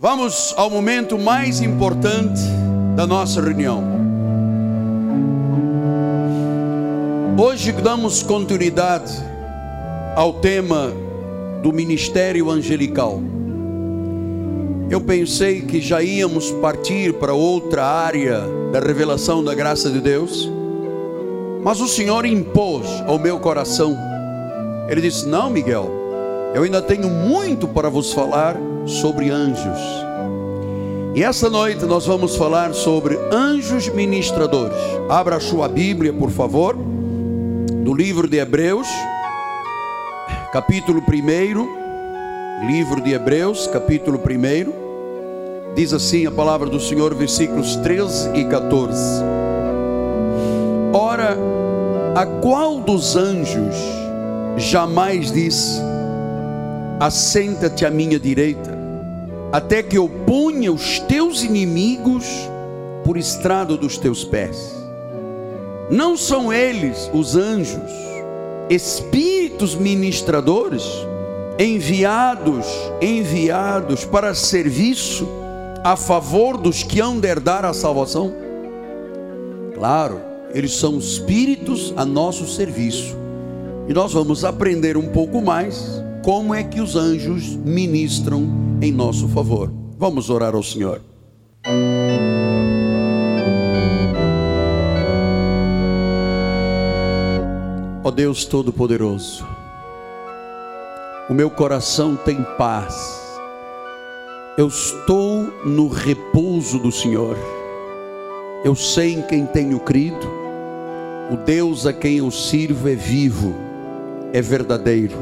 Vamos 0.00 0.54
ao 0.56 0.70
momento 0.70 1.18
mais 1.18 1.60
importante 1.60 2.40
da 2.94 3.04
nossa 3.04 3.42
reunião. 3.42 3.82
Hoje 7.36 7.72
damos 7.72 8.22
continuidade 8.22 9.12
ao 10.14 10.34
tema 10.34 10.92
do 11.64 11.72
ministério 11.72 12.48
angelical. 12.48 13.20
Eu 14.88 15.00
pensei 15.00 15.62
que 15.62 15.80
já 15.80 16.00
íamos 16.00 16.52
partir 16.52 17.14
para 17.14 17.34
outra 17.34 17.84
área 17.84 18.42
da 18.70 18.78
revelação 18.78 19.42
da 19.42 19.52
graça 19.52 19.90
de 19.90 20.00
Deus, 20.00 20.48
mas 21.64 21.80
o 21.80 21.88
Senhor 21.88 22.24
impôs 22.24 22.86
ao 23.04 23.18
meu 23.18 23.40
coração. 23.40 23.98
Ele 24.88 25.00
disse: 25.00 25.26
Não, 25.26 25.50
Miguel, 25.50 25.90
eu 26.54 26.62
ainda 26.62 26.80
tenho 26.80 27.10
muito 27.10 27.66
para 27.66 27.90
vos 27.90 28.12
falar 28.12 28.56
sobre 28.88 29.30
anjos. 29.30 29.78
E 31.14 31.22
essa 31.22 31.50
noite 31.50 31.84
nós 31.84 32.06
vamos 32.06 32.36
falar 32.36 32.72
sobre 32.74 33.18
anjos 33.32 33.88
ministradores. 33.88 34.76
Abra 35.08 35.36
a 35.36 35.40
sua 35.40 35.68
Bíblia, 35.68 36.12
por 36.12 36.30
favor, 36.30 36.76
do 36.76 37.94
livro 37.94 38.28
de 38.28 38.38
Hebreus, 38.38 38.86
capítulo 40.52 41.00
1. 41.00 42.66
Livro 42.66 43.00
de 43.00 43.12
Hebreus, 43.12 43.66
capítulo 43.66 44.18
1. 44.18 45.74
Diz 45.74 45.92
assim 45.92 46.26
a 46.26 46.30
palavra 46.30 46.68
do 46.68 46.78
Senhor, 46.78 47.14
versículos 47.14 47.76
13 47.76 48.30
e 48.34 48.44
14. 48.44 49.22
Ora, 50.92 51.36
a 52.14 52.26
qual 52.26 52.80
dos 52.80 53.16
anjos 53.16 53.74
jamais 54.56 55.32
disse: 55.32 55.80
Assenta-te 57.00 57.84
à 57.84 57.90
minha 57.90 58.18
direita, 58.18 58.77
até 59.52 59.82
que 59.82 59.96
eu 59.96 60.08
ponha 60.08 60.72
os 60.72 60.98
teus 61.00 61.42
inimigos 61.42 62.26
por 63.04 63.16
estrado 63.16 63.76
dos 63.76 63.96
teus 63.96 64.24
pés. 64.24 64.76
Não 65.90 66.16
são 66.16 66.52
eles, 66.52 67.10
os 67.14 67.34
anjos, 67.34 67.90
espíritos 68.68 69.74
ministradores, 69.74 70.84
enviados, 71.58 72.66
enviados 73.00 74.04
para 74.04 74.34
serviço 74.34 75.26
a 75.82 75.96
favor 75.96 76.58
dos 76.58 76.82
que 76.82 77.00
hão 77.00 77.18
de 77.18 77.28
herdar 77.28 77.64
a 77.64 77.72
salvação? 77.72 78.32
Claro, 79.74 80.20
eles 80.52 80.72
são 80.72 80.98
espíritos 80.98 81.94
a 81.96 82.04
nosso 82.04 82.46
serviço. 82.46 83.16
E 83.88 83.94
nós 83.94 84.12
vamos 84.12 84.44
aprender 84.44 84.98
um 84.98 85.08
pouco 85.08 85.40
mais 85.40 86.02
como 86.22 86.52
é 86.52 86.62
que 86.62 86.80
os 86.80 86.94
anjos 86.94 87.56
ministram 87.56 88.67
em 88.80 88.92
nosso 88.92 89.28
favor. 89.28 89.72
Vamos 89.98 90.30
orar 90.30 90.54
ao 90.54 90.62
Senhor. 90.62 91.00
Ó 98.04 98.10
Deus 98.10 98.46
Todo-Poderoso, 98.46 99.46
o 101.28 101.34
meu 101.34 101.50
coração 101.50 102.16
tem 102.16 102.42
paz, 102.56 103.38
eu 104.56 104.68
estou 104.68 105.42
no 105.64 105.88
repouso 105.88 106.78
do 106.78 106.90
Senhor, 106.90 107.36
eu 108.64 108.74
sei 108.74 109.12
em 109.12 109.20
quem 109.20 109.44
tenho 109.44 109.78
crido, 109.80 110.26
o 111.30 111.36
Deus 111.36 111.84
a 111.84 111.92
quem 111.92 112.16
eu 112.16 112.30
sirvo 112.30 112.88
é 112.88 112.94
vivo, 112.94 113.54
é 114.32 114.40
verdadeiro, 114.40 115.18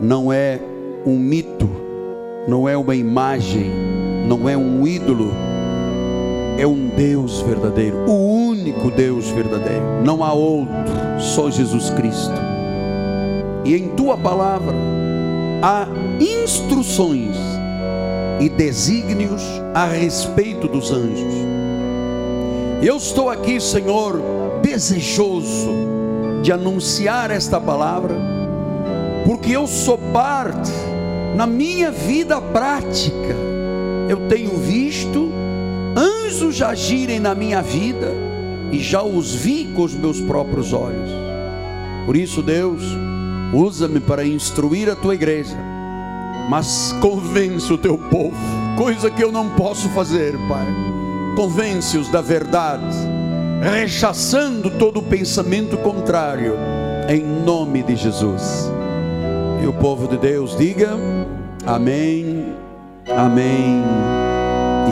não 0.00 0.32
é 0.32 0.58
um 1.06 1.16
mito, 1.16 1.70
não 2.48 2.66
é 2.66 2.74
uma 2.74 2.96
imagem, 2.96 3.70
não 4.26 4.48
é 4.48 4.56
um 4.56 4.86
ídolo, 4.86 5.34
é 6.56 6.66
um 6.66 6.88
Deus 6.96 7.42
verdadeiro, 7.42 7.98
o 8.08 8.48
único 8.48 8.90
Deus 8.90 9.28
verdadeiro, 9.28 10.02
não 10.02 10.24
há 10.24 10.32
outro, 10.32 10.74
só 11.20 11.50
Jesus 11.50 11.90
Cristo. 11.90 12.32
E 13.66 13.74
em 13.74 13.88
tua 13.88 14.16
palavra 14.16 14.74
há 15.62 15.86
instruções 16.18 17.36
e 18.40 18.48
desígnios 18.48 19.42
a 19.74 19.84
respeito 19.84 20.66
dos 20.66 20.90
anjos. 20.90 21.34
Eu 22.82 22.96
estou 22.96 23.28
aqui, 23.28 23.60
Senhor, 23.60 24.22
desejoso 24.62 25.68
de 26.42 26.50
anunciar 26.50 27.30
esta 27.30 27.60
palavra, 27.60 28.16
porque 29.26 29.52
eu 29.52 29.66
sou 29.66 29.98
parte 29.98 30.87
na 31.38 31.46
minha 31.46 31.92
vida 31.92 32.40
prática. 32.40 33.36
Eu 34.08 34.26
tenho 34.28 34.56
visto 34.56 35.30
anjos 35.96 36.60
agirem 36.60 37.20
na 37.20 37.32
minha 37.32 37.62
vida 37.62 38.12
e 38.72 38.80
já 38.80 39.04
os 39.04 39.36
vi 39.36 39.66
com 39.66 39.82
os 39.82 39.94
meus 39.94 40.20
próprios 40.20 40.72
olhos. 40.72 41.08
Por 42.04 42.16
isso, 42.16 42.42
Deus, 42.42 42.82
usa-me 43.52 44.00
para 44.00 44.26
instruir 44.26 44.90
a 44.90 44.96
tua 44.96 45.14
igreja, 45.14 45.56
mas 46.50 46.92
convence 47.00 47.72
o 47.72 47.78
teu 47.78 47.96
povo, 47.96 48.36
coisa 48.76 49.08
que 49.08 49.22
eu 49.22 49.30
não 49.30 49.48
posso 49.50 49.88
fazer, 49.90 50.32
Pai. 50.48 50.66
Convence-os 51.36 52.08
da 52.08 52.20
verdade, 52.20 52.96
rechaçando 53.62 54.70
todo 54.70 55.00
pensamento 55.00 55.76
contrário, 55.76 56.54
em 57.08 57.22
nome 57.22 57.84
de 57.84 57.94
Jesus. 57.94 58.76
E 59.62 59.66
o 59.66 59.72
povo 59.72 60.06
de 60.06 60.16
Deus 60.16 60.56
diga: 60.56 60.90
Amém, 61.66 62.54
Amém 63.06 63.82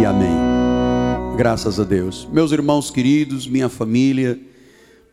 e 0.01 0.05
Amém. 0.05 1.37
Graças 1.37 1.79
a 1.79 1.85
Deus. 1.85 2.27
Meus 2.33 2.53
irmãos 2.53 2.91
queridos, 2.91 3.47
minha 3.47 3.69
família, 3.69 4.39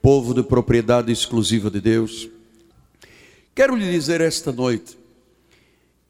povo 0.01 0.33
de 0.33 0.41
propriedade 0.43 1.11
exclusiva 1.11 1.69
de 1.69 1.79
Deus, 1.79 2.29
quero 3.53 3.75
lhe 3.75 3.91
dizer 3.91 4.21
esta 4.21 4.51
noite 4.51 4.97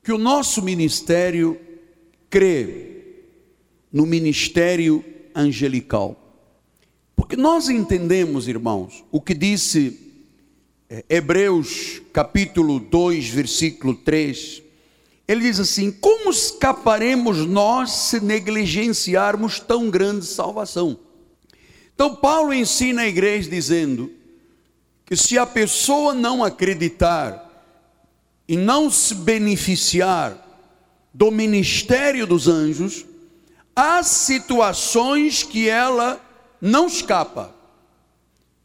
que 0.03 0.11
o 0.11 0.17
nosso 0.17 0.61
ministério 0.61 1.59
crê 2.29 2.93
no 3.91 4.05
ministério 4.05 5.03
angelical. 5.35 6.19
Porque 7.15 7.35
nós 7.35 7.69
entendemos, 7.69 8.47
irmãos, 8.47 9.03
o 9.11 9.21
que 9.21 9.33
disse 9.33 10.02
Hebreus 11.09 12.01
capítulo 12.11 12.79
2, 12.79 13.29
versículo 13.29 13.95
3, 13.95 14.61
ele 15.27 15.41
diz 15.41 15.59
assim: 15.59 15.91
Como 15.91 16.29
escaparemos 16.29 17.45
nós 17.47 17.91
se 17.91 18.19
negligenciarmos 18.19 19.59
tão 19.59 19.89
grande 19.89 20.25
salvação? 20.25 20.99
Então, 21.95 22.15
Paulo 22.15 22.53
ensina 22.53 23.03
a 23.03 23.07
igreja 23.07 23.49
dizendo 23.49 24.11
que 25.05 25.15
se 25.15 25.37
a 25.37 25.45
pessoa 25.45 26.13
não 26.13 26.43
acreditar 26.43 27.49
e 28.47 28.57
não 28.57 28.89
se 28.89 29.15
beneficiar 29.15 30.37
do 31.13 31.31
ministério 31.31 32.27
dos 32.27 32.47
anjos, 32.47 33.05
há 33.75 34.03
situações 34.03 35.43
que 35.43 35.69
ela 35.69 36.19
não 36.59 36.87
escapa. 36.87 37.53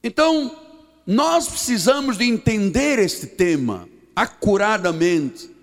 Então, 0.02 0.67
nós 1.08 1.48
precisamos 1.48 2.16
de 2.16 2.24
entender 2.24 3.00
este 3.00 3.26
tema 3.26 3.88
acuradamente 4.14 5.58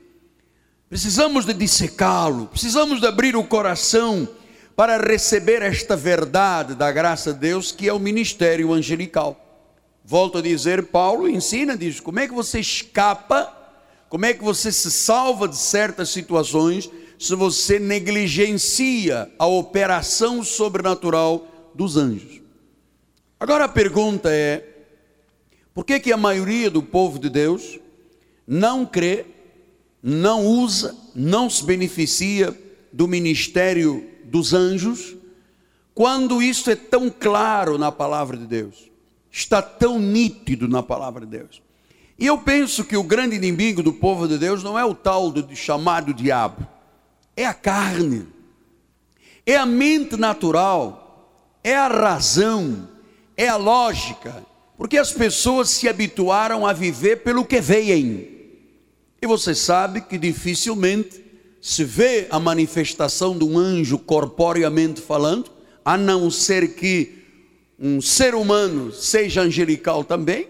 Precisamos 0.88 1.46
de 1.46 1.54
dissecá-lo, 1.54 2.46
precisamos 2.46 3.02
de 3.02 3.08
abrir 3.08 3.36
o 3.36 3.44
coração 3.44 4.28
para 4.76 4.98
receber 4.98 5.64
esta 5.64 5.96
verdade 5.96 6.76
da 6.76 6.92
graça 6.92 7.34
de 7.34 7.40
Deus, 7.40 7.72
que 7.72 7.90
é 7.90 7.94
o 7.94 8.00
ministério 8.00 8.72
angelical. 8.72 9.36
Volto 10.04 10.38
a 10.38 10.42
dizer, 10.42 10.84
Paulo 10.84 11.28
ensina, 11.28 11.76
diz, 11.76 12.00
como 12.00 12.20
é 12.20 12.28
que 12.28 12.34
você 12.34 12.60
escapa, 12.60 13.52
como 14.08 14.26
é 14.26 14.34
que 14.34 14.44
você 14.44 14.72
se 14.72 14.92
salva 14.92 15.48
de 15.48 15.58
certas 15.58 16.10
situações, 16.10 16.90
se 17.18 17.34
você 17.34 17.80
negligencia 17.80 19.30
a 19.40 19.48
operação 19.48 20.44
sobrenatural 20.44 21.48
dos 21.74 21.98
anjos. 21.98 22.42
Agora 23.40 23.66
a 23.66 23.70
pergunta 23.70 24.30
é, 24.32 24.75
por 25.76 25.86
que 25.86 26.00
que 26.00 26.14
a 26.14 26.18
maioria 26.18 26.72
do 26.72 26.82
povo 26.82 27.20
de 27.20 27.30
Deus 27.30 27.78
não 28.48 28.86
crê 28.86 29.26
não 30.02 30.46
usa, 30.46 30.96
não 31.14 31.50
se 31.50 31.66
beneficia 31.66 32.56
do 32.94 33.08
ministério 33.08 34.08
dos 34.24 34.54
anjos, 34.54 35.16
quando 35.94 36.42
isso 36.42 36.70
é 36.70 36.76
tão 36.76 37.10
claro 37.10 37.78
na 37.78 37.92
palavra 37.92 38.38
de 38.38 38.46
Deus, 38.46 38.90
está 39.32 39.62
tão 39.62 40.00
nítido 40.00 40.68
na 40.68 40.82
palavra 40.82 41.26
de 41.26 41.38
Deus. 41.38 41.62
E 42.18 42.26
eu 42.26 42.38
penso 42.38 42.86
que 42.86 42.96
o 42.96 43.04
grande 43.04 43.36
inimigo 43.36 43.84
do 43.84 43.92
povo 43.92 44.28
de 44.28 44.38
Deus 44.38 44.64
não 44.64 44.80
é 44.80 44.86
o 44.86 44.96
tal 44.96 45.30
do 45.30 45.56
chamado 45.56 46.14
diabo, 46.14 46.66
é 47.36 47.46
a 47.46 47.54
carne, 47.54 48.28
é 49.46 49.58
a 49.58 49.66
mente 49.66 50.16
natural, 50.16 51.52
é 51.64 51.76
a 51.76 51.88
razão, 51.88 52.88
é 53.36 53.48
a 53.50 53.58
lógica, 53.58 54.46
porque 54.78 54.98
as 54.98 55.12
pessoas 55.12 55.70
se 55.70 55.88
habituaram 55.88 56.66
a 56.66 56.74
viver 56.74 57.18
pelo 57.18 57.46
que 57.46 57.62
veem. 57.62 58.30
E 59.22 59.28
você 59.28 59.56
sabe 59.56 60.02
que 60.02 60.18
dificilmente 60.18 61.24
se 61.62 61.84
vê 61.84 62.28
a 62.30 62.40
manifestação 62.40 63.38
de 63.38 63.44
um 63.44 63.58
anjo 63.58 63.98
corporeamente 63.98 65.02
falando, 65.02 65.50
a 65.84 65.98
não 65.98 66.30
ser 66.30 66.76
que 66.76 67.24
um 67.80 68.02
ser 68.02 68.36
humano 68.36 68.92
seja 68.92 69.42
angelical 69.42 70.04
também. 70.04 70.48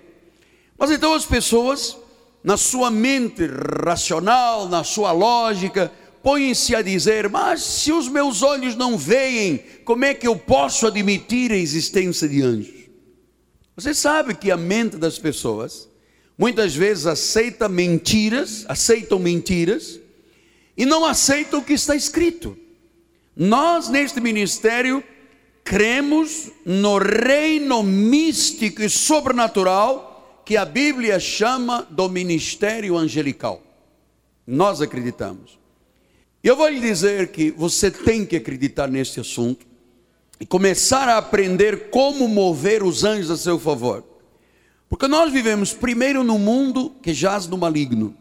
Mas 0.78 0.92
então 0.92 1.14
as 1.14 1.26
pessoas, 1.26 1.96
na 2.44 2.58
sua 2.58 2.92
mente 2.92 3.44
racional, 3.86 4.68
na 4.68 4.84
sua 4.84 5.12
lógica, 5.12 5.92
põem-se 6.22 6.76
a 6.76 6.82
dizer: 6.82 7.30
Mas 7.30 7.62
se 7.62 7.92
os 7.92 8.10
meus 8.10 8.42
olhos 8.42 8.76
não 8.76 8.98
veem, 8.98 9.64
como 9.86 10.04
é 10.04 10.14
que 10.14 10.28
eu 10.28 10.36
posso 10.36 10.86
admitir 10.88 11.52
a 11.52 11.56
existência 11.56 12.28
de 12.28 12.42
anjos? 12.42 12.85
Você 13.76 13.94
sabe 13.94 14.36
que 14.36 14.52
a 14.52 14.58
mente 14.58 14.96
das 14.96 15.20
pessoas 15.20 15.90
muitas 16.38 16.76
vezes 16.76 17.06
aceita 17.06 17.68
mentiras, 17.68 18.66
aceitam 18.68 19.20
mentiras 19.20 20.00
e 20.78 20.86
não 20.86 21.06
aceitam 21.06 21.60
o 21.60 21.64
que 21.64 21.74
está 21.74 21.96
escrito. 21.96 22.58
Nós 23.36 23.90
neste 23.90 24.22
ministério 24.22 25.04
cremos 25.64 26.52
no 26.66 26.98
reino 26.98 27.84
místico 27.84 28.82
e 28.82 28.90
sobrenatural 28.90 30.42
que 30.46 30.56
a 30.56 30.64
Bíblia 30.64 31.20
chama 31.20 31.82
do 31.90 32.08
ministério 32.08 32.96
angelical. 32.96 33.62
Nós 34.48 34.80
acreditamos. 34.80 35.60
Eu 36.44 36.56
vou 36.56 36.70
lhe 36.70 36.80
dizer 36.80 37.30
que 37.32 37.50
você 37.52 37.90
tem 37.90 38.26
que 38.26 38.36
acreditar 38.36 38.88
nesse 38.88 39.20
assunto 39.20 39.66
e 40.40 40.46
começar 40.46 41.08
a 41.08 41.18
aprender 41.18 41.90
como 41.90 42.28
mover 42.28 42.84
os 42.84 43.04
anjos 43.04 43.32
a 43.32 43.38
seu 43.38 43.58
favor. 43.60 44.04
Porque 44.90 45.08
nós 45.08 45.32
vivemos 45.32 45.74
primeiro 45.74 46.24
num 46.24 46.40
mundo 46.40 46.92
que 47.02 47.14
jaz 47.14 47.48
no 47.48 47.58
maligno. 47.58 48.16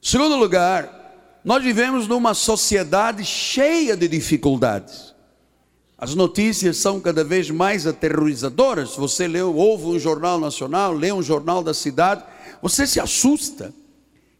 Segundo 0.00 0.36
lugar, 0.36 1.40
nós 1.44 1.62
vivemos 1.62 2.06
numa 2.06 2.34
sociedade 2.34 3.24
cheia 3.24 3.96
de 3.96 4.06
dificuldades. 4.06 5.14
As 5.96 6.14
notícias 6.14 6.76
são 6.76 7.00
cada 7.00 7.24
vez 7.24 7.50
mais 7.50 7.86
aterrorizadoras. 7.86 8.94
Você 8.94 9.26
lê, 9.26 9.42
ouve 9.42 9.86
um 9.86 9.98
jornal 9.98 10.38
nacional, 10.38 10.92
lê 10.92 11.12
um 11.12 11.22
jornal 11.22 11.62
da 11.62 11.74
cidade, 11.74 12.22
você 12.62 12.86
se 12.86 13.00
assusta. 13.00 13.74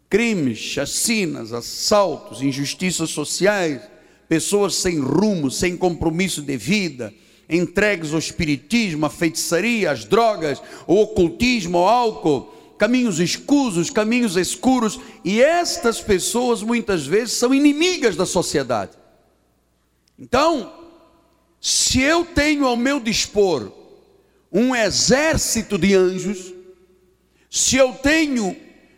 Crimes, 0.08 0.58
chacinas, 0.58 1.52
assaltos, 1.52 2.40
injustiças 2.40 3.10
sociais, 3.10 3.82
pessoas 4.28 4.74
sem 4.74 4.98
rumo, 4.98 5.50
sem 5.50 5.76
compromisso 5.76 6.42
de 6.42 6.56
vida, 6.56 7.12
entregues 7.48 8.12
ao 8.12 8.18
espiritismo, 8.18 9.06
à 9.06 9.10
feitiçaria, 9.10 9.90
às 9.90 10.04
drogas, 10.04 10.60
ao 10.86 10.96
ocultismo, 10.96 11.78
ao 11.78 11.88
álcool, 11.88 12.54
caminhos 12.76 13.18
escusos, 13.18 13.90
caminhos 13.90 14.36
escuros, 14.36 15.00
e 15.24 15.40
estas 15.40 16.00
pessoas 16.00 16.62
muitas 16.62 17.06
vezes 17.06 17.34
são 17.34 17.54
inimigas 17.54 18.14
da 18.16 18.26
sociedade. 18.26 18.92
Então, 20.18 20.72
se 21.60 22.00
eu 22.00 22.24
tenho 22.24 22.66
ao 22.66 22.76
meu 22.76 23.00
dispor 23.00 23.72
um 24.52 24.74
exército 24.74 25.78
de 25.78 25.94
anjos, 25.94 26.52
se 27.50 27.76
eu 27.76 27.92
tenho 27.94 28.54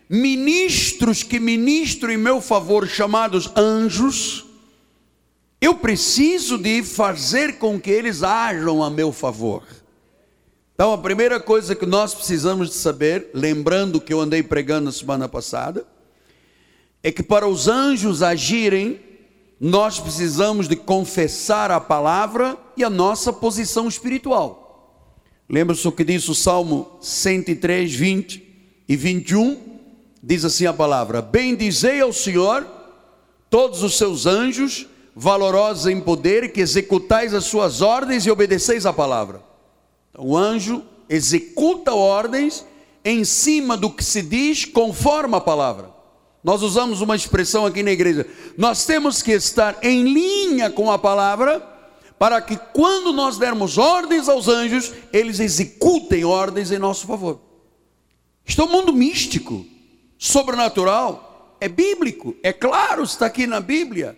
ministros 0.09 1.23
que 1.23 1.39
ministram 1.39 2.11
em 2.11 2.17
meu 2.17 2.41
favor, 2.41 2.87
chamados 2.87 3.49
anjos, 3.55 4.45
eu 5.61 5.75
preciso 5.75 6.57
de 6.57 6.81
fazer 6.81 7.59
com 7.59 7.79
que 7.79 7.91
eles 7.91 8.23
ajam 8.23 8.83
a 8.83 8.89
meu 8.89 9.11
favor. 9.11 9.63
Então, 10.73 10.91
a 10.91 10.97
primeira 10.97 11.39
coisa 11.39 11.75
que 11.75 11.85
nós 11.85 12.15
precisamos 12.15 12.69
de 12.69 12.73
saber, 12.73 13.29
lembrando 13.35 14.01
que 14.01 14.11
eu 14.11 14.19
andei 14.19 14.41
pregando 14.41 14.85
na 14.85 14.91
semana 14.91 15.29
passada, 15.29 15.85
é 17.03 17.11
que 17.11 17.21
para 17.21 17.47
os 17.47 17.67
anjos 17.67 18.23
agirem, 18.23 18.99
nós 19.59 19.99
precisamos 19.99 20.67
de 20.67 20.75
confessar 20.75 21.69
a 21.69 21.79
palavra 21.79 22.57
e 22.75 22.83
a 22.83 22.89
nossa 22.89 23.31
posição 23.31 23.87
espiritual. 23.87 25.05
Lembra-se 25.47 25.87
o 25.87 25.91
que 25.91 26.03
diz 26.03 26.27
o 26.27 26.33
Salmo 26.33 26.97
103, 26.99 27.93
20 27.93 28.43
e 28.89 28.95
21? 28.95 29.61
Diz 30.23 30.43
assim 30.43 30.65
a 30.65 30.73
palavra: 30.73 31.21
Bendizei 31.21 32.01
ao 32.01 32.11
Senhor 32.11 32.65
todos 33.51 33.83
os 33.83 33.97
seus 33.97 34.25
anjos, 34.25 34.87
valorosos 35.15 35.87
em 35.87 35.99
poder, 35.99 36.51
que 36.51 36.61
executais 36.61 37.33
as 37.33 37.45
suas 37.45 37.81
ordens 37.81 38.25
e 38.25 38.31
obedeceis 38.31 38.85
a 38.85 38.93
palavra. 38.93 39.41
Então, 40.09 40.25
o 40.25 40.37
anjo 40.37 40.83
executa 41.09 41.93
ordens 41.93 42.65
em 43.03 43.23
cima 43.25 43.75
do 43.75 43.89
que 43.89 44.03
se 44.03 44.21
diz 44.21 44.65
conforme 44.65 45.35
a 45.35 45.41
palavra. 45.41 45.89
Nós 46.43 46.61
usamos 46.63 47.01
uma 47.01 47.15
expressão 47.15 47.65
aqui 47.65 47.83
na 47.83 47.91
igreja. 47.91 48.25
Nós 48.57 48.85
temos 48.85 49.21
que 49.21 49.31
estar 49.31 49.77
em 49.83 50.03
linha 50.03 50.69
com 50.69 50.91
a 50.91 50.97
palavra, 50.97 51.59
para 52.17 52.41
que 52.41 52.57
quando 52.73 53.11
nós 53.11 53.37
dermos 53.37 53.77
ordens 53.77 54.29
aos 54.29 54.47
anjos, 54.47 54.93
eles 55.11 55.39
executem 55.39 56.23
ordens 56.23 56.71
em 56.71 56.77
nosso 56.77 57.05
favor. 57.07 57.39
Isto 58.45 58.61
é 58.61 58.65
um 58.65 58.71
mundo 58.71 58.93
místico, 58.93 59.65
sobrenatural, 60.17 61.55
é 61.59 61.67
bíblico, 61.67 62.35
é 62.43 62.51
claro, 62.53 63.03
está 63.03 63.25
aqui 63.25 63.45
na 63.47 63.59
Bíblia. 63.59 64.17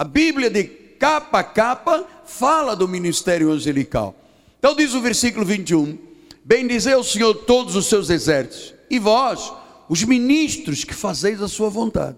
A 0.00 0.04
Bíblia 0.04 0.48
de 0.48 0.64
capa 0.64 1.40
a 1.40 1.44
capa 1.44 2.06
fala 2.24 2.74
do 2.74 2.88
ministério 2.88 3.50
angelical. 3.50 4.16
Então 4.58 4.74
diz 4.74 4.94
o 4.94 5.00
versículo 5.02 5.44
21: 5.44 5.98
Bendizei 6.42 6.94
o 6.94 7.04
Senhor 7.04 7.34
todos 7.34 7.76
os 7.76 7.84
seus 7.84 8.08
exércitos, 8.08 8.72
e 8.88 8.98
vós, 8.98 9.52
os 9.90 10.02
ministros 10.04 10.84
que 10.84 10.94
fazeis 10.94 11.42
a 11.42 11.48
sua 11.48 11.68
vontade. 11.68 12.16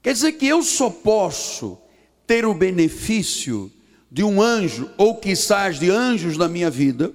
Quer 0.00 0.14
dizer 0.14 0.32
que 0.32 0.46
eu 0.46 0.62
só 0.62 0.88
posso 0.88 1.76
ter 2.26 2.46
o 2.46 2.54
benefício 2.54 3.70
de 4.10 4.24
um 4.24 4.40
anjo, 4.40 4.88
ou 4.96 5.16
quizás 5.16 5.78
de 5.78 5.90
anjos 5.90 6.38
na 6.38 6.48
minha 6.48 6.70
vida, 6.70 7.12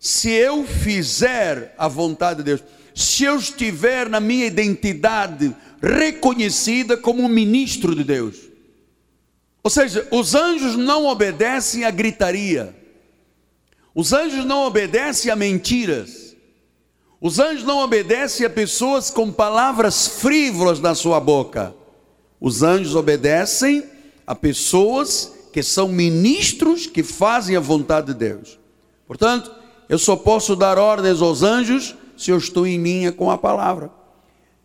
se 0.00 0.30
eu 0.30 0.64
fizer 0.64 1.74
a 1.76 1.86
vontade 1.86 2.38
de 2.38 2.44
Deus, 2.44 2.64
se 2.94 3.24
eu 3.24 3.36
estiver 3.36 4.08
na 4.08 4.20
minha 4.20 4.46
identidade 4.46 5.54
reconhecida 5.82 6.96
como 6.96 7.22
um 7.22 7.28
ministro 7.28 7.94
de 7.94 8.04
Deus. 8.04 8.43
Ou 9.64 9.70
seja, 9.70 10.06
os 10.10 10.34
anjos 10.34 10.76
não 10.76 11.06
obedecem 11.06 11.84
a 11.84 11.90
gritaria, 11.90 12.76
os 13.94 14.12
anjos 14.12 14.44
não 14.44 14.66
obedecem 14.66 15.30
a 15.30 15.36
mentiras, 15.36 16.36
os 17.18 17.38
anjos 17.38 17.64
não 17.64 17.78
obedecem 17.78 18.44
a 18.44 18.50
pessoas 18.50 19.08
com 19.08 19.32
palavras 19.32 20.06
frívolas 20.06 20.80
na 20.80 20.94
sua 20.94 21.18
boca. 21.18 21.74
Os 22.38 22.62
anjos 22.62 22.94
obedecem 22.94 23.82
a 24.26 24.34
pessoas 24.34 25.32
que 25.50 25.62
são 25.62 25.88
ministros 25.88 26.86
que 26.86 27.02
fazem 27.02 27.56
a 27.56 27.60
vontade 27.60 28.08
de 28.08 28.14
Deus. 28.14 28.58
Portanto, 29.06 29.50
eu 29.88 29.98
só 29.98 30.14
posso 30.14 30.54
dar 30.54 30.76
ordens 30.76 31.22
aos 31.22 31.42
anjos 31.42 31.94
se 32.14 32.30
eu 32.30 32.36
estou 32.36 32.66
em 32.66 32.82
linha 32.82 33.10
com 33.12 33.30
a 33.30 33.38
palavra. 33.38 33.90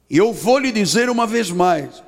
E 0.10 0.18
eu 0.18 0.34
vou 0.34 0.58
lhe 0.58 0.74
dizer 0.74 1.10
uma 1.10 1.26
vez 1.26 1.50
mais: 1.50 2.04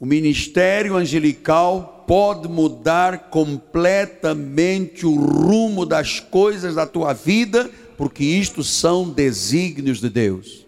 o 0.00 0.06
ministério 0.06 0.96
angelical 0.96 1.93
pode 2.06 2.48
mudar 2.48 3.30
completamente 3.30 5.06
o 5.06 5.14
rumo 5.14 5.86
das 5.86 6.20
coisas 6.20 6.74
da 6.74 6.86
tua 6.86 7.12
vida 7.12 7.70
porque 7.96 8.24
isto 8.24 8.62
são 8.62 9.08
desígnios 9.08 10.00
de 10.00 10.10
Deus. 10.10 10.66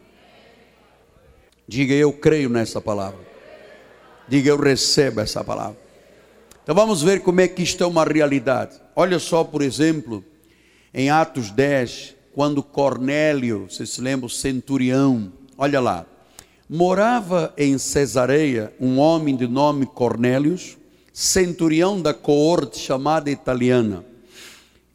Diga 1.67 1.95
eu 1.95 2.13
creio 2.13 2.49
nessa 2.49 2.81
palavra. 2.81 3.21
Diga 4.29 4.51
eu 4.51 4.57
recebo 4.57 5.21
essa 5.21 5.43
palavra. 5.43 5.79
Então 6.63 6.75
vamos 6.75 7.03
ver 7.03 7.21
como 7.21 7.41
é 7.41 7.49
que 7.49 7.63
isto 7.63 7.83
é 7.83 7.87
uma 7.87 8.05
realidade. 8.05 8.81
Olha 8.95 9.19
só, 9.19 9.45
por 9.45 9.63
exemplo, 9.63 10.25
em 10.93 11.11
Atos 11.11 11.51
10, 11.51 12.15
quando 12.35 12.63
Cornélio, 12.63 13.67
você 13.69 13.87
se 13.87 14.01
lembra, 14.01 14.27
o 14.27 14.31
centurião, 14.31 15.33
olha 15.57 15.81
lá, 15.81 16.07
morava 16.69 17.53
em 17.57 17.79
Cesareia 17.79 18.73
um 18.81 18.99
homem 18.99 19.37
de 19.37 19.47
nome 19.47 19.87
Cornélios, 19.87 20.77
centurião 21.19 22.01
da 22.01 22.13
coorte 22.13 22.79
chamada 22.79 23.31
italiana 23.31 24.05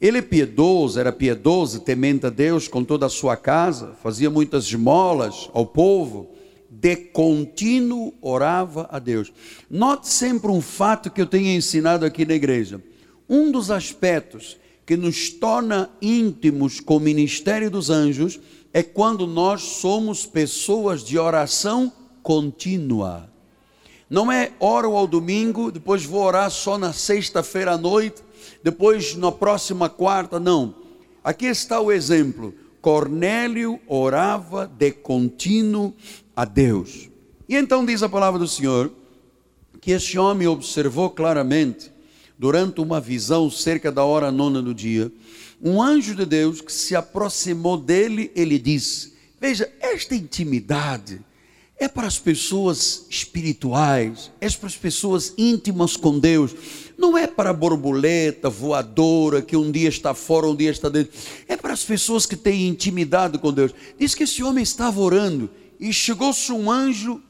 ele 0.02 0.18
é 0.18 0.22
piedoso, 0.22 0.98
era 0.98 1.12
piedoso, 1.12 1.78
temente 1.78 2.26
a 2.26 2.28
Deus 2.28 2.66
com 2.66 2.82
toda 2.82 3.06
a 3.06 3.08
sua 3.08 3.36
casa, 3.36 3.94
fazia 4.02 4.28
muitas 4.28 4.64
esmolas 4.64 5.48
ao 5.54 5.64
povo, 5.64 6.28
de 6.68 6.96
contínuo 6.96 8.12
orava 8.20 8.88
a 8.90 8.98
Deus. 8.98 9.32
Note 9.70 10.08
sempre 10.08 10.50
um 10.50 10.60
fato 10.60 11.08
que 11.08 11.20
eu 11.20 11.26
tenho 11.26 11.56
ensinado 11.56 12.04
aqui 12.04 12.26
na 12.26 12.34
igreja. 12.34 12.82
Um 13.28 13.52
dos 13.52 13.70
aspectos 13.70 14.56
que 14.84 14.96
nos 14.96 15.30
torna 15.30 15.88
íntimos 16.02 16.80
com 16.80 16.96
o 16.96 17.00
ministério 17.00 17.70
dos 17.70 17.88
anjos 17.88 18.40
é 18.72 18.82
quando 18.82 19.24
nós 19.24 19.62
somos 19.62 20.26
pessoas 20.26 21.04
de 21.04 21.16
oração 21.16 21.92
contínua. 22.24 23.31
Não 24.12 24.30
é 24.30 24.52
oro 24.60 24.94
ao 24.94 25.06
domingo, 25.06 25.72
depois 25.72 26.04
vou 26.04 26.22
orar 26.22 26.50
só 26.50 26.76
na 26.76 26.92
sexta-feira 26.92 27.72
à 27.72 27.78
noite 27.78 28.22
depois 28.62 29.16
na 29.16 29.32
próxima 29.32 29.88
quarta, 29.88 30.38
não. 30.38 30.74
Aqui 31.24 31.46
está 31.46 31.80
o 31.80 31.90
exemplo. 31.90 32.54
Cornélio 32.82 33.80
orava 33.86 34.66
de 34.66 34.90
contínuo 34.90 35.94
a 36.36 36.44
Deus. 36.44 37.08
E 37.48 37.56
então 37.56 37.86
diz 37.86 38.02
a 38.02 38.08
palavra 38.08 38.38
do 38.38 38.46
Senhor 38.46 38.92
que 39.80 39.92
esse 39.92 40.18
homem 40.18 40.46
observou 40.46 41.08
claramente 41.08 41.90
durante 42.38 42.82
uma 42.82 43.00
visão 43.00 43.50
cerca 43.50 43.90
da 43.90 44.04
hora 44.04 44.30
nona 44.30 44.60
do 44.60 44.74
dia. 44.74 45.10
Um 45.58 45.80
anjo 45.80 46.14
de 46.14 46.26
Deus 46.26 46.60
que 46.60 46.70
se 46.70 46.94
aproximou 46.94 47.78
dele, 47.78 48.30
ele 48.36 48.58
disse: 48.58 49.14
Veja, 49.40 49.72
esta 49.80 50.14
intimidade 50.14 51.18
é 51.78 51.88
para 51.88 52.06
as 52.06 52.18
pessoas 52.18 53.06
espirituais, 53.10 54.30
é 54.40 54.48
para 54.50 54.68
as 54.68 54.76
pessoas 54.76 55.34
íntimas 55.36 55.96
com 55.96 56.18
Deus. 56.18 56.54
Não 56.96 57.18
é 57.18 57.26
para 57.26 57.50
a 57.50 57.52
borboleta 57.52 58.48
voadora 58.48 59.42
que 59.42 59.56
um 59.56 59.70
dia 59.70 59.88
está 59.88 60.14
fora, 60.14 60.46
um 60.46 60.54
dia 60.54 60.70
está 60.70 60.88
dentro. 60.88 61.12
É 61.48 61.56
para 61.56 61.72
as 61.72 61.82
pessoas 61.82 62.24
que 62.24 62.36
têm 62.36 62.68
intimidade 62.68 63.38
com 63.38 63.52
Deus. 63.52 63.74
Diz 63.98 64.14
que 64.14 64.22
esse 64.22 64.42
homem 64.42 64.62
estava 64.62 65.00
orando 65.00 65.50
e 65.80 65.92
chegou-se 65.92 66.52
um 66.52 66.70
anjo, 66.70 67.20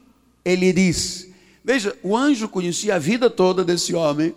ele 0.45 0.71
disse: 0.71 1.33
Veja, 1.63 1.97
o 2.03 2.15
anjo 2.15 2.47
conhecia 2.47 2.95
a 2.95 2.99
vida 2.99 3.29
toda 3.29 3.63
desse 3.63 3.95
homem, 3.95 4.35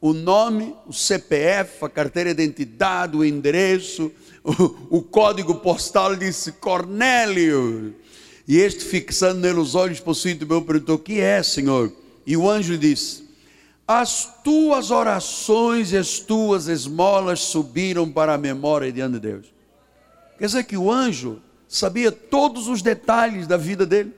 o 0.00 0.14
nome, 0.14 0.74
o 0.86 0.92
CPF, 0.92 1.84
a 1.84 1.88
carteira 1.88 2.32
de 2.34 2.42
identidade, 2.42 3.16
o 3.16 3.24
endereço, 3.24 4.10
o, 4.42 4.98
o 4.98 5.02
código 5.02 5.56
postal, 5.56 6.16
disse 6.16 6.52
Cornélio. 6.52 7.94
E 8.48 8.56
este, 8.56 8.82
fixando 8.82 9.40
nele 9.40 9.60
os 9.60 9.74
olhos 9.74 10.00
possuídos, 10.00 10.48
meu 10.48 10.62
perguntou: 10.62 10.98
que 10.98 11.20
é, 11.20 11.42
Senhor? 11.42 11.92
E 12.26 12.34
o 12.34 12.48
anjo 12.48 12.78
disse: 12.78 13.24
As 13.86 14.42
tuas 14.42 14.90
orações 14.90 15.92
e 15.92 15.98
as 15.98 16.18
tuas 16.18 16.66
esmolas 16.66 17.40
subiram 17.40 18.10
para 18.10 18.32
a 18.32 18.38
memória 18.38 18.90
diante 18.90 19.12
de 19.12 19.20
Deus. 19.20 19.46
Quer 20.38 20.46
dizer 20.46 20.64
que 20.64 20.78
o 20.78 20.90
anjo 20.90 21.42
sabia 21.68 22.10
todos 22.10 22.68
os 22.68 22.80
detalhes 22.80 23.46
da 23.46 23.58
vida 23.58 23.84
dele 23.84 24.14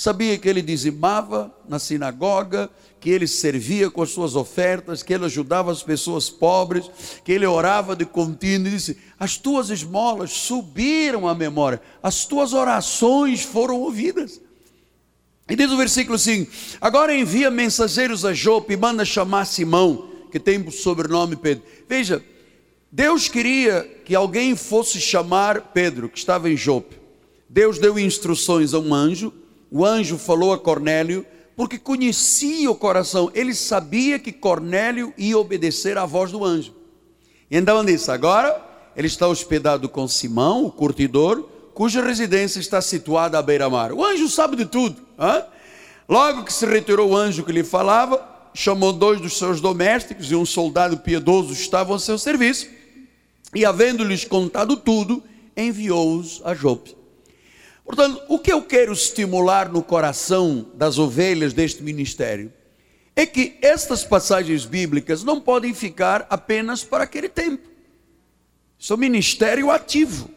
sabia 0.00 0.38
que 0.38 0.48
ele 0.48 0.62
dizimava 0.62 1.54
na 1.68 1.78
sinagoga, 1.78 2.70
que 2.98 3.10
ele 3.10 3.26
servia 3.26 3.90
com 3.90 4.00
as 4.00 4.08
suas 4.08 4.34
ofertas, 4.34 5.02
que 5.02 5.12
ele 5.12 5.26
ajudava 5.26 5.70
as 5.70 5.82
pessoas 5.82 6.30
pobres, 6.30 6.90
que 7.22 7.30
ele 7.30 7.44
orava 7.44 7.94
de 7.94 8.06
contínuo 8.06 8.68
e 8.68 8.70
disse: 8.70 8.96
As 9.18 9.36
tuas 9.36 9.68
esmolas 9.68 10.30
subiram 10.30 11.28
à 11.28 11.34
memória, 11.34 11.82
as 12.02 12.24
tuas 12.24 12.54
orações 12.54 13.42
foram 13.42 13.78
ouvidas. 13.78 14.40
E 15.46 15.54
diz 15.54 15.70
o 15.70 15.76
versículo 15.76 16.14
assim: 16.14 16.46
Agora 16.80 17.14
envia 17.14 17.50
mensageiros 17.50 18.24
a 18.24 18.32
Jope 18.32 18.72
e 18.72 18.78
manda 18.78 19.04
chamar 19.04 19.44
Simão, 19.44 20.08
que 20.32 20.40
tem 20.40 20.62
o 20.62 20.70
sobrenome 20.70 21.36
Pedro. 21.36 21.62
Veja, 21.86 22.24
Deus 22.90 23.28
queria 23.28 23.82
que 24.06 24.14
alguém 24.14 24.56
fosse 24.56 24.98
chamar 24.98 25.72
Pedro, 25.74 26.08
que 26.08 26.16
estava 26.16 26.48
em 26.48 26.56
Jope. 26.56 26.98
Deus 27.46 27.78
deu 27.78 27.98
instruções 27.98 28.72
a 28.72 28.78
um 28.78 28.94
anjo 28.94 29.30
o 29.70 29.84
anjo 29.84 30.18
falou 30.18 30.52
a 30.52 30.58
Cornélio, 30.58 31.24
porque 31.56 31.78
conhecia 31.78 32.70
o 32.70 32.74
coração, 32.74 33.30
ele 33.34 33.54
sabia 33.54 34.18
que 34.18 34.32
Cornélio 34.32 35.12
ia 35.16 35.38
obedecer 35.38 35.98
à 35.98 36.06
voz 36.06 36.32
do 36.32 36.44
anjo. 36.44 36.74
Então 37.50 37.84
disse: 37.84 38.10
agora 38.10 38.60
ele 38.96 39.06
está 39.06 39.28
hospedado 39.28 39.88
com 39.88 40.08
Simão, 40.08 40.64
o 40.64 40.72
curtidor, 40.72 41.48
cuja 41.74 42.02
residência 42.02 42.60
está 42.60 42.80
situada 42.80 43.38
à 43.38 43.42
beira-mar. 43.42 43.92
O 43.92 44.04
anjo 44.04 44.28
sabe 44.28 44.56
de 44.56 44.66
tudo. 44.66 45.02
Hein? 45.18 45.44
Logo 46.08 46.44
que 46.44 46.52
se 46.52 46.66
retirou 46.66 47.10
o 47.10 47.16
anjo 47.16 47.44
que 47.44 47.52
lhe 47.52 47.62
falava, 47.62 48.26
chamou 48.52 48.92
dois 48.92 49.20
dos 49.20 49.38
seus 49.38 49.60
domésticos 49.60 50.30
e 50.30 50.34
um 50.34 50.44
soldado 50.44 50.98
piedoso 50.98 51.52
estavam 51.52 51.94
a 51.94 51.98
seu 51.98 52.18
serviço, 52.18 52.66
e 53.54 53.64
havendo-lhes 53.64 54.24
contado 54.24 54.76
tudo, 54.76 55.22
enviou-os 55.56 56.40
a 56.44 56.54
Jope. 56.54 56.99
Portanto, 57.84 58.22
o 58.28 58.38
que 58.38 58.52
eu 58.52 58.62
quero 58.62 58.92
estimular 58.92 59.70
no 59.70 59.82
coração 59.82 60.70
das 60.74 60.98
ovelhas 60.98 61.52
deste 61.52 61.82
ministério 61.82 62.52
é 63.16 63.26
que 63.26 63.58
estas 63.60 64.04
passagens 64.04 64.64
bíblicas 64.64 65.24
não 65.24 65.40
podem 65.40 65.74
ficar 65.74 66.26
apenas 66.30 66.84
para 66.84 67.04
aquele 67.04 67.28
tempo. 67.28 67.68
Isso 68.78 68.92
é 68.92 68.96
um 68.96 68.98
ministério 68.98 69.70
ativo. 69.70 70.30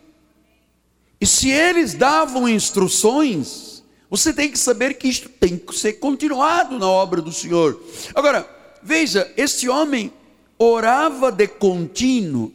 E 1.22 1.26
se 1.26 1.50
eles 1.50 1.94
davam 1.94 2.50
instruções, 2.50 3.84
você 4.10 4.34
tem 4.34 4.52
que 4.52 4.60
saber 4.60 4.96
que 4.96 5.08
isto 5.08 5.30
tem 5.30 5.58
que 5.58 5.74
ser 5.74 5.94
continuado 5.94 6.78
na 6.78 6.90
obra 6.90 7.22
do 7.22 7.32
Senhor. 7.32 7.82
Agora, 8.14 8.48
veja, 8.82 9.32
esse 9.38 9.70
homem 9.70 10.12
orava 10.58 11.32
de 11.32 11.48
contínuo, 11.48 12.52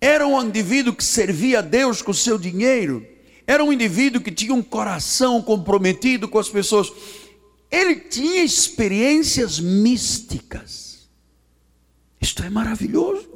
era 0.00 0.26
um 0.26 0.40
indivíduo 0.42 0.94
que 0.94 1.04
servia 1.04 1.58
a 1.58 1.62
Deus 1.62 2.00
com 2.00 2.12
o 2.12 2.14
seu 2.14 2.38
dinheiro 2.38 3.06
era 3.48 3.64
um 3.64 3.72
indivíduo 3.72 4.20
que 4.20 4.30
tinha 4.30 4.52
um 4.52 4.62
coração 4.62 5.40
comprometido 5.40 6.28
com 6.28 6.38
as 6.38 6.50
pessoas. 6.50 6.92
Ele 7.70 7.96
tinha 7.96 8.44
experiências 8.44 9.58
místicas. 9.58 11.08
Isto 12.20 12.42
é 12.42 12.50
maravilhoso. 12.50 13.26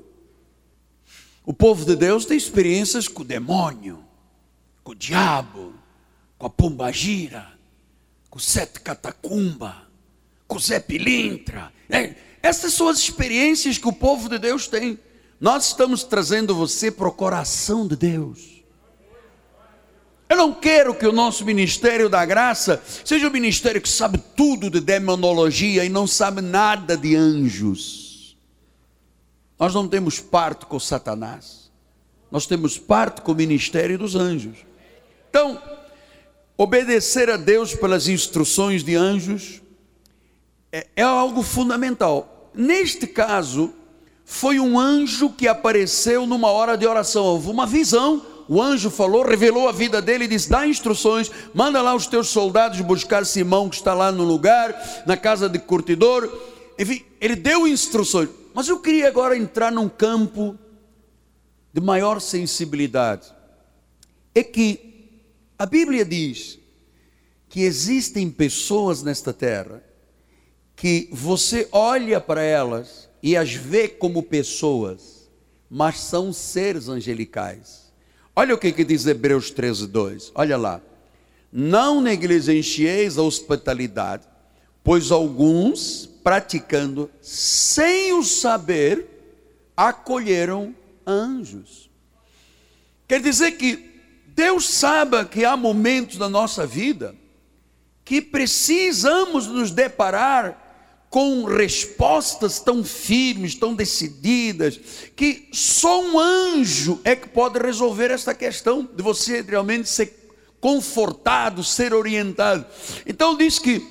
O 1.46 1.54
povo 1.54 1.86
de 1.86 1.96
Deus 1.96 2.26
tem 2.26 2.36
experiências 2.36 3.08
com 3.08 3.22
o 3.22 3.24
demônio, 3.24 4.04
com 4.84 4.92
o 4.92 4.94
diabo, 4.94 5.72
com 6.36 6.46
a 6.46 6.50
pombagira, 6.50 7.50
com 8.28 8.38
o 8.38 8.42
sete 8.42 8.80
catacumba, 8.80 9.88
com 10.46 10.58
o 10.58 10.60
Zé 10.60 10.78
Pilintra. 10.78 11.72
É, 11.88 12.14
essas 12.42 12.74
são 12.74 12.86
as 12.86 12.98
experiências 12.98 13.78
que 13.78 13.88
o 13.88 13.92
povo 13.94 14.28
de 14.28 14.38
Deus 14.38 14.66
tem. 14.66 14.98
Nós 15.40 15.68
estamos 15.68 16.04
trazendo 16.04 16.54
você 16.54 16.90
para 16.90 17.08
o 17.08 17.12
coração 17.12 17.88
de 17.88 17.96
Deus. 17.96 18.51
Eu 20.32 20.36
não 20.38 20.54
quero 20.54 20.94
que 20.94 21.06
o 21.06 21.12
nosso 21.12 21.44
ministério 21.44 22.08
da 22.08 22.24
graça 22.24 22.82
seja 23.04 23.28
um 23.28 23.30
ministério 23.30 23.82
que 23.82 23.88
sabe 23.88 24.16
tudo 24.34 24.70
de 24.70 24.80
demonologia 24.80 25.84
e 25.84 25.90
não 25.90 26.06
sabe 26.06 26.40
nada 26.40 26.96
de 26.96 27.14
anjos. 27.14 28.34
Nós 29.58 29.74
não 29.74 29.86
temos 29.86 30.20
parte 30.20 30.64
com 30.64 30.80
Satanás, 30.80 31.70
nós 32.30 32.46
temos 32.46 32.78
parte 32.78 33.20
com 33.20 33.32
o 33.32 33.34
ministério 33.34 33.98
dos 33.98 34.16
anjos. 34.16 34.56
Então, 35.28 35.60
obedecer 36.56 37.28
a 37.28 37.36
Deus 37.36 37.74
pelas 37.74 38.08
instruções 38.08 38.82
de 38.82 38.96
anjos 38.96 39.60
é, 40.72 40.86
é 40.96 41.02
algo 41.02 41.42
fundamental. 41.42 42.50
Neste 42.54 43.06
caso, 43.06 43.74
foi 44.24 44.58
um 44.58 44.80
anjo 44.80 45.28
que 45.28 45.46
apareceu 45.46 46.26
numa 46.26 46.50
hora 46.50 46.74
de 46.74 46.86
oração, 46.86 47.22
houve 47.22 47.50
uma 47.50 47.66
visão 47.66 48.31
o 48.48 48.60
anjo 48.60 48.90
falou, 48.90 49.24
revelou 49.24 49.68
a 49.68 49.72
vida 49.72 50.02
dele 50.02 50.24
e 50.24 50.28
disse: 50.28 50.50
dá 50.50 50.66
instruções, 50.66 51.30
manda 51.54 51.80
lá 51.80 51.94
os 51.94 52.06
teus 52.06 52.28
soldados 52.28 52.80
buscar 52.80 53.24
Simão, 53.24 53.68
que 53.68 53.76
está 53.76 53.94
lá 53.94 54.10
no 54.10 54.24
lugar, 54.24 55.02
na 55.06 55.16
casa 55.16 55.48
de 55.48 55.58
curtidor. 55.58 56.30
Enfim, 56.78 57.04
ele 57.20 57.36
deu 57.36 57.66
instruções. 57.66 58.28
Mas 58.54 58.68
eu 58.68 58.78
queria 58.80 59.08
agora 59.08 59.36
entrar 59.36 59.72
num 59.72 59.88
campo 59.88 60.58
de 61.72 61.80
maior 61.80 62.20
sensibilidade. 62.20 63.32
É 64.34 64.42
que 64.42 65.20
a 65.58 65.64
Bíblia 65.64 66.04
diz 66.04 66.58
que 67.48 67.62
existem 67.62 68.30
pessoas 68.30 69.02
nesta 69.02 69.32
terra 69.32 69.82
que 70.74 71.08
você 71.12 71.68
olha 71.70 72.20
para 72.20 72.42
elas 72.42 73.08
e 73.22 73.36
as 73.36 73.52
vê 73.52 73.88
como 73.88 74.22
pessoas, 74.22 75.30
mas 75.70 76.00
são 76.00 76.32
seres 76.32 76.88
angelicais. 76.88 77.81
Olha 78.34 78.54
o 78.54 78.58
que, 78.58 78.72
que 78.72 78.84
diz 78.84 79.06
Hebreus 79.06 79.50
13, 79.50 79.86
2. 79.86 80.32
Olha 80.34 80.56
lá. 80.56 80.80
Não 81.52 82.00
negligencieis 82.00 83.18
a 83.18 83.22
hospitalidade, 83.22 84.26
pois 84.82 85.10
alguns, 85.10 86.08
praticando 86.24 87.10
sem 87.20 88.14
o 88.14 88.22
saber, 88.22 89.06
acolheram 89.76 90.74
anjos. 91.06 91.90
Quer 93.06 93.20
dizer 93.20 93.52
que 93.52 94.00
Deus 94.28 94.70
sabe 94.70 95.22
que 95.26 95.44
há 95.44 95.56
momentos 95.56 96.16
na 96.16 96.28
nossa 96.28 96.66
vida 96.66 97.14
que 98.04 98.22
precisamos 98.22 99.46
nos 99.46 99.70
deparar 99.70 100.61
com 101.12 101.44
respostas 101.44 102.58
tão 102.58 102.82
firmes, 102.82 103.54
tão 103.54 103.74
decididas, 103.74 104.80
que 105.14 105.46
só 105.52 106.02
um 106.02 106.18
anjo 106.18 107.02
é 107.04 107.14
que 107.14 107.28
pode 107.28 107.58
resolver 107.58 108.10
esta 108.10 108.32
questão 108.32 108.88
de 108.96 109.02
você 109.02 109.42
realmente 109.42 109.90
ser 109.90 110.30
confortado, 110.58 111.62
ser 111.62 111.92
orientado. 111.92 112.64
Então 113.06 113.36
diz 113.36 113.58
que 113.58 113.86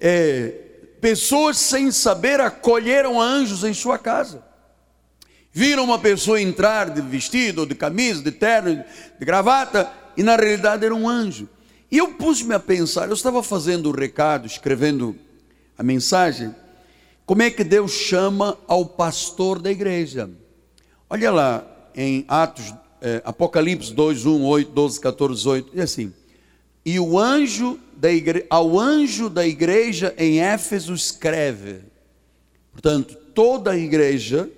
é, 0.00 0.54
pessoas 0.98 1.58
sem 1.58 1.90
saber 1.90 2.40
acolheram 2.40 3.20
anjos 3.20 3.64
em 3.64 3.74
sua 3.74 3.98
casa. 3.98 4.42
Viram 5.52 5.84
uma 5.84 5.98
pessoa 5.98 6.40
entrar 6.40 6.88
de 6.88 7.02
vestido, 7.02 7.66
de 7.66 7.74
camisa, 7.74 8.22
de 8.22 8.32
terno, 8.32 8.82
de 9.18 9.26
gravata, 9.26 9.92
e 10.16 10.22
na 10.22 10.36
realidade 10.36 10.86
era 10.86 10.94
um 10.94 11.06
anjo. 11.06 11.46
E 11.90 11.98
eu 11.98 12.14
pus-me 12.14 12.54
a 12.54 12.58
pensar, 12.58 13.08
eu 13.08 13.14
estava 13.14 13.42
fazendo 13.42 13.90
o 13.90 13.94
recado, 13.94 14.46
escrevendo 14.46 15.14
a 15.76 15.82
mensagem, 15.82 16.54
como 17.24 17.42
é 17.42 17.50
que 17.50 17.62
Deus 17.62 17.92
chama 17.92 18.58
ao 18.66 18.84
pastor 18.84 19.60
da 19.60 19.70
igreja? 19.70 20.28
Olha 21.08 21.30
lá 21.30 21.66
em 21.94 22.24
Atos, 22.26 22.74
é, 23.00 23.22
Apocalipse 23.24 23.92
2, 23.92 24.26
1, 24.26 24.44
8, 24.44 24.70
12, 24.72 25.00
14, 25.00 25.34
18, 25.38 25.70
e 25.74 25.80
assim. 25.80 26.12
E 26.84 26.98
o 26.98 27.18
anjo 27.18 27.78
da 27.96 28.10
igre... 28.12 28.44
ao 28.50 28.78
anjo 28.78 29.28
da 29.28 29.46
igreja 29.46 30.14
em 30.18 30.40
Éfeso 30.40 30.92
escreve. 30.92 31.80
Portanto, 32.72 33.16
toda 33.34 33.72
a 33.72 33.78
igreja, 33.78 34.50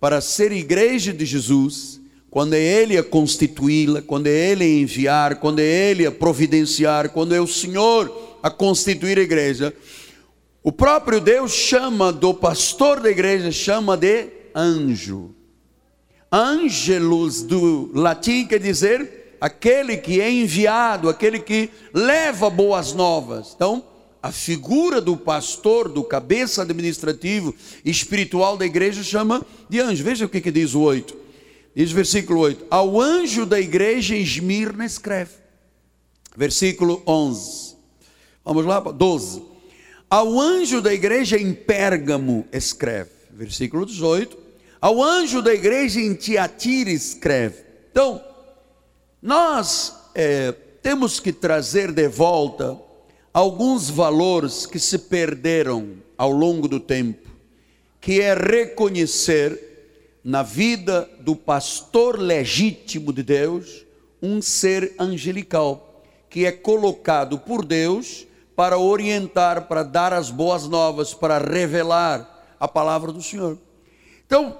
para 0.00 0.20
ser 0.20 0.50
igreja 0.50 1.12
de 1.12 1.24
Jesus, 1.24 2.00
quando 2.30 2.54
é 2.54 2.60
Ele 2.60 2.96
a 2.96 3.04
constituí-la, 3.04 4.02
quando 4.02 4.26
é 4.26 4.50
Ele 4.50 4.64
a 4.64 4.68
enviar, 4.68 5.36
quando 5.36 5.60
é 5.60 5.90
Ele 5.90 6.06
a 6.06 6.10
providenciar, 6.10 7.10
quando 7.10 7.34
é 7.34 7.40
o 7.40 7.46
Senhor 7.46 8.38
a 8.42 8.50
constituir 8.50 9.18
a 9.18 9.22
igreja, 9.22 9.72
o 10.62 10.70
próprio 10.70 11.20
Deus 11.20 11.52
chama 11.52 12.12
do 12.12 12.32
pastor 12.32 13.00
da 13.00 13.10
igreja, 13.10 13.50
chama 13.50 13.96
de 13.96 14.28
anjo. 14.54 15.34
Angelus 16.30 17.42
do 17.42 17.90
latim 17.92 18.46
quer 18.46 18.60
dizer 18.60 19.36
aquele 19.40 19.96
que 19.96 20.20
é 20.20 20.30
enviado, 20.30 21.08
aquele 21.08 21.40
que 21.40 21.68
leva 21.92 22.48
boas 22.48 22.92
novas. 22.92 23.52
Então, 23.56 23.84
a 24.22 24.30
figura 24.30 25.00
do 25.00 25.16
pastor, 25.16 25.88
do 25.88 26.04
cabeça 26.04 26.62
administrativo 26.62 27.52
espiritual 27.84 28.56
da 28.56 28.64
igreja 28.64 29.02
chama 29.02 29.44
de 29.68 29.80
anjo. 29.80 30.04
Veja 30.04 30.26
o 30.26 30.28
que, 30.28 30.40
que 30.40 30.52
diz 30.52 30.74
o 30.74 30.80
8. 30.80 31.16
Diz 31.74 31.90
versículo 31.90 32.38
8: 32.38 32.66
Ao 32.70 33.00
anjo 33.00 33.44
da 33.44 33.58
igreja 33.58 34.14
em 34.14 34.22
Esmirna 34.22 34.86
escreve. 34.86 35.32
Versículo 36.36 37.02
11. 37.04 37.76
Vamos 38.44 38.64
lá, 38.64 38.78
12. 38.78 39.51
Ao 40.12 40.38
anjo 40.38 40.82
da 40.82 40.92
igreja 40.92 41.38
em 41.38 41.54
Pérgamo 41.54 42.46
escreve, 42.52 43.08
versículo 43.30 43.86
18. 43.86 44.36
Ao 44.78 45.02
anjo 45.02 45.40
da 45.40 45.54
igreja 45.54 45.98
em 46.00 46.12
Tiatira 46.12 46.90
escreve. 46.90 47.64
Então, 47.90 48.22
nós 49.22 49.96
é, 50.14 50.52
temos 50.82 51.18
que 51.18 51.32
trazer 51.32 51.92
de 51.92 52.08
volta 52.08 52.78
alguns 53.32 53.88
valores 53.88 54.66
que 54.66 54.78
se 54.78 54.98
perderam 54.98 55.94
ao 56.18 56.30
longo 56.30 56.68
do 56.68 56.78
tempo, 56.78 57.30
que 57.98 58.20
é 58.20 58.34
reconhecer 58.34 59.58
na 60.22 60.42
vida 60.42 61.08
do 61.20 61.34
pastor 61.34 62.18
legítimo 62.18 63.14
de 63.14 63.22
Deus 63.22 63.86
um 64.20 64.42
ser 64.42 64.94
angelical, 64.98 66.04
que 66.28 66.44
é 66.44 66.52
colocado 66.52 67.38
por 67.38 67.64
Deus 67.64 68.26
para 68.54 68.78
orientar, 68.78 69.62
para 69.62 69.82
dar 69.82 70.12
as 70.12 70.30
boas 70.30 70.68
novas, 70.68 71.14
para 71.14 71.38
revelar 71.38 72.28
a 72.58 72.68
palavra 72.68 73.12
do 73.12 73.22
Senhor. 73.22 73.58
Então, 74.26 74.56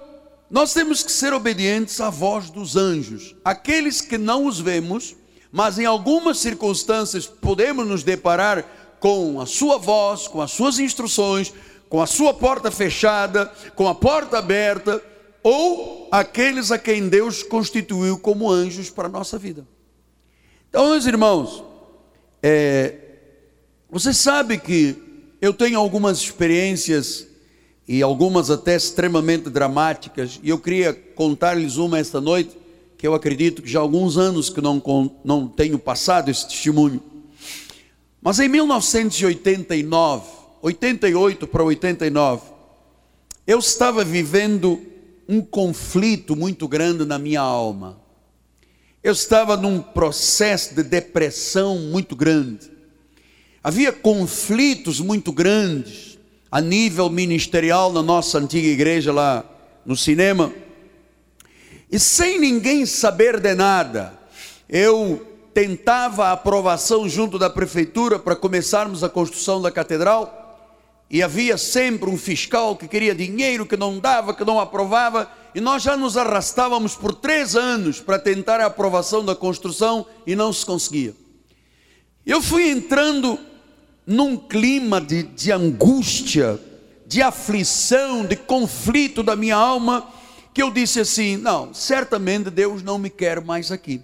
nós 0.50 0.72
temos 0.72 1.02
que 1.02 1.10
ser 1.10 1.32
obedientes 1.32 2.00
à 2.00 2.10
voz 2.10 2.50
dos 2.50 2.76
anjos, 2.76 3.34
aqueles 3.44 4.00
que 4.00 4.18
não 4.18 4.46
os 4.46 4.60
vemos, 4.60 5.16
mas 5.50 5.78
em 5.78 5.84
algumas 5.84 6.38
circunstâncias 6.38 7.26
podemos 7.26 7.86
nos 7.86 8.02
deparar 8.02 8.64
com 8.98 9.40
a 9.40 9.46
sua 9.46 9.78
voz, 9.78 10.28
com 10.28 10.40
as 10.40 10.52
suas 10.52 10.78
instruções, 10.78 11.52
com 11.88 12.00
a 12.00 12.06
sua 12.06 12.32
porta 12.32 12.70
fechada, 12.70 13.52
com 13.74 13.88
a 13.88 13.94
porta 13.94 14.38
aberta, 14.38 15.02
ou 15.42 16.08
aqueles 16.10 16.70
a 16.70 16.78
quem 16.78 17.08
Deus 17.08 17.42
constituiu 17.42 18.18
como 18.18 18.50
anjos 18.50 18.88
para 18.88 19.08
a 19.08 19.10
nossa 19.10 19.38
vida. 19.38 19.66
Então, 20.68 20.90
meus 20.90 21.04
irmãos, 21.04 21.64
é, 22.42 23.01
você 23.92 24.14
sabe 24.14 24.56
que 24.56 24.96
eu 25.38 25.52
tenho 25.52 25.78
algumas 25.78 26.16
experiências 26.16 27.26
e 27.86 28.00
algumas 28.00 28.50
até 28.50 28.74
extremamente 28.74 29.50
dramáticas, 29.50 30.40
e 30.42 30.48
eu 30.48 30.58
queria 30.58 30.94
contar-lhes 30.94 31.76
uma 31.76 31.98
esta 31.98 32.18
noite, 32.18 32.56
que 32.96 33.06
eu 33.06 33.12
acredito 33.12 33.60
que 33.60 33.68
já 33.68 33.80
há 33.80 33.82
alguns 33.82 34.16
anos 34.16 34.48
que 34.48 34.62
não, 34.62 34.82
não 35.22 35.46
tenho 35.46 35.78
passado 35.78 36.30
esse 36.30 36.48
testemunho. 36.48 37.02
Mas 38.22 38.40
em 38.40 38.48
1989, 38.48 40.24
88 40.62 41.46
para 41.46 41.62
89, 41.62 42.46
eu 43.46 43.58
estava 43.58 44.02
vivendo 44.02 44.80
um 45.28 45.42
conflito 45.42 46.34
muito 46.34 46.66
grande 46.66 47.04
na 47.04 47.18
minha 47.18 47.42
alma. 47.42 48.00
Eu 49.04 49.12
estava 49.12 49.54
num 49.54 49.82
processo 49.82 50.74
de 50.74 50.82
depressão 50.82 51.76
muito 51.76 52.16
grande. 52.16 52.71
Havia 53.64 53.92
conflitos 53.92 54.98
muito 54.98 55.30
grandes 55.30 56.18
a 56.50 56.60
nível 56.60 57.08
ministerial 57.08 57.92
na 57.92 58.02
nossa 58.02 58.38
antiga 58.38 58.66
igreja 58.66 59.12
lá 59.12 59.44
no 59.86 59.96
cinema. 59.96 60.52
E 61.88 61.96
sem 61.96 62.40
ninguém 62.40 62.84
saber 62.84 63.38
de 63.38 63.54
nada, 63.54 64.18
eu 64.68 65.24
tentava 65.54 66.26
a 66.26 66.32
aprovação 66.32 67.08
junto 67.08 67.38
da 67.38 67.48
prefeitura 67.48 68.18
para 68.18 68.34
começarmos 68.34 69.04
a 69.04 69.08
construção 69.08 69.62
da 69.62 69.70
catedral. 69.70 70.40
E 71.08 71.22
havia 71.22 71.56
sempre 71.56 72.10
um 72.10 72.18
fiscal 72.18 72.74
que 72.74 72.88
queria 72.88 73.14
dinheiro, 73.14 73.64
que 73.64 73.76
não 73.76 74.00
dava, 74.00 74.34
que 74.34 74.44
não 74.44 74.58
aprovava, 74.58 75.30
e 75.54 75.60
nós 75.60 75.84
já 75.84 75.96
nos 75.96 76.16
arrastávamos 76.16 76.96
por 76.96 77.14
três 77.14 77.54
anos 77.54 78.00
para 78.00 78.18
tentar 78.18 78.60
a 78.60 78.66
aprovação 78.66 79.24
da 79.24 79.36
construção 79.36 80.04
e 80.26 80.34
não 80.34 80.52
se 80.52 80.66
conseguia. 80.66 81.14
Eu 82.26 82.42
fui 82.42 82.68
entrando 82.68 83.38
num 84.06 84.36
clima 84.36 85.00
de, 85.00 85.22
de 85.22 85.52
angústia, 85.52 86.58
de 87.06 87.22
aflição, 87.22 88.24
de 88.24 88.36
conflito 88.36 89.22
da 89.22 89.36
minha 89.36 89.56
alma, 89.56 90.08
que 90.52 90.62
eu 90.62 90.70
disse 90.70 91.00
assim: 91.00 91.36
não, 91.36 91.72
certamente 91.72 92.50
Deus 92.50 92.82
não 92.82 92.98
me 92.98 93.10
quer 93.10 93.40
mais 93.40 93.70
aqui. 93.70 94.00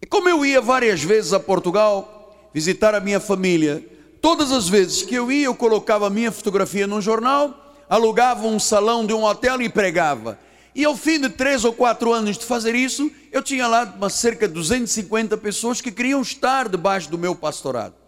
E 0.00 0.06
como 0.06 0.28
eu 0.28 0.44
ia 0.44 0.60
várias 0.60 1.02
vezes 1.02 1.32
a 1.32 1.40
Portugal 1.40 2.50
visitar 2.52 2.94
a 2.94 3.00
minha 3.00 3.20
família, 3.20 3.84
todas 4.20 4.50
as 4.52 4.68
vezes 4.68 5.02
que 5.02 5.14
eu 5.14 5.30
ia, 5.30 5.46
eu 5.46 5.54
colocava 5.54 6.06
a 6.06 6.10
minha 6.10 6.32
fotografia 6.32 6.86
num 6.86 7.00
jornal, 7.00 7.74
alugava 7.88 8.46
um 8.46 8.58
salão 8.58 9.06
de 9.06 9.12
um 9.14 9.24
hotel 9.24 9.62
e 9.62 9.68
pregava. 9.68 10.38
E 10.74 10.84
ao 10.84 10.96
fim 10.96 11.20
de 11.20 11.28
três 11.28 11.64
ou 11.64 11.72
quatro 11.72 12.12
anos 12.12 12.38
de 12.38 12.44
fazer 12.44 12.74
isso, 12.74 13.10
eu 13.30 13.42
tinha 13.42 13.66
lá 13.66 13.94
cerca 14.08 14.48
de 14.48 14.54
250 14.54 15.36
pessoas 15.36 15.80
que 15.80 15.92
queriam 15.92 16.22
estar 16.22 16.68
debaixo 16.68 17.10
do 17.10 17.18
meu 17.18 17.34
pastorado. 17.34 18.01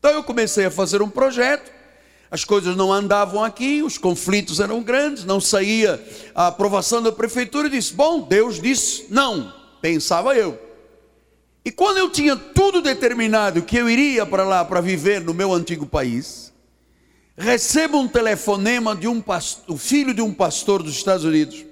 Então 0.00 0.12
eu 0.12 0.24
comecei 0.24 0.64
a 0.64 0.70
fazer 0.70 1.02
um 1.02 1.10
projeto, 1.10 1.70
as 2.30 2.42
coisas 2.42 2.74
não 2.74 2.90
andavam 2.90 3.44
aqui, 3.44 3.82
os 3.82 3.98
conflitos 3.98 4.58
eram 4.58 4.82
grandes, 4.82 5.26
não 5.26 5.38
saía 5.38 6.02
a 6.34 6.46
aprovação 6.46 7.02
da 7.02 7.12
prefeitura 7.12 7.68
e 7.68 7.72
disse: 7.72 7.92
Bom, 7.92 8.22
Deus 8.22 8.58
disse 8.58 9.04
não, 9.10 9.52
pensava 9.82 10.34
eu. 10.34 10.58
E 11.62 11.70
quando 11.70 11.98
eu 11.98 12.08
tinha 12.08 12.34
tudo 12.34 12.80
determinado 12.80 13.60
que 13.60 13.76
eu 13.76 13.90
iria 13.90 14.24
para 14.24 14.44
lá 14.44 14.64
para 14.64 14.80
viver 14.80 15.20
no 15.20 15.34
meu 15.34 15.52
antigo 15.52 15.84
país, 15.84 16.50
recebo 17.36 17.98
um 17.98 18.08
telefonema 18.08 18.96
de 18.96 19.06
um 19.06 19.20
pastor, 19.20 19.76
filho 19.76 20.14
de 20.14 20.22
um 20.22 20.32
pastor 20.32 20.82
dos 20.82 20.94
Estados 20.94 21.26
Unidos, 21.26 21.66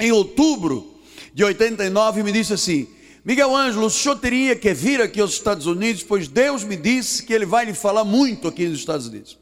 em 0.00 0.10
outubro 0.10 0.94
de 1.32 1.44
89, 1.44 2.24
me 2.24 2.32
disse 2.32 2.54
assim: 2.54 2.88
Miguel 3.26 3.56
Ângelo, 3.56 3.86
o 3.86 3.90
senhor 3.90 4.14
teria 4.20 4.54
que 4.54 4.72
vir 4.72 5.02
aqui 5.02 5.20
aos 5.20 5.32
Estados 5.32 5.66
Unidos, 5.66 6.00
pois 6.04 6.28
Deus 6.28 6.62
me 6.62 6.76
disse 6.76 7.24
que 7.24 7.32
ele 7.32 7.44
vai 7.44 7.64
lhe 7.64 7.74
falar 7.74 8.04
muito 8.04 8.46
aqui 8.46 8.68
nos 8.68 8.78
Estados 8.78 9.08
Unidos. 9.08 9.36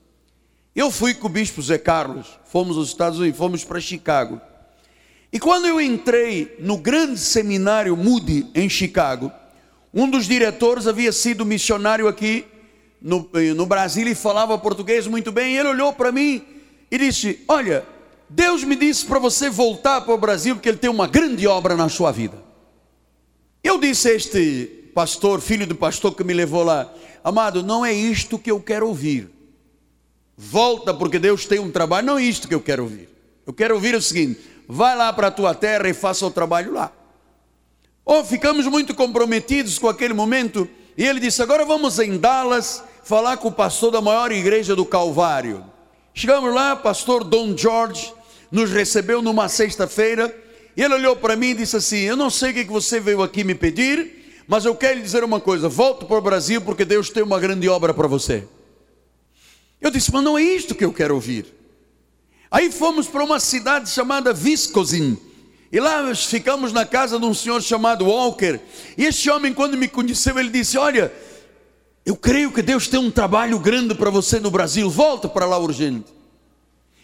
Eu 0.74 0.90
fui 0.90 1.12
com 1.12 1.26
o 1.26 1.30
bispo 1.30 1.60
Zé 1.60 1.76
Carlos, 1.76 2.26
fomos 2.46 2.78
aos 2.78 2.88
Estados 2.88 3.18
Unidos, 3.18 3.36
fomos 3.36 3.62
para 3.62 3.78
Chicago. 3.78 4.40
E 5.30 5.38
quando 5.38 5.66
eu 5.66 5.78
entrei 5.78 6.56
no 6.60 6.78
grande 6.78 7.20
seminário 7.20 7.94
Moody 7.94 8.46
em 8.54 8.70
Chicago, 8.70 9.30
um 9.92 10.08
dos 10.08 10.24
diretores 10.24 10.86
havia 10.86 11.12
sido 11.12 11.44
missionário 11.44 12.08
aqui 12.08 12.46
no, 13.02 13.28
no 13.54 13.66
Brasil 13.66 14.08
e 14.08 14.14
falava 14.14 14.56
português 14.56 15.06
muito 15.06 15.30
bem. 15.30 15.58
Ele 15.58 15.68
olhou 15.68 15.92
para 15.92 16.10
mim 16.10 16.42
e 16.90 16.96
disse: 16.96 17.44
Olha, 17.46 17.84
Deus 18.30 18.64
me 18.64 18.76
disse 18.76 19.04
para 19.04 19.18
você 19.18 19.50
voltar 19.50 20.00
para 20.00 20.14
o 20.14 20.18
Brasil 20.18 20.54
porque 20.54 20.70
Ele 20.70 20.78
tem 20.78 20.88
uma 20.88 21.06
grande 21.06 21.46
obra 21.46 21.76
na 21.76 21.90
sua 21.90 22.10
vida. 22.10 22.43
Eu 23.64 23.78
disse 23.80 24.10
a 24.10 24.12
este 24.12 24.90
pastor, 24.94 25.40
filho 25.40 25.66
do 25.66 25.74
pastor 25.74 26.14
que 26.14 26.22
me 26.22 26.34
levou 26.34 26.62
lá, 26.62 26.92
amado, 27.24 27.62
não 27.62 27.82
é 27.84 27.94
isto 27.94 28.38
que 28.38 28.50
eu 28.50 28.60
quero 28.60 28.86
ouvir. 28.86 29.30
Volta 30.36 30.92
porque 30.92 31.18
Deus 31.18 31.46
tem 31.46 31.58
um 31.58 31.70
trabalho, 31.70 32.06
não 32.06 32.18
é 32.18 32.22
isto 32.22 32.46
que 32.46 32.54
eu 32.54 32.60
quero 32.60 32.82
ouvir. 32.82 33.08
Eu 33.46 33.54
quero 33.54 33.74
ouvir 33.74 33.94
o 33.94 34.02
seguinte: 34.02 34.38
vai 34.68 34.94
lá 34.94 35.10
para 35.14 35.28
a 35.28 35.30
tua 35.30 35.54
terra 35.54 35.88
e 35.88 35.94
faça 35.94 36.26
o 36.26 36.30
trabalho 36.30 36.74
lá. 36.74 36.92
Ou 38.04 38.20
oh, 38.20 38.24
ficamos 38.24 38.66
muito 38.66 38.94
comprometidos 38.94 39.78
com 39.78 39.88
aquele 39.88 40.12
momento, 40.12 40.68
e 40.96 41.02
ele 41.02 41.18
disse: 41.18 41.42
agora 41.42 41.64
vamos 41.64 41.98
em 41.98 42.18
Dallas 42.18 42.84
falar 43.02 43.38
com 43.38 43.48
o 43.48 43.52
pastor 43.52 43.90
da 43.90 44.02
maior 44.02 44.30
igreja 44.30 44.76
do 44.76 44.84
Calvário. 44.84 45.64
Chegamos 46.12 46.54
lá, 46.54 46.76
pastor 46.76 47.24
Don 47.24 47.56
George 47.56 48.12
nos 48.54 48.70
recebeu 48.70 49.20
numa 49.20 49.48
sexta-feira 49.48 50.32
e 50.76 50.82
ele 50.82 50.94
olhou 50.94 51.16
para 51.16 51.36
mim 51.36 51.50
e 51.50 51.54
disse 51.54 51.76
assim: 51.76 51.98
Eu 51.98 52.16
não 52.16 52.30
sei 52.30 52.50
o 52.50 52.54
que 52.54 52.64
você 52.64 53.00
veio 53.00 53.22
aqui 53.22 53.44
me 53.44 53.54
pedir, 53.54 54.42
mas 54.46 54.64
eu 54.64 54.74
quero 54.74 54.96
lhe 54.96 55.02
dizer 55.02 55.22
uma 55.24 55.40
coisa: 55.40 55.68
volte 55.68 56.04
para 56.04 56.16
o 56.18 56.20
Brasil 56.20 56.60
porque 56.60 56.84
Deus 56.84 57.10
tem 57.10 57.22
uma 57.22 57.38
grande 57.38 57.68
obra 57.68 57.94
para 57.94 58.08
você. 58.08 58.44
Eu 59.80 59.90
disse: 59.90 60.12
Mas 60.12 60.24
não 60.24 60.38
é 60.38 60.42
isto 60.42 60.74
que 60.74 60.84
eu 60.84 60.92
quero 60.92 61.14
ouvir. 61.14 61.46
Aí 62.50 62.70
fomos 62.70 63.06
para 63.06 63.22
uma 63.22 63.40
cidade 63.40 63.90
chamada 63.90 64.32
Wisconsin. 64.32 65.18
E 65.72 65.80
lá 65.80 66.14
ficamos 66.14 66.72
na 66.72 66.86
casa 66.86 67.18
de 67.18 67.24
um 67.24 67.34
senhor 67.34 67.60
chamado 67.60 68.06
Walker. 68.06 68.60
E 68.96 69.04
este 69.04 69.28
homem, 69.28 69.52
quando 69.52 69.76
me 69.76 69.88
conheceu, 69.88 70.38
ele 70.38 70.50
disse: 70.50 70.78
Olha, 70.78 71.12
Eu 72.06 72.16
creio 72.16 72.52
que 72.52 72.60
Deus 72.60 72.86
tem 72.86 73.00
um 73.00 73.10
trabalho 73.10 73.58
grande 73.58 73.94
para 73.94 74.10
você 74.10 74.38
no 74.38 74.50
Brasil. 74.50 74.90
Volta 74.90 75.26
para 75.26 75.46
lá 75.46 75.56
urgente. 75.58 76.12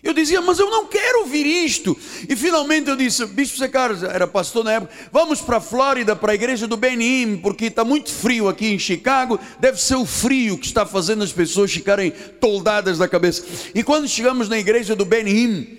Eu 0.02 0.14
dizia, 0.14 0.40
mas 0.40 0.58
eu 0.58 0.70
não 0.70 0.86
quero 0.86 1.20
ouvir 1.20 1.44
isto. 1.46 1.96
E 2.26 2.34
finalmente 2.34 2.88
eu 2.88 2.96
disse, 2.96 3.26
Bispo 3.26 3.58
Zé 3.58 3.68
Carlos, 3.68 4.02
era 4.02 4.26
pastor 4.26 4.64
na 4.64 4.72
época, 4.72 4.92
vamos 5.12 5.42
para 5.42 5.58
a 5.58 5.60
Flórida, 5.60 6.16
para 6.16 6.32
a 6.32 6.34
igreja 6.34 6.66
do 6.66 6.76
Benin, 6.76 7.36
porque 7.36 7.66
está 7.66 7.84
muito 7.84 8.10
frio 8.10 8.48
aqui 8.48 8.72
em 8.72 8.78
Chicago. 8.78 9.38
Deve 9.58 9.80
ser 9.80 9.96
o 9.96 10.06
frio 10.06 10.56
que 10.56 10.66
está 10.66 10.86
fazendo 10.86 11.22
as 11.22 11.32
pessoas 11.32 11.70
ficarem 11.70 12.10
toldadas 12.40 12.96
da 12.96 13.06
cabeça. 13.06 13.44
E 13.74 13.82
quando 13.82 14.08
chegamos 14.08 14.48
na 14.48 14.58
igreja 14.58 14.96
do 14.96 15.04
Benin, 15.04 15.78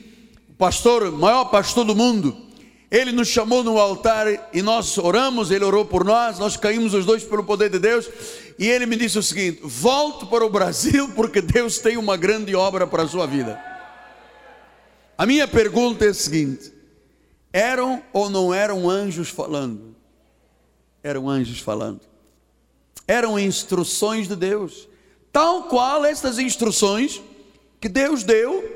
o 0.49 0.53
pastor, 0.53 1.12
maior 1.12 1.45
pastor 1.45 1.84
do 1.84 1.95
mundo, 1.95 2.38
ele 2.91 3.12
nos 3.12 3.27
chamou 3.27 3.63
no 3.63 3.79
altar 3.79 4.27
e 4.53 4.62
nós 4.62 4.99
oramos, 4.99 5.49
ele 5.49 5.65
orou 5.65 5.84
por 5.84 6.03
nós, 6.03 6.38
nós 6.38 6.55
caímos 6.57 6.93
os 6.93 7.05
dois 7.05 7.23
pelo 7.23 7.43
poder 7.43 7.71
de 7.71 7.79
Deus. 7.79 8.07
E 8.60 8.67
ele 8.67 8.86
me 8.86 8.95
disse 8.95 9.17
o 9.17 9.23
seguinte: 9.23 9.62
volte 9.63 10.27
para 10.27 10.45
o 10.45 10.49
Brasil, 10.49 11.10
porque 11.15 11.41
Deus 11.41 11.79
tem 11.79 11.97
uma 11.97 12.15
grande 12.15 12.53
obra 12.53 12.86
para 12.86 13.03
a 13.03 13.07
sua 13.07 13.25
vida. 13.25 13.70
A 15.21 15.25
minha 15.27 15.47
pergunta 15.47 16.03
é 16.03 16.07
a 16.07 16.13
seguinte: 16.15 16.73
eram 17.53 18.01
ou 18.12 18.27
não 18.27 18.51
eram 18.51 18.89
anjos 18.89 19.29
falando? 19.29 19.95
Eram 21.03 21.29
anjos 21.29 21.60
falando. 21.60 22.01
Eram 23.07 23.38
instruções 23.38 24.27
de 24.27 24.36
Deus, 24.36 24.89
tal 25.31 25.65
qual 25.65 26.03
estas 26.05 26.39
instruções 26.39 27.21
que 27.79 27.88
Deus 27.88 28.23
deu 28.23 28.67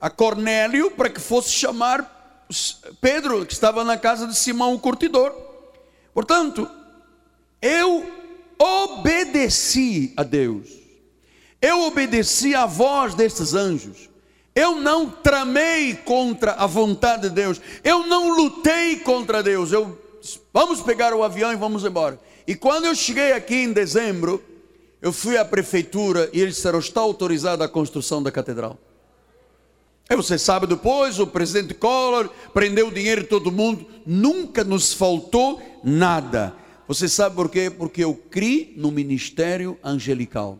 a 0.00 0.10
Cornélio 0.10 0.90
para 0.90 1.08
que 1.08 1.20
fosse 1.20 1.52
chamar 1.52 2.44
Pedro, 3.00 3.46
que 3.46 3.52
estava 3.52 3.84
na 3.84 3.96
casa 3.96 4.26
de 4.26 4.34
Simão 4.34 4.74
o 4.74 4.80
curtidor. 4.80 5.32
Portanto, 6.12 6.68
eu 7.62 8.04
obedeci 8.58 10.12
a 10.16 10.24
Deus. 10.24 10.70
Eu 11.62 11.82
obedeci 11.82 12.52
à 12.52 12.66
voz 12.66 13.14
destes 13.14 13.54
anjos. 13.54 14.07
Eu 14.58 14.74
não 14.74 15.08
tramei 15.08 15.94
contra 15.94 16.54
a 16.54 16.66
vontade 16.66 17.28
de 17.28 17.30
Deus. 17.30 17.60
Eu 17.84 18.08
não 18.08 18.34
lutei 18.34 18.96
contra 18.96 19.40
Deus. 19.40 19.70
Eu 19.70 19.96
vamos 20.52 20.80
pegar 20.80 21.14
o 21.14 21.22
avião 21.22 21.52
e 21.52 21.56
vamos 21.56 21.84
embora. 21.84 22.18
E 22.44 22.56
quando 22.56 22.86
eu 22.86 22.94
cheguei 22.96 23.30
aqui 23.30 23.54
em 23.54 23.72
dezembro, 23.72 24.42
eu 25.00 25.12
fui 25.12 25.38
à 25.38 25.44
prefeitura 25.44 26.28
e 26.32 26.40
eles 26.40 26.56
disseram: 26.56 26.80
está 26.80 27.00
autorizada 27.00 27.64
a 27.64 27.68
construção 27.68 28.20
da 28.20 28.32
catedral. 28.32 28.76
E 30.10 30.16
você 30.16 30.36
sabe 30.36 30.66
depois, 30.66 31.20
o 31.20 31.26
presidente 31.28 31.74
Collor 31.74 32.28
prendeu 32.52 32.88
o 32.88 32.92
dinheiro 32.92 33.22
de 33.22 33.28
todo 33.28 33.52
mundo, 33.52 33.86
nunca 34.04 34.64
nos 34.64 34.92
faltou 34.92 35.62
nada. 35.84 36.52
Você 36.88 37.08
sabe 37.08 37.36
por 37.36 37.48
quê? 37.48 37.70
Porque 37.70 38.02
eu 38.02 38.12
criei 38.12 38.74
no 38.76 38.90
ministério 38.90 39.78
angelical. 39.84 40.58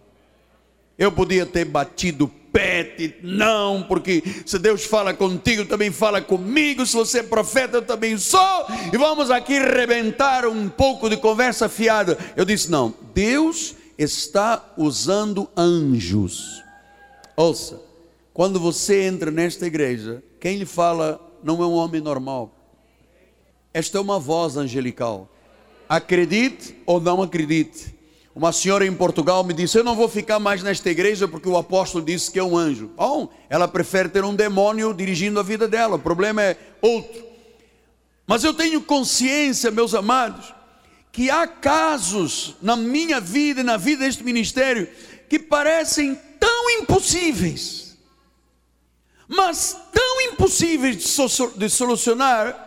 Eu 0.96 1.11
podia 1.11 1.44
ter 1.44 1.64
batido 1.64 2.30
pé, 2.59 3.14
não, 3.23 3.85
porque 3.85 4.21
se 4.44 4.59
Deus 4.59 4.85
fala 4.85 5.14
contigo, 5.14 5.64
também 5.64 5.92
fala 5.92 6.21
comigo. 6.21 6.85
Se 6.85 6.97
você 6.97 7.21
é 7.21 7.23
profeta, 7.23 7.77
eu 7.77 7.83
também 7.83 8.18
sou. 8.18 8.66
E 8.92 8.97
vamos 8.97 9.31
aqui 9.31 9.57
rebentar 9.61 10.44
um 10.44 10.68
pouco 10.68 11.09
de 11.09 11.16
conversa 11.16 11.68
fiada. 11.68 12.18
Eu 12.37 12.44
disse: 12.44 12.68
não, 12.68 12.92
Deus 13.14 13.77
está 13.97 14.73
usando 14.77 15.49
anjos. 15.57 16.64
Ouça, 17.37 17.81
quando 18.35 18.59
você 18.59 19.03
entra 19.03 19.31
nesta 19.31 19.64
igreja, 19.66 20.23
quem 20.40 20.57
lhe 20.57 20.66
fala 20.66 21.21
não 21.44 21.62
é 21.62 21.66
um 21.66 21.75
homem 21.75 22.01
normal. 22.01 22.53
Esta 23.73 23.99
é 23.99 24.01
uma 24.01 24.18
voz 24.18 24.57
angelical. 24.57 25.33
Acredite 25.88 26.75
ou 26.85 27.01
não 27.01 27.23
acredite 27.23 27.94
uma 28.38 28.53
senhora 28.53 28.87
em 28.87 28.94
Portugal 28.94 29.42
me 29.42 29.53
disse: 29.53 29.77
Eu 29.77 29.83
não 29.83 29.96
vou 29.96 30.09
ficar 30.09 30.38
mais 30.38 30.62
nesta 30.62 30.88
igreja 30.88 31.27
porque 31.27 31.48
o 31.48 31.57
apóstolo 31.57 32.05
disse 32.05 32.31
que 32.31 32.38
é 32.38 32.44
um 32.44 32.57
anjo. 32.57 32.88
Bom, 32.96 33.29
ela 33.51 33.66
prefere 33.66 34.09
ter 34.09 34.22
um 34.22 34.33
demônio 34.33 34.94
dirigindo 34.94 35.40
a 35.40 35.42
vida 35.42 35.66
dela, 35.66 35.96
o 35.96 35.98
problema 35.98 36.40
é 36.40 36.57
outro. 36.81 37.20
Mas 38.29 38.44
eu 38.44 38.55
tenho 38.55 38.81
consciência, 38.81 39.72
meus 39.72 39.92
amados, 39.92 40.55
que 41.11 41.29
há 41.29 41.48
casos 41.48 42.55
na 42.62 42.77
minha 42.77 43.20
vida 43.20 43.61
e 43.62 43.64
na 43.64 43.77
vida 43.77 44.05
deste 44.05 44.22
ministério 44.22 44.88
que 45.29 45.40
parecem 45.40 46.16
tão 46.38 46.70
impossíveis, 46.70 47.98
mas 49.27 49.77
tão 49.92 50.20
impossíveis 50.20 50.96
de 51.57 51.68
solucionar, 51.68 52.66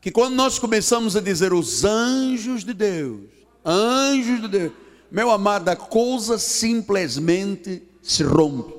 que 0.00 0.12
quando 0.12 0.36
nós 0.36 0.56
começamos 0.56 1.16
a 1.16 1.20
dizer 1.20 1.52
os 1.52 1.84
anjos 1.84 2.62
de 2.62 2.72
Deus, 2.72 3.22
anjos 3.64 4.40
de 4.40 4.46
Deus, 4.48 4.83
meu 5.14 5.30
amado, 5.30 5.68
a 5.68 5.76
coisa 5.76 6.40
simplesmente 6.40 7.80
se 8.02 8.24
rompe. 8.24 8.74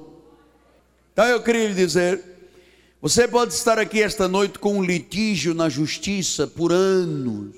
Então 1.13 1.24
eu 1.28 1.41
queria 1.41 1.69
lhe 1.69 1.74
dizer: 1.74 2.21
você 3.02 3.26
pode 3.26 3.54
estar 3.54 3.80
aqui 3.80 4.04
esta 4.04 4.28
noite 4.28 4.60
com 4.60 4.80
um 4.80 4.84
litígio 4.84 5.54
na 5.54 5.69
justiça 5.69 6.45
por 6.45 6.74
anos. 6.74 7.56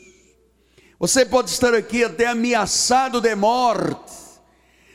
Você 0.99 1.25
pode 1.25 1.49
estar 1.49 1.73
aqui 1.73 2.03
até 2.03 2.27
ameaçado 2.27 3.19
de 3.19 3.33
morte. 3.33 4.13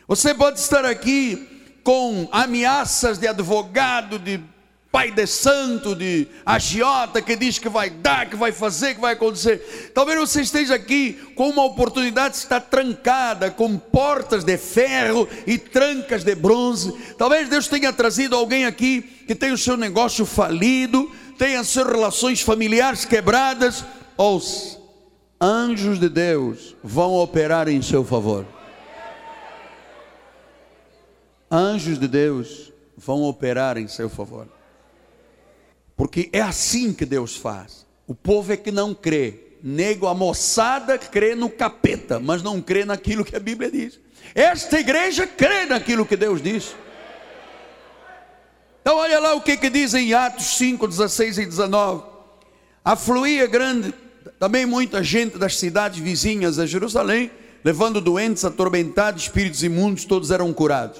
Você 0.06 0.32
pode 0.32 0.60
estar 0.60 0.84
aqui 0.84 1.74
com 1.82 2.28
ameaças 2.30 3.18
de 3.18 3.26
advogado, 3.26 4.16
de 4.16 4.40
pai 4.92 5.10
de 5.10 5.26
santo, 5.26 5.96
de 5.96 6.28
agiota, 6.44 7.22
que 7.22 7.34
diz 7.34 7.58
que 7.58 7.70
vai 7.70 7.88
dar, 7.88 8.28
que 8.28 8.36
vai 8.36 8.52
fazer, 8.52 8.94
que 8.94 9.00
vai 9.00 9.14
acontecer. 9.14 9.90
Talvez 9.94 10.20
você 10.20 10.42
esteja 10.42 10.74
aqui 10.74 11.14
com 11.34 11.48
uma 11.48 11.64
oportunidade 11.64 12.34
que 12.34 12.40
está 12.42 12.60
trancada, 12.60 13.50
com 13.50 13.78
portas 13.78 14.44
de 14.44 14.58
ferro 14.58 15.26
e 15.46 15.56
trancas 15.56 16.22
de 16.22 16.34
bronze. 16.34 16.92
Talvez 17.16 17.48
Deus 17.48 17.68
tenha 17.68 17.90
trazido 17.90 18.36
alguém 18.36 18.66
aqui 18.66 19.00
que 19.26 19.34
tem 19.34 19.50
o 19.50 19.56
seu 19.56 19.78
negócio 19.78 20.26
falido, 20.26 21.10
tenha 21.38 21.60
as 21.60 21.68
suas 21.68 21.86
relações 21.86 22.42
familiares 22.42 23.06
quebradas. 23.06 23.86
Os 24.18 24.78
anjos 25.40 25.98
de 25.98 26.10
Deus 26.10 26.76
vão 26.84 27.14
operar 27.14 27.66
em 27.66 27.80
seu 27.80 28.04
favor. 28.04 28.46
Anjos 31.50 31.98
de 31.98 32.06
Deus 32.06 32.70
vão 32.94 33.22
operar 33.22 33.78
em 33.78 33.88
seu 33.88 34.10
favor. 34.10 34.46
Porque 35.96 36.28
é 36.32 36.40
assim 36.40 36.92
que 36.92 37.04
Deus 37.04 37.36
faz. 37.36 37.86
O 38.06 38.14
povo 38.14 38.52
é 38.52 38.56
que 38.56 38.70
não 38.70 38.94
crê. 38.94 39.40
Nego, 39.62 40.06
a 40.08 40.14
moçada 40.14 40.98
crê 40.98 41.34
no 41.34 41.48
capeta, 41.48 42.18
mas 42.18 42.42
não 42.42 42.60
crê 42.60 42.84
naquilo 42.84 43.24
que 43.24 43.36
a 43.36 43.40
Bíblia 43.40 43.70
diz. 43.70 44.00
Esta 44.34 44.80
igreja 44.80 45.26
crê 45.26 45.66
naquilo 45.66 46.04
que 46.04 46.16
Deus 46.16 46.42
diz. 46.42 46.74
Então, 48.80 48.96
olha 48.96 49.20
lá 49.20 49.34
o 49.34 49.40
que, 49.40 49.56
que 49.56 49.70
diz 49.70 49.94
em 49.94 50.12
Atos 50.12 50.56
5, 50.56 50.88
16 50.88 51.38
e 51.38 51.46
19. 51.46 52.02
Afluía 52.84 53.46
grande, 53.46 53.94
também 54.40 54.66
muita 54.66 55.04
gente 55.04 55.38
das 55.38 55.56
cidades 55.56 56.00
vizinhas 56.00 56.58
a 56.58 56.66
Jerusalém, 56.66 57.30
levando 57.62 58.00
doentes, 58.00 58.44
atormentados, 58.44 59.22
espíritos 59.22 59.62
imundos, 59.62 60.04
todos 60.04 60.32
eram 60.32 60.52
curados. 60.52 60.98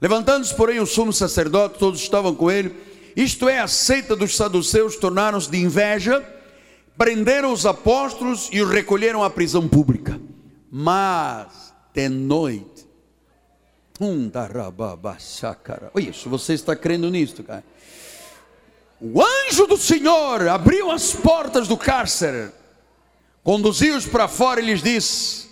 Levantando-se, 0.00 0.54
porém, 0.54 0.78
o 0.78 0.86
sumo 0.86 1.12
sacerdote, 1.12 1.78
todos 1.80 2.00
estavam 2.00 2.32
com 2.32 2.48
ele 2.48 2.72
isto 3.16 3.48
é, 3.48 3.58
a 3.58 3.68
seita 3.68 4.14
dos 4.14 4.36
saduceus 4.36 4.96
tornaram-se 4.96 5.50
de 5.50 5.58
inveja, 5.58 6.26
prenderam 6.96 7.52
os 7.52 7.64
apóstolos 7.64 8.48
e 8.52 8.60
os 8.60 8.70
recolheram 8.70 9.22
à 9.22 9.30
prisão 9.30 9.68
pública. 9.68 10.20
Mas, 10.70 11.72
de 11.94 12.08
noite, 12.08 12.86
um 14.00 14.28
Olha 15.94 16.10
isso, 16.10 16.28
você 16.28 16.54
está 16.54 16.76
crendo 16.76 17.10
nisso, 17.10 17.42
cara? 17.42 17.64
O 19.00 19.22
anjo 19.22 19.66
do 19.66 19.76
Senhor 19.76 20.48
abriu 20.48 20.90
as 20.90 21.12
portas 21.12 21.68
do 21.68 21.76
cárcere, 21.76 22.50
conduziu-os 23.44 24.06
para 24.06 24.26
fora 24.26 24.60
e 24.60 24.64
lhes 24.64 24.82
disse: 24.82 25.46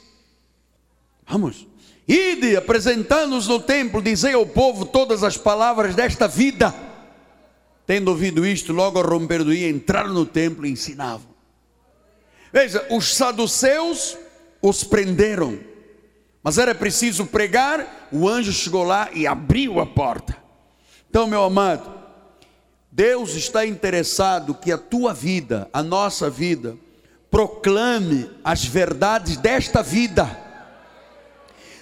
Vamos, 1.29 1.67
ide, 2.09 2.57
apresentando-os 2.57 3.47
no 3.47 3.61
templo, 3.61 4.03
dizei 4.03 4.35
ao 4.35 4.47
povo 4.47 4.85
todas 4.85 5.23
as 5.23 5.37
palavras 5.37 5.95
desta 5.95 6.27
vida. 6.27 6.75
Tendo 7.87 8.09
ouvido 8.09 8.45
isto, 8.45 8.73
logo 8.73 8.99
ao 8.99 9.07
romper 9.07 9.45
do 9.45 9.55
dia, 9.55 9.69
entraram 9.69 10.13
no 10.13 10.27
templo 10.27 10.67
e 10.67 10.71
ensinavam. 10.71 11.29
Veja, 12.53 12.85
os 12.91 13.15
saduceus 13.15 14.17
os 14.61 14.83
prenderam, 14.83 15.59
mas 16.43 16.59
era 16.59 16.75
preciso 16.75 17.27
pregar. 17.27 18.09
O 18.11 18.29
anjo 18.29 18.53
chegou 18.53 18.83
lá 18.83 19.09
e 19.13 19.27
abriu 19.27 19.79
a 19.79 19.87
porta. 19.87 20.37
Então, 21.09 21.27
meu 21.27 21.45
amado, 21.45 21.95
Deus 22.91 23.35
está 23.35 23.65
interessado 23.65 24.55
que 24.55 24.73
a 24.73 24.79
tua 24.79 25.15
vida, 25.15 25.69
a 25.73 25.83
nossa 25.83 26.29
vida, 26.29 26.77
proclame 27.31 28.31
as 28.43 28.65
verdades 28.65 29.37
desta 29.37 29.83
vida. 29.83 30.45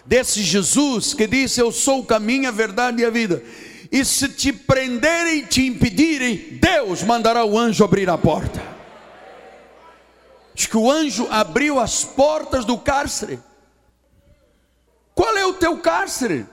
Desse 0.05 0.43
Jesus 0.43 1.15
que 1.15 1.27
disse: 1.27 1.61
Eu 1.61 1.73
sou 1.73 2.01
o 2.01 2.05
caminho, 2.05 2.49
a 2.49 2.53
verdade 2.53 3.01
e 3.01 3.05
a 3.05 3.11
vida. 3.11 3.43
E 3.95 4.05
se 4.05 4.29
te 4.29 4.53
prenderem 4.53 5.39
e 5.39 5.47
te 5.47 5.65
impedirem, 5.65 6.59
Deus 6.61 7.05
mandará 7.05 7.45
o 7.45 7.57
anjo 7.57 7.85
abrir 7.85 8.11
a 8.11 8.19
porta. 8.19 8.61
Diz 10.53 10.67
que 10.67 10.77
o 10.77 10.91
anjo 10.91 11.29
abriu 11.31 11.79
as 11.79 12.05
portas 12.05 12.65
do 12.65 12.77
cárcere. 12.77 13.39
Qual 15.15 15.37
é 15.37 15.47
o 15.47 15.53
teu 15.53 15.79
cárcere? 15.79 16.45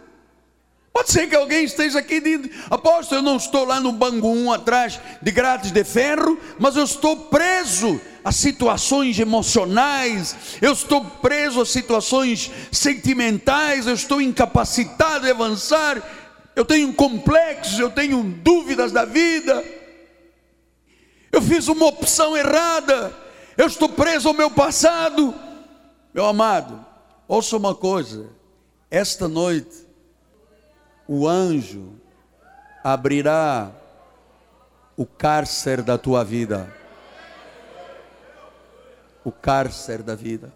Pode 0.94 1.10
ser 1.10 1.28
que 1.28 1.36
alguém 1.36 1.64
esteja 1.64 1.98
aqui 1.98 2.20
dizendo, 2.20 2.48
apóstolo, 2.70 3.22
eu 3.22 3.24
não 3.24 3.38
estou 3.38 3.66
lá 3.66 3.80
no 3.80 3.92
banco 3.92 4.28
1 4.28 4.52
atrás 4.52 5.00
de 5.20 5.32
grades 5.32 5.72
de 5.72 5.84
ferro, 5.84 6.38
mas 6.60 6.76
eu 6.76 6.84
estou 6.84 7.16
preso 7.16 8.00
a 8.24 8.32
situações 8.32 9.18
emocionais, 9.18 10.36
eu 10.62 10.74
estou 10.74 11.04
preso 11.04 11.60
a 11.60 11.66
situações 11.66 12.52
sentimentais, 12.72 13.88
eu 13.88 13.96
estou 13.96 14.22
incapacitado 14.22 15.26
de 15.26 15.32
avançar, 15.32 16.21
eu 16.56 16.66
tenho 16.66 16.94
complexos, 16.94 17.80
eu 17.80 17.90
tenho 17.90 18.24
dúvidas 18.24 18.92
da 18.92 19.06
vida, 19.06 19.64
eu 21.32 21.42
fiz 21.42 21.68
uma 21.68 21.86
opção 21.86 22.36
errada, 22.36 23.16
eu 23.58 23.68
estou 23.68 23.90
preso 23.90 24.28
ao 24.28 24.34
meu 24.34 24.52
passado. 24.52 25.34
Meu 26.14 26.26
amado, 26.26 26.86
ouça 27.26 27.56
uma 27.56 27.74
coisa, 27.74 28.30
esta 28.90 29.30
noite, 29.30 29.88
o 31.08 31.26
anjo 31.26 31.94
abrirá 32.84 33.72
o 34.98 35.06
cárcere 35.06 35.82
da 35.82 35.98
tua 35.98 36.24
vida. 36.26 36.76
O 39.24 39.32
cárcere 39.32 40.04
da 40.04 40.16
vida. 40.16 40.54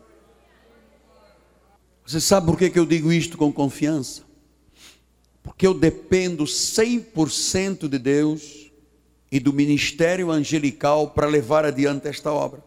Você 2.06 2.20
sabe 2.20 2.48
por 2.48 2.58
que, 2.58 2.70
que 2.70 2.78
eu 2.78 2.86
digo 2.86 3.14
isto 3.14 3.38
com 3.38 3.52
confiança? 3.52 4.25
Porque 5.46 5.66
eu 5.66 5.74
dependo 5.74 6.44
100% 6.44 7.88
de 7.88 7.98
Deus 7.98 8.70
e 9.32 9.40
do 9.40 9.54
ministério 9.54 10.32
angelical 10.32 11.12
para 11.12 11.28
levar 11.28 11.64
adiante 11.64 12.08
esta 12.08 12.32
obra. 12.32 12.62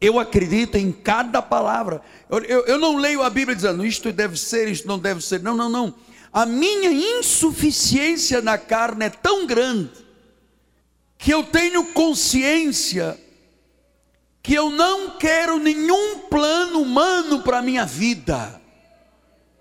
Eu 0.00 0.18
acredito 0.18 0.76
em 0.76 0.90
cada 0.90 1.40
palavra. 1.40 2.02
Eu, 2.28 2.38
eu, 2.40 2.66
eu, 2.66 2.78
não 2.78 2.96
leio 2.96 3.22
a 3.22 3.30
Bíblia 3.30 3.54
dizendo 3.54 3.84
isto 3.84 4.12
deve 4.12 4.36
ser, 4.36 4.68
isto 4.68 4.88
não 4.88 4.98
deve 4.98 5.20
ser. 5.20 5.40
Não, 5.40 5.56
não, 5.56 5.68
não. 5.68 5.94
A 6.32 6.46
minha 6.46 6.90
insuficiência 6.90 8.40
na 8.40 8.56
carne 8.58 9.06
é 9.06 9.10
tão 9.10 9.46
grande 9.46 9.90
que 11.16 11.32
eu 11.32 11.42
tenho 11.42 11.92
consciência 11.92 13.18
que 14.42 14.54
eu 14.54 14.70
não 14.70 15.18
quero 15.18 15.58
nenhum 15.58 16.20
plano 16.30 16.80
humano 16.80 17.42
para 17.42 17.58
a 17.58 17.62
minha 17.62 17.84
vida, 17.84 18.58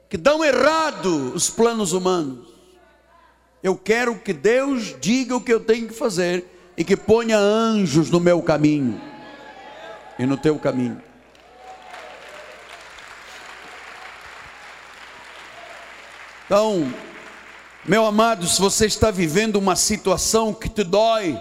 que 0.09 0.17
dão 0.17 0.43
errado 0.43 1.33
os 1.33 1.49
planos 1.49 1.91
humanos. 1.91 2.47
Eu 3.61 3.75
quero 3.75 4.17
que 4.19 4.31
Deus 4.31 4.95
diga 4.99 5.35
o 5.35 5.41
que 5.41 5.53
eu 5.53 5.59
tenho 5.59 5.87
que 5.87 5.93
fazer 5.93 6.45
e 6.77 6.83
que 6.83 6.95
ponha 6.95 7.37
anjos 7.37 8.09
no 8.09 8.19
meu 8.19 8.41
caminho 8.41 9.01
e 10.17 10.25
no 10.25 10.37
teu 10.37 10.57
caminho. 10.57 11.01
Então, 16.45 16.93
meu 17.83 18.05
amado, 18.05 18.47
se 18.47 18.61
você 18.61 18.85
está 18.85 19.11
vivendo 19.11 19.57
uma 19.57 19.75
situação 19.75 20.53
que 20.53 20.69
te 20.69 20.83
dói, 20.83 21.37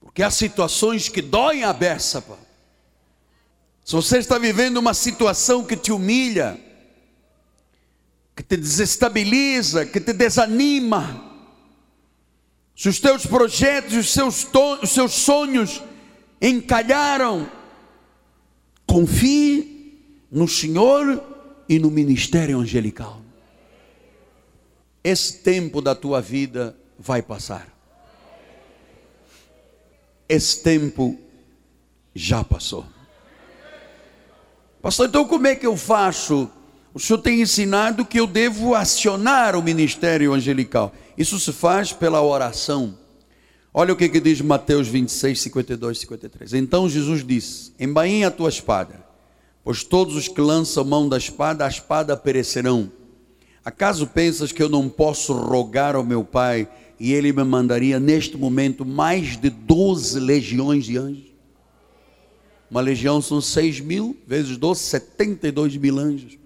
porque 0.00 0.22
há 0.22 0.30
situações 0.30 1.08
que 1.08 1.20
doem 1.20 1.64
a 1.64 1.72
beça, 1.72 2.22
pá. 2.22 2.36
se 3.84 3.92
você 3.92 4.18
está 4.18 4.38
vivendo 4.38 4.76
uma 4.76 4.94
situação 4.94 5.64
que 5.64 5.76
te 5.76 5.90
humilha, 5.90 6.60
que 8.34 8.42
te 8.42 8.56
desestabiliza, 8.56 9.86
que 9.86 10.00
te 10.00 10.12
desanima, 10.12 11.32
se 12.76 12.88
os 12.88 12.98
teus 12.98 13.24
projetos, 13.24 13.94
os 13.94 14.12
seus, 14.12 14.46
os 14.82 14.90
seus 14.90 15.12
sonhos 15.12 15.82
encalharam. 16.40 17.48
Confie 18.84 20.26
no 20.30 20.48
Senhor 20.48 21.22
e 21.68 21.78
no 21.78 21.90
ministério 21.90 22.58
angelical. 22.58 23.20
Esse 25.02 25.38
tempo 25.38 25.80
da 25.80 25.94
tua 25.94 26.20
vida 26.20 26.76
vai 26.98 27.22
passar. 27.22 27.68
Esse 30.28 30.62
tempo 30.62 31.18
já 32.14 32.42
passou. 32.42 32.84
Pastor, 34.82 35.08
então 35.08 35.26
como 35.26 35.46
é 35.46 35.54
que 35.54 35.66
eu 35.66 35.76
faço? 35.76 36.50
O 36.94 37.00
senhor 37.00 37.18
tem 37.18 37.42
ensinado 37.42 38.06
que 38.06 38.20
eu 38.20 38.26
devo 38.26 38.72
acionar 38.72 39.56
o 39.56 39.62
ministério 39.62 40.32
angelical. 40.32 40.94
Isso 41.18 41.40
se 41.40 41.52
faz 41.52 41.92
pela 41.92 42.22
oração. 42.22 42.96
Olha 43.76 43.92
o 43.92 43.96
que, 43.96 44.08
que 44.08 44.20
diz 44.20 44.40
Mateus 44.40 44.86
26, 44.86 45.40
52 45.40 45.98
53. 45.98 46.54
Então 46.54 46.88
Jesus 46.88 47.26
disse: 47.26 47.72
Embainha 47.80 48.28
a 48.28 48.30
tua 48.30 48.48
espada, 48.48 49.04
pois 49.64 49.82
todos 49.82 50.14
os 50.14 50.28
que 50.28 50.40
lançam 50.40 50.84
mão 50.84 51.08
da 51.08 51.18
espada, 51.18 51.66
a 51.66 51.68
espada 51.68 52.16
perecerão. 52.16 52.92
Acaso 53.64 54.06
pensas 54.06 54.52
que 54.52 54.62
eu 54.62 54.68
não 54.68 54.88
posso 54.88 55.32
rogar 55.32 55.96
ao 55.96 56.04
meu 56.04 56.22
Pai 56.22 56.68
e 57.00 57.12
ele 57.12 57.32
me 57.32 57.42
mandaria 57.42 57.98
neste 57.98 58.36
momento 58.36 58.86
mais 58.86 59.36
de 59.36 59.50
12 59.50 60.20
legiões 60.20 60.84
de 60.84 60.96
anjos? 60.96 61.34
Uma 62.70 62.80
legião 62.80 63.20
são 63.20 63.40
6 63.40 63.80
mil, 63.80 64.16
vezes 64.24 64.56
12, 64.56 64.80
72 64.80 65.76
mil 65.76 65.98
anjos. 65.98 66.43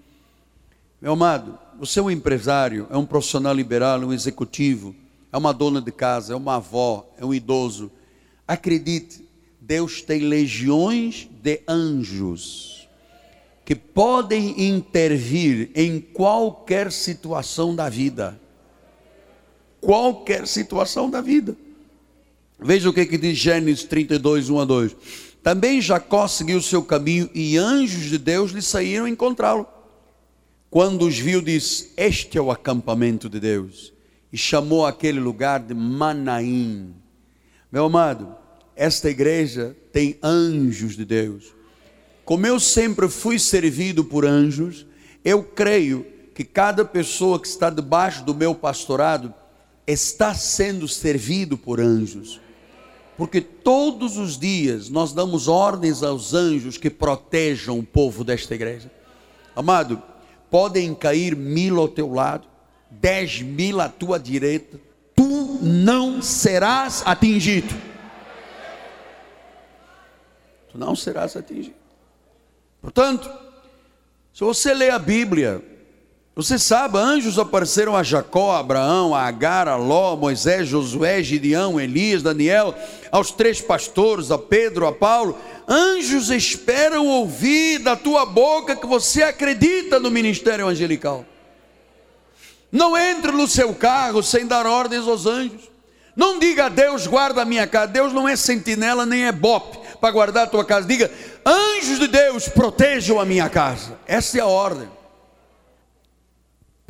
Meu 1.01 1.13
amado, 1.13 1.57
você 1.79 1.99
é 1.99 2.03
um 2.03 2.11
empresário, 2.11 2.87
é 2.89 2.97
um 2.97 3.05
profissional 3.05 3.53
liberal, 3.53 3.99
um 4.01 4.13
executivo 4.13 4.95
é 5.31 5.37
uma 5.37 5.53
dona 5.53 5.81
de 5.81 5.91
casa, 5.91 6.33
é 6.33 6.35
uma 6.35 6.55
avó, 6.55 7.07
é 7.17 7.25
um 7.25 7.33
idoso. 7.33 7.91
Acredite, 8.47 9.23
Deus 9.61 10.01
tem 10.01 10.21
legiões 10.21 11.29
de 11.41 11.61
anjos 11.67 12.89
que 13.63 13.75
podem 13.75 14.67
intervir 14.67 15.69
em 15.75 16.01
qualquer 16.01 16.91
situação 16.91 17.75
da 17.75 17.87
vida. 17.87 18.39
Qualquer 19.79 20.47
situação 20.47 21.09
da 21.09 21.21
vida. 21.21 21.55
Veja 22.59 22.89
o 22.89 22.93
que, 22.93 23.05
que 23.05 23.17
diz 23.17 23.37
Gênesis 23.37 23.83
32, 23.83 24.49
1 24.49 24.59
a 24.59 24.65
2. 24.65 24.95
Também 25.43 25.79
Jacó 25.79 26.27
seguiu 26.27 26.61
seu 26.61 26.83
caminho 26.83 27.29
e 27.33 27.57
anjos 27.57 28.05
de 28.05 28.17
Deus 28.17 28.51
lhe 28.51 28.61
saíram 28.61 29.07
encontrá-lo. 29.07 29.65
Quando 30.69 31.07
os 31.07 31.17
viu, 31.17 31.41
disse: 31.41 31.91
Este 31.97 32.37
é 32.37 32.41
o 32.41 32.51
acampamento 32.51 33.27
de 33.27 33.39
Deus 33.39 33.91
e 34.31 34.37
chamou 34.37 34.85
aquele 34.85 35.19
lugar 35.19 35.59
de 35.59 35.73
Manaim. 35.73 36.93
Meu 37.71 37.85
amado, 37.85 38.35
esta 38.75 39.09
igreja 39.09 39.75
tem 39.91 40.17
anjos 40.21 40.95
de 40.95 41.05
Deus. 41.05 41.53
Como 42.23 42.45
eu 42.45 42.59
sempre 42.59 43.09
fui 43.09 43.39
servido 43.39 44.03
por 44.05 44.25
anjos, 44.25 44.85
eu 45.25 45.43
creio 45.43 46.05
que 46.35 46.43
cada 46.43 46.85
pessoa 46.85 47.39
que 47.41 47.47
está 47.47 47.69
debaixo 47.69 48.23
do 48.23 48.35
meu 48.35 48.53
pastorado 48.53 49.33
está 49.87 50.35
sendo 50.35 50.87
servido 50.87 51.57
por 51.57 51.79
anjos. 51.79 52.39
Porque 53.17 53.41
todos 53.41 54.15
os 54.15 54.37
dias 54.37 54.87
nós 54.89 55.11
damos 55.11 55.47
ordens 55.47 56.03
aos 56.03 56.33
anjos 56.33 56.77
que 56.77 56.89
protejam 56.89 57.79
o 57.79 57.83
povo 57.83 58.23
desta 58.23 58.55
igreja. 58.55 58.91
Amado, 59.55 60.01
podem 60.49 60.93
cair 60.95 61.35
mil 61.35 61.79
ao 61.79 61.87
teu 61.87 62.11
lado, 62.11 62.47
dez 62.89 63.41
mil 63.41 63.79
à 63.79 63.89
tua 63.89 64.19
direita, 64.19 64.79
tu 65.15 65.59
não 65.61 66.21
serás 66.21 67.03
atingido. 67.05 67.73
Tu 70.71 70.77
não 70.77 70.95
serás 70.95 71.35
atingido. 71.35 71.75
Portanto, 72.81 73.29
se 74.33 74.43
você 74.43 74.73
lê 74.73 74.89
a 74.89 74.99
Bíblia, 74.99 75.63
você 76.41 76.57
sabe, 76.57 76.97
anjos 76.97 77.37
apareceram 77.37 77.97
a 77.97 78.01
Jacó, 78.01 78.51
a 78.55 78.59
Abraão, 78.59 79.13
a 79.13 79.23
Agar, 79.23 79.67
a 79.67 79.75
Ló, 79.75 80.15
Moisés, 80.15 80.69
Josué, 80.69 81.21
Gideão, 81.21 81.77
Elias, 81.77 82.23
Daniel, 82.23 82.73
aos 83.11 83.29
três 83.29 83.59
pastores, 83.59 84.31
a 84.31 84.37
Pedro, 84.37 84.87
a 84.87 84.93
Paulo. 84.93 85.37
Anjos 85.67 86.29
esperam 86.29 87.07
ouvir 87.07 87.79
da 87.79 87.97
tua 87.97 88.25
boca 88.25 88.73
que 88.73 88.87
você 88.87 89.21
acredita 89.21 89.99
no 89.99 90.09
ministério 90.09 90.65
angelical. 90.65 91.25
Não 92.71 92.97
entre 92.97 93.33
no 93.33 93.45
seu 93.45 93.73
carro 93.73 94.23
sem 94.23 94.47
dar 94.47 94.65
ordens 94.65 95.09
aos 95.09 95.25
anjos. 95.25 95.69
Não 96.15 96.39
diga 96.39 96.67
a 96.67 96.69
Deus, 96.69 97.05
guarda 97.05 97.41
a 97.41 97.45
minha 97.45 97.67
casa. 97.67 97.87
Deus 97.87 98.13
não 98.13 98.29
é 98.29 98.37
sentinela 98.37 99.05
nem 99.05 99.25
é 99.25 99.31
bope 99.33 99.77
para 99.99 100.11
guardar 100.11 100.45
a 100.45 100.49
tua 100.49 100.63
casa. 100.63 100.87
Diga, 100.87 101.11
anjos 101.45 101.99
de 101.99 102.07
Deus, 102.07 102.47
protejam 102.47 103.19
a 103.19 103.25
minha 103.25 103.49
casa. 103.49 103.99
Essa 104.07 104.37
é 104.37 104.41
a 104.41 104.45
ordem. 104.47 104.98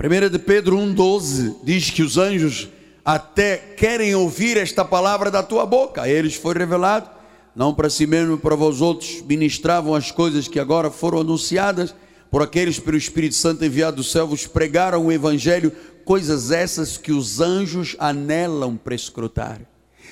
1 0.02 0.30
de 0.30 0.40
Pedro 0.40 0.78
1,12 0.78 1.58
diz 1.62 1.90
que 1.90 2.02
os 2.02 2.18
anjos 2.18 2.70
até 3.04 3.58
querem 3.58 4.16
ouvir 4.16 4.56
esta 4.56 4.86
palavra 4.86 5.30
da 5.30 5.44
tua 5.44 5.66
boca. 5.66 6.04
A 6.04 6.10
eles 6.10 6.36
foi 6.36 6.54
revelado, 6.56 7.10
não 7.54 7.74
para 7.74 7.90
si 7.90 8.08
mesmo, 8.08 8.38
para 8.38 8.56
vós 8.56 8.80
outros, 8.80 9.22
ministravam 9.28 9.94
as 9.94 10.10
coisas 10.10 10.48
que 10.48 10.58
agora 10.58 10.90
foram 10.90 11.20
anunciadas 11.20 11.94
por 12.32 12.42
aqueles 12.42 12.80
pelo 12.80 12.96
Espírito 12.96 13.36
Santo 13.36 13.66
enviado 13.66 13.98
do 13.98 14.04
céu, 14.04 14.26
vos 14.26 14.48
pregaram 14.48 15.06
o 15.06 15.12
Evangelho, 15.12 15.72
coisas 16.06 16.50
essas 16.50 16.98
que 16.98 17.12
os 17.12 17.42
anjos 17.42 17.98
anelam 18.00 18.78
prescrutar. 18.78 19.60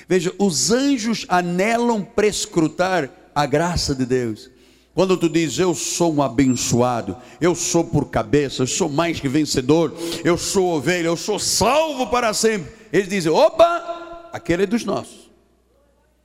Veja, 0.06 0.34
os 0.38 0.70
anjos 0.70 1.24
anelam 1.30 2.02
prescrutar 2.02 3.10
a 3.34 3.46
graça 3.46 3.94
de 3.94 4.04
Deus. 4.04 4.50
Quando 4.98 5.16
tu 5.16 5.28
dizes, 5.28 5.60
eu 5.60 5.76
sou 5.76 6.12
um 6.12 6.20
abençoado, 6.20 7.16
eu 7.40 7.54
sou 7.54 7.84
por 7.84 8.06
cabeça, 8.06 8.64
eu 8.64 8.66
sou 8.66 8.88
mais 8.88 9.20
que 9.20 9.28
vencedor, 9.28 9.94
eu 10.24 10.36
sou 10.36 10.74
ovelha, 10.74 11.06
eu 11.06 11.16
sou 11.16 11.38
salvo 11.38 12.08
para 12.08 12.34
sempre. 12.34 12.72
Eles 12.92 13.08
dizem, 13.08 13.30
opa, 13.30 14.28
aquele 14.32 14.64
é 14.64 14.66
dos 14.66 14.84
nossos. 14.84 15.30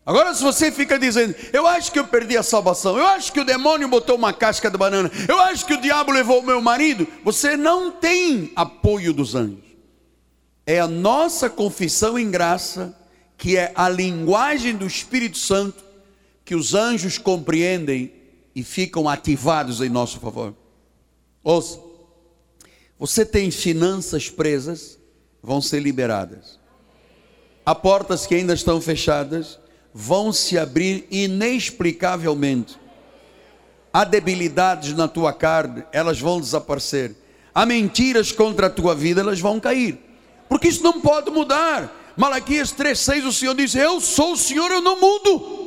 Agora, 0.03 0.33
se 0.33 0.41
você 0.41 0.71
fica 0.71 0.97
dizendo, 0.97 1.35
eu 1.53 1.67
acho 1.67 1.91
que 1.91 1.99
eu 1.99 2.07
perdi 2.07 2.35
a 2.35 2.41
salvação, 2.41 2.97
eu 2.97 3.05
acho 3.05 3.31
que 3.31 3.39
o 3.39 3.45
demônio 3.45 3.87
botou 3.87 4.15
uma 4.15 4.33
casca 4.33 4.71
de 4.71 4.77
banana, 4.79 5.11
eu 5.29 5.39
acho 5.39 5.67
que 5.67 5.75
o 5.75 5.79
diabo 5.79 6.11
levou 6.11 6.39
o 6.39 6.43
meu 6.43 6.59
marido, 6.59 7.07
você 7.23 7.55
não 7.55 7.91
tem 7.91 8.51
apoio 8.55 9.13
dos 9.13 9.35
anjos. 9.35 9.77
É 10.65 10.79
a 10.79 10.87
nossa 10.87 11.47
confissão 11.47 12.17
em 12.17 12.31
graça, 12.31 12.97
que 13.37 13.55
é 13.55 13.71
a 13.75 13.87
linguagem 13.87 14.75
do 14.75 14.87
Espírito 14.87 15.37
Santo, 15.37 15.83
que 16.43 16.55
os 16.55 16.73
anjos 16.73 17.19
compreendem 17.19 18.22
e 18.55 18.63
ficam 18.63 19.09
ativados 19.09 19.81
em 19.81 19.89
nosso 19.89 20.19
favor. 20.19 20.53
Ouça, 21.43 21.79
você 22.97 23.25
tem 23.25 23.51
finanças 23.51 24.29
presas, 24.29 24.99
vão 25.41 25.61
ser 25.61 25.81
liberadas. 25.81 26.59
Há 27.65 27.73
portas 27.73 28.25
que 28.25 28.35
ainda 28.35 28.53
estão 28.53 28.79
fechadas, 28.79 29.59
vão 29.93 30.31
se 30.31 30.57
abrir 30.57 31.07
inexplicavelmente. 31.09 32.77
Há 33.91 34.03
debilidades 34.03 34.93
na 34.93 35.07
tua 35.07 35.31
carne, 35.31 35.83
elas 35.91 36.19
vão 36.19 36.39
desaparecer. 36.39 37.15
Há 37.53 37.65
mentiras 37.65 38.31
contra 38.31 38.67
a 38.67 38.69
tua 38.69 38.95
vida, 38.95 39.21
elas 39.21 39.39
vão 39.39 39.59
cair. 39.59 39.99
Porque 40.49 40.67
isso 40.67 40.83
não 40.83 40.99
pode 40.99 41.29
mudar. 41.29 42.13
Malaquias 42.17 42.73
3,6 42.73 43.25
o 43.25 43.33
Senhor 43.33 43.55
diz: 43.55 43.75
Eu 43.75 43.99
sou 44.01 44.33
o 44.33 44.37
Senhor, 44.37 44.71
eu 44.71 44.81
não 44.81 44.99
mudo. 44.99 45.62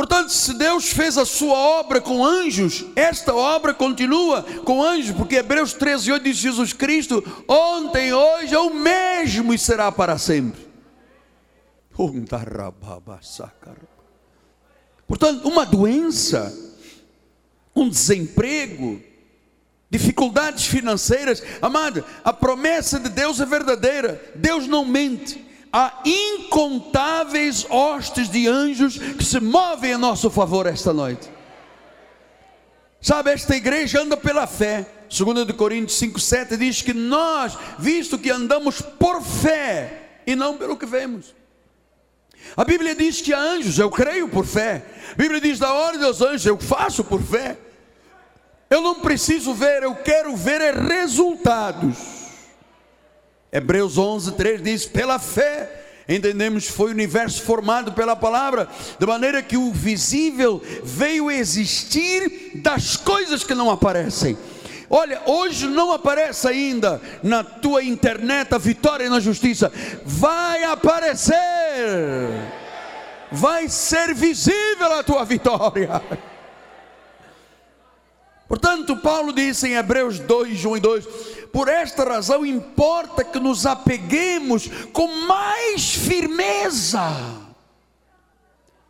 Portanto, 0.00 0.30
se 0.32 0.54
Deus 0.54 0.92
fez 0.92 1.18
a 1.18 1.26
sua 1.26 1.58
obra 1.58 2.00
com 2.00 2.24
anjos, 2.24 2.86
esta 2.96 3.34
obra 3.34 3.74
continua 3.74 4.42
com 4.64 4.82
anjos, 4.82 5.14
porque 5.14 5.34
Hebreus 5.34 5.74
13, 5.74 6.12
8 6.12 6.22
diz 6.22 6.38
Jesus 6.38 6.72
Cristo: 6.72 7.22
ontem, 7.46 8.10
hoje 8.10 8.54
é 8.54 8.58
o 8.58 8.72
mesmo 8.72 9.52
e 9.52 9.58
será 9.58 9.92
para 9.92 10.16
sempre. 10.16 10.58
Portanto, 15.06 15.46
uma 15.46 15.66
doença, 15.66 16.50
um 17.76 17.86
desemprego, 17.86 19.02
dificuldades 19.90 20.64
financeiras, 20.64 21.42
amado, 21.60 22.02
a 22.24 22.32
promessa 22.32 22.98
de 22.98 23.10
Deus 23.10 23.38
é 23.38 23.44
verdadeira, 23.44 24.32
Deus 24.34 24.66
não 24.66 24.82
mente 24.82 25.49
há 25.72 26.02
incontáveis 26.04 27.66
hostes 27.68 28.28
de 28.28 28.48
anjos 28.48 28.98
que 28.98 29.24
se 29.24 29.40
movem 29.40 29.92
a 29.92 29.98
nosso 29.98 30.30
favor 30.30 30.66
esta 30.66 30.92
noite. 30.92 31.30
Sabe, 33.00 33.32
esta 33.32 33.56
igreja 33.56 34.02
anda 34.02 34.16
pela 34.16 34.46
fé. 34.46 34.86
2 35.08 35.50
Coríntios 35.56 35.98
5,7 36.00 36.56
diz 36.56 36.82
que 36.82 36.92
nós, 36.92 37.56
visto 37.78 38.18
que 38.18 38.30
andamos 38.30 38.80
por 38.80 39.22
fé 39.22 40.20
e 40.26 40.36
não 40.36 40.56
pelo 40.56 40.76
que 40.76 40.86
vemos. 40.86 41.34
A 42.56 42.64
Bíblia 42.64 42.94
diz 42.94 43.20
que 43.20 43.32
há 43.32 43.40
anjos, 43.40 43.78
eu 43.78 43.90
creio 43.90 44.28
por 44.28 44.44
fé. 44.44 44.84
A 45.12 45.14
Bíblia 45.14 45.40
diz 45.40 45.58
da 45.58 45.72
ordem 45.72 46.00
dos 46.00 46.20
anjos, 46.20 46.46
eu 46.46 46.58
faço 46.58 47.02
por 47.02 47.22
fé. 47.22 47.56
Eu 48.68 48.80
não 48.80 48.96
preciso 48.96 49.52
ver, 49.52 49.82
eu 49.82 49.94
quero 49.96 50.36
ver 50.36 50.60
é 50.60 50.70
resultados. 50.70 52.19
Hebreus 53.52 53.98
11, 53.98 54.32
3 54.32 54.62
diz: 54.62 54.86
pela 54.86 55.18
fé. 55.18 55.76
Entendemos 56.08 56.66
que 56.66 56.72
foi 56.72 56.90
o 56.90 56.94
universo 56.94 57.42
formado 57.42 57.92
pela 57.92 58.16
palavra, 58.16 58.68
de 58.98 59.06
maneira 59.06 59.40
que 59.42 59.56
o 59.56 59.70
visível 59.70 60.60
veio 60.82 61.30
existir 61.30 62.50
das 62.56 62.96
coisas 62.96 63.44
que 63.44 63.54
não 63.54 63.70
aparecem. 63.70 64.36
Olha, 64.88 65.22
hoje 65.24 65.68
não 65.68 65.92
aparece 65.92 66.48
ainda 66.48 67.00
na 67.22 67.44
tua 67.44 67.84
internet 67.84 68.52
a 68.52 68.58
vitória 68.58 69.08
na 69.08 69.20
justiça, 69.20 69.70
vai 70.04 70.64
aparecer, 70.64 71.36
vai 73.30 73.68
ser 73.68 74.12
visível 74.12 74.92
a 74.92 75.04
tua 75.04 75.24
vitória. 75.24 76.02
Portanto, 78.48 78.96
Paulo 78.96 79.32
disse 79.32 79.68
em 79.68 79.74
Hebreus 79.74 80.18
2, 80.18 80.64
1 80.64 80.76
e 80.76 80.80
2: 80.80 81.08
Por 81.52 81.68
esta 81.68 82.04
razão 82.04 82.46
importa 82.46 83.24
que 83.24 83.40
nos 83.40 83.66
apeguemos 83.66 84.68
com 84.92 85.06
mais 85.26 85.94
firmeza 85.94 87.00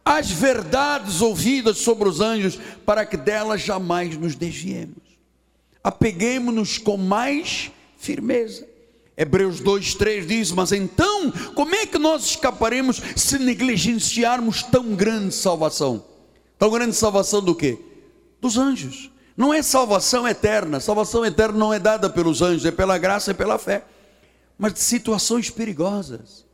às 0.04 0.30
verdades 0.30 1.20
ouvidas 1.20 1.78
sobre 1.78 2.08
os 2.08 2.20
anjos, 2.20 2.58
para 2.84 3.06
que 3.06 3.16
delas 3.16 3.60
jamais 3.60 4.16
nos 4.16 4.34
desviemos. 4.34 4.98
Apeguemos-nos 5.82 6.78
com 6.78 6.96
mais 6.96 7.70
firmeza. 7.98 8.68
Hebreus 9.16 9.60
2, 9.60 9.94
3 9.94 10.26
diz: 10.26 10.50
Mas 10.50 10.72
então, 10.72 11.30
como 11.54 11.74
é 11.74 11.86
que 11.86 11.98
nós 11.98 12.24
escaparemos 12.24 13.00
se 13.16 13.38
negligenciarmos 13.38 14.62
tão 14.62 14.94
grande 14.94 15.34
salvação? 15.34 16.04
Tão 16.58 16.70
grande 16.70 16.96
salvação 16.96 17.42
do 17.42 17.54
que? 17.54 17.78
Dos 18.40 18.58
anjos. 18.58 19.10
Não 19.40 19.54
é 19.54 19.62
salvação 19.62 20.28
eterna. 20.28 20.80
Salvação 20.80 21.24
eterna 21.24 21.56
não 21.56 21.72
é 21.72 21.78
dada 21.78 22.10
pelos 22.10 22.42
anjos, 22.42 22.66
é 22.66 22.70
pela 22.70 22.98
graça 22.98 23.30
e 23.30 23.34
pela 23.34 23.56
fé. 23.56 23.82
Mas 24.58 24.74
de 24.74 24.80
situações 24.80 25.48
perigosas, 25.48 26.44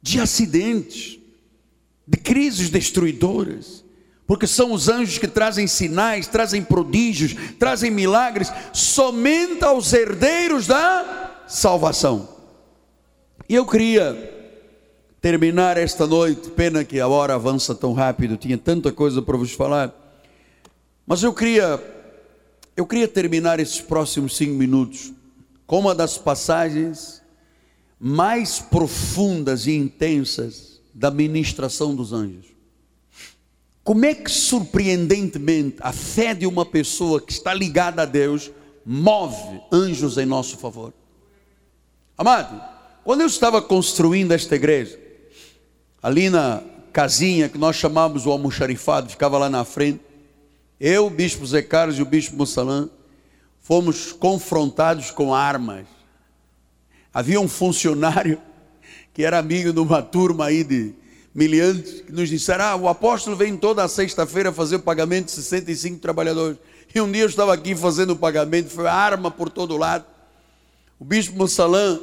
de 0.00 0.20
acidentes, 0.20 1.18
de 2.06 2.18
crises 2.18 2.70
destruidoras. 2.70 3.84
Porque 4.28 4.46
são 4.46 4.70
os 4.70 4.88
anjos 4.88 5.18
que 5.18 5.26
trazem 5.26 5.66
sinais, 5.66 6.28
trazem 6.28 6.62
prodígios, 6.62 7.34
trazem 7.58 7.90
milagres, 7.90 8.52
somente 8.72 9.64
aos 9.64 9.92
herdeiros 9.92 10.68
da 10.68 11.32
salvação. 11.48 12.28
E 13.48 13.56
eu 13.56 13.66
queria 13.66 14.14
terminar 15.20 15.76
esta 15.76 16.06
noite, 16.06 16.48
pena 16.50 16.84
que 16.84 17.00
a 17.00 17.08
hora 17.08 17.34
avança 17.34 17.74
tão 17.74 17.92
rápido, 17.92 18.36
tinha 18.36 18.56
tanta 18.56 18.92
coisa 18.92 19.20
para 19.20 19.36
vos 19.36 19.50
falar 19.50 19.92
mas 21.06 21.22
eu 21.22 21.32
queria, 21.32 21.82
eu 22.76 22.86
queria 22.86 23.08
terminar 23.08 23.60
esses 23.60 23.80
próximos 23.80 24.36
cinco 24.36 24.54
minutos 24.54 25.12
com 25.66 25.78
uma 25.80 25.94
das 25.94 26.18
passagens 26.18 27.22
mais 27.98 28.58
profundas 28.58 29.66
e 29.66 29.72
intensas 29.72 30.80
da 30.92 31.10
ministração 31.10 31.94
dos 31.94 32.12
anjos. 32.12 32.46
Como 33.84 34.04
é 34.04 34.14
que 34.14 34.30
surpreendentemente 34.30 35.76
a 35.80 35.92
fé 35.92 36.34
de 36.34 36.46
uma 36.46 36.64
pessoa 36.64 37.20
que 37.20 37.32
está 37.32 37.52
ligada 37.52 38.02
a 38.02 38.04
Deus 38.04 38.50
move 38.84 39.60
anjos 39.72 40.18
em 40.18 40.26
nosso 40.26 40.56
favor? 40.58 40.92
Amado, 42.16 42.62
quando 43.02 43.22
eu 43.22 43.26
estava 43.26 43.60
construindo 43.60 44.32
esta 44.32 44.54
igreja, 44.54 44.98
ali 46.00 46.30
na 46.30 46.62
casinha 46.92 47.48
que 47.48 47.58
nós 47.58 47.74
chamávamos 47.74 48.26
o 48.26 48.30
almoxarifado, 48.30 49.10
ficava 49.10 49.38
lá 49.38 49.48
na 49.48 49.64
frente, 49.64 50.00
eu, 50.84 51.06
o 51.06 51.10
bispo 51.10 51.46
Zé 51.46 51.62
Carlos 51.62 51.96
e 51.96 52.02
o 52.02 52.04
bispo 52.04 52.34
Mussalã 52.34 52.88
fomos 53.60 54.10
confrontados 54.10 55.12
com 55.12 55.32
armas. 55.32 55.86
Havia 57.14 57.40
um 57.40 57.46
funcionário 57.46 58.42
que 59.14 59.22
era 59.22 59.38
amigo 59.38 59.72
de 59.72 59.78
uma 59.78 60.02
turma 60.02 60.46
aí 60.46 60.64
de 60.64 60.92
miliantes, 61.32 62.00
que 62.00 62.10
nos 62.10 62.28
disseram: 62.28 62.64
ah, 62.64 62.74
o 62.74 62.88
apóstolo 62.88 63.36
vem 63.36 63.56
toda 63.56 63.86
sexta-feira 63.86 64.50
fazer 64.50 64.74
o 64.74 64.80
pagamento 64.80 65.26
de 65.26 65.32
65 65.32 66.00
trabalhadores. 66.00 66.58
E 66.92 67.00
um 67.00 67.10
dia 67.10 67.22
eu 67.22 67.28
estava 67.28 67.54
aqui 67.54 67.76
fazendo 67.76 68.14
o 68.14 68.16
pagamento, 68.16 68.68
foi 68.68 68.88
arma 68.88 69.30
por 69.30 69.48
todo 69.48 69.76
lado. 69.76 70.04
O 70.98 71.04
bispo 71.04 71.36
Mussalã 71.36 72.00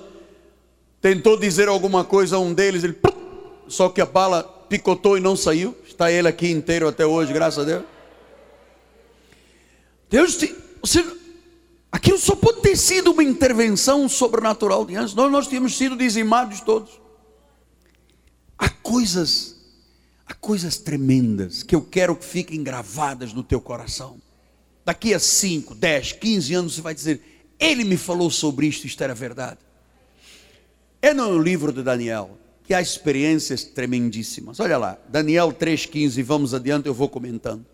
tentou 1.02 1.38
dizer 1.38 1.68
alguma 1.68 2.06
coisa 2.06 2.38
a 2.38 2.40
um 2.40 2.54
deles, 2.54 2.86
ele, 2.86 2.98
só 3.68 3.90
que 3.90 4.00
a 4.00 4.06
bala 4.06 4.42
picotou 4.70 5.18
e 5.18 5.20
não 5.20 5.36
saiu. 5.36 5.76
Está 5.86 6.10
ele 6.10 6.30
aqui 6.30 6.50
inteiro 6.50 6.88
até 6.88 7.06
hoje, 7.06 7.34
graças 7.34 7.60
a 7.60 7.66
Deus. 7.66 7.99
Deus, 10.10 10.38
você, 10.82 11.06
aquilo 11.92 12.18
só 12.18 12.36
pode 12.36 12.62
ter 12.62 12.76
sido 12.76 13.12
uma 13.12 13.24
intervenção 13.24 14.10
sobrenatural 14.10 14.86
de 14.86 14.96
anjos. 14.96 15.14
Nós, 15.14 15.32
nós 15.32 15.48
tínhamos 15.48 15.78
sido 15.78 15.96
dizimados 15.96 16.62
todos. 16.62 17.00
Há 18.58 18.70
coisas, 18.70 19.56
há 20.26 20.34
coisas 20.34 20.78
tremendas 20.78 21.62
que 21.62 21.76
eu 21.76 21.82
quero 21.82 22.16
que 22.16 22.26
fiquem 22.26 22.64
gravadas 22.64 23.34
no 23.34 23.44
teu 23.44 23.62
coração. 23.62 24.20
Daqui 24.84 25.14
a 25.14 25.20
5, 25.20 25.76
10, 25.76 26.14
15 26.14 26.54
anos 26.56 26.76
você 26.76 26.82
vai 26.82 26.96
dizer: 26.96 27.22
Ele 27.60 27.84
me 27.84 27.96
falou 27.96 28.32
sobre 28.32 28.66
isto, 28.66 28.88
isto 28.88 29.04
era 29.04 29.14
verdade. 29.14 29.60
É 31.02 31.14
no 31.14 31.38
livro 31.38 31.72
de 31.72 31.84
Daniel 31.84 32.38
que 32.64 32.74
há 32.74 32.82
experiências 32.82 33.64
tremendíssimas. 33.64 34.60
Olha 34.60 34.78
lá, 34.78 34.98
Daniel 35.08 35.52
3,15, 35.52 36.22
vamos 36.24 36.54
adiante, 36.54 36.88
eu 36.88 36.94
vou 36.94 37.10
comentando. 37.10 37.66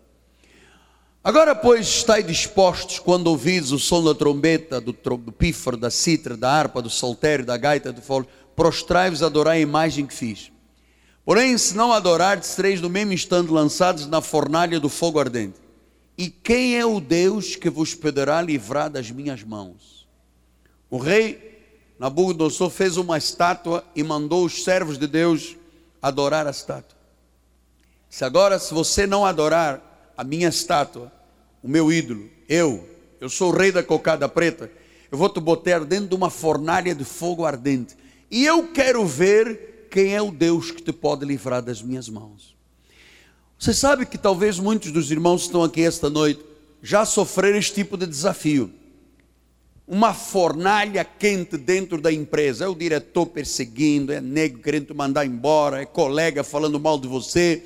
Agora, 1.26 1.56
pois, 1.56 1.88
estáis 1.88 2.24
dispostos, 2.24 3.00
quando 3.00 3.26
ouvides 3.26 3.72
o 3.72 3.80
som 3.80 4.00
da 4.00 4.14
trombeta, 4.14 4.80
do, 4.80 4.92
do 4.92 5.32
pífaro, 5.32 5.76
da 5.76 5.90
citra, 5.90 6.36
da 6.36 6.48
harpa, 6.48 6.80
do 6.80 6.88
saltério, 6.88 7.44
da 7.44 7.56
gaita, 7.56 7.92
do 7.92 8.00
fole, 8.00 8.28
prostrai-vos 8.54 9.24
a 9.24 9.26
adorar 9.26 9.54
a 9.54 9.58
imagem 9.58 10.06
que 10.06 10.14
fiz. 10.14 10.52
Porém, 11.24 11.58
se 11.58 11.76
não 11.76 11.92
adorardes, 11.92 12.50
sereis 12.50 12.80
no 12.80 12.88
mesmo 12.88 13.12
instante 13.12 13.50
lançados 13.50 14.06
na 14.06 14.20
fornalha 14.20 14.78
do 14.78 14.88
fogo 14.88 15.18
ardente. 15.18 15.56
E 16.16 16.30
quem 16.30 16.78
é 16.78 16.86
o 16.86 17.00
Deus 17.00 17.56
que 17.56 17.68
vos 17.68 17.92
poderá 17.92 18.40
livrar 18.40 18.88
das 18.88 19.10
minhas 19.10 19.42
mãos? 19.42 20.06
O 20.88 20.96
rei 20.96 21.60
Nabucodonosor 21.98 22.70
fez 22.70 22.96
uma 22.96 23.18
estátua 23.18 23.82
e 23.96 24.04
mandou 24.04 24.44
os 24.44 24.62
servos 24.62 24.96
de 24.96 25.08
Deus 25.08 25.56
adorar 26.00 26.46
a 26.46 26.50
estátua. 26.50 26.96
Se 28.08 28.24
agora, 28.24 28.60
se 28.60 28.72
você 28.72 29.08
não 29.08 29.26
adorar 29.26 30.14
a 30.16 30.22
minha 30.22 30.48
estátua, 30.48 31.15
o 31.66 31.68
meu 31.68 31.90
ídolo, 31.90 32.30
eu, 32.48 32.88
eu 33.20 33.28
sou 33.28 33.52
o 33.52 33.56
rei 33.56 33.72
da 33.72 33.82
cocada 33.82 34.28
preta, 34.28 34.70
eu 35.10 35.18
vou 35.18 35.28
te 35.28 35.40
botar 35.40 35.80
dentro 35.80 36.10
de 36.10 36.14
uma 36.14 36.30
fornalha 36.30 36.94
de 36.94 37.02
fogo 37.02 37.44
ardente. 37.44 37.96
E 38.30 38.46
eu 38.46 38.68
quero 38.68 39.04
ver 39.04 39.88
quem 39.90 40.14
é 40.14 40.22
o 40.22 40.30
Deus 40.30 40.70
que 40.70 40.80
te 40.80 40.92
pode 40.92 41.24
livrar 41.24 41.60
das 41.60 41.82
minhas 41.82 42.08
mãos. 42.08 42.54
Você 43.58 43.74
sabe 43.74 44.06
que 44.06 44.16
talvez 44.16 44.60
muitos 44.60 44.92
dos 44.92 45.10
irmãos 45.10 45.40
que 45.40 45.46
estão 45.48 45.64
aqui 45.64 45.82
esta 45.82 46.08
noite 46.08 46.40
já 46.80 47.04
sofreram 47.04 47.58
este 47.58 47.74
tipo 47.74 47.96
de 47.96 48.06
desafio. 48.06 48.70
Uma 49.88 50.14
fornalha 50.14 51.04
quente 51.04 51.56
dentro 51.56 52.00
da 52.00 52.12
empresa, 52.12 52.64
é 52.64 52.68
o 52.68 52.76
diretor 52.76 53.26
perseguindo, 53.26 54.12
é 54.12 54.20
negro 54.20 54.62
querendo 54.62 54.86
te 54.86 54.94
mandar 54.94 55.26
embora, 55.26 55.82
é 55.82 55.84
colega 55.84 56.44
falando 56.44 56.78
mal 56.78 56.96
de 56.96 57.08
você. 57.08 57.60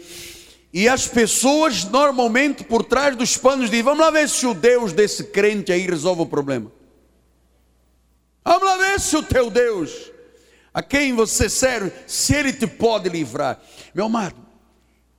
E 0.73 0.89
as 0.89 1.09
pessoas 1.09 1.85
normalmente 1.85 2.62
por 2.62 2.85
trás 2.85 3.16
dos 3.16 3.37
panos 3.37 3.71
dizem: 3.71 3.83
Vamos 3.83 4.01
lá 4.01 4.11
ver 4.11 4.29
se 4.29 4.47
o 4.47 4.55
Deus 4.55 4.93
desse 4.93 5.25
crente 5.25 5.73
aí 5.73 5.87
resolve 5.87 6.23
o 6.23 6.27
problema. 6.27 6.71
Vamos 8.45 8.62
lá 8.62 8.77
ver 8.77 9.01
se 9.01 9.16
o 9.16 9.23
teu 9.23 9.51
Deus 9.51 10.11
a 10.73 10.83
quem 10.83 11.14
você 11.14 11.49
serve, 11.49 11.93
se 12.07 12.35
Ele 12.35 12.53
te 12.53 12.66
pode 12.66 13.09
livrar. 13.09 13.61
Meu 13.93 14.07
amado, 14.07 14.37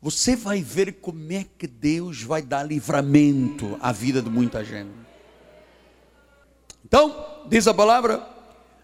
você 0.02 0.36
vai 0.36 0.62
ver 0.62 0.94
como 0.94 1.32
é 1.32 1.46
que 1.58 1.68
Deus 1.68 2.24
vai 2.24 2.42
dar 2.42 2.64
livramento 2.64 3.78
à 3.82 3.92
vida 3.92 4.22
de 4.22 4.30
muita 4.30 4.64
gente. 4.64 4.92
Então, 6.86 7.44
diz 7.48 7.68
a 7.68 7.74
palavra, 7.74 8.26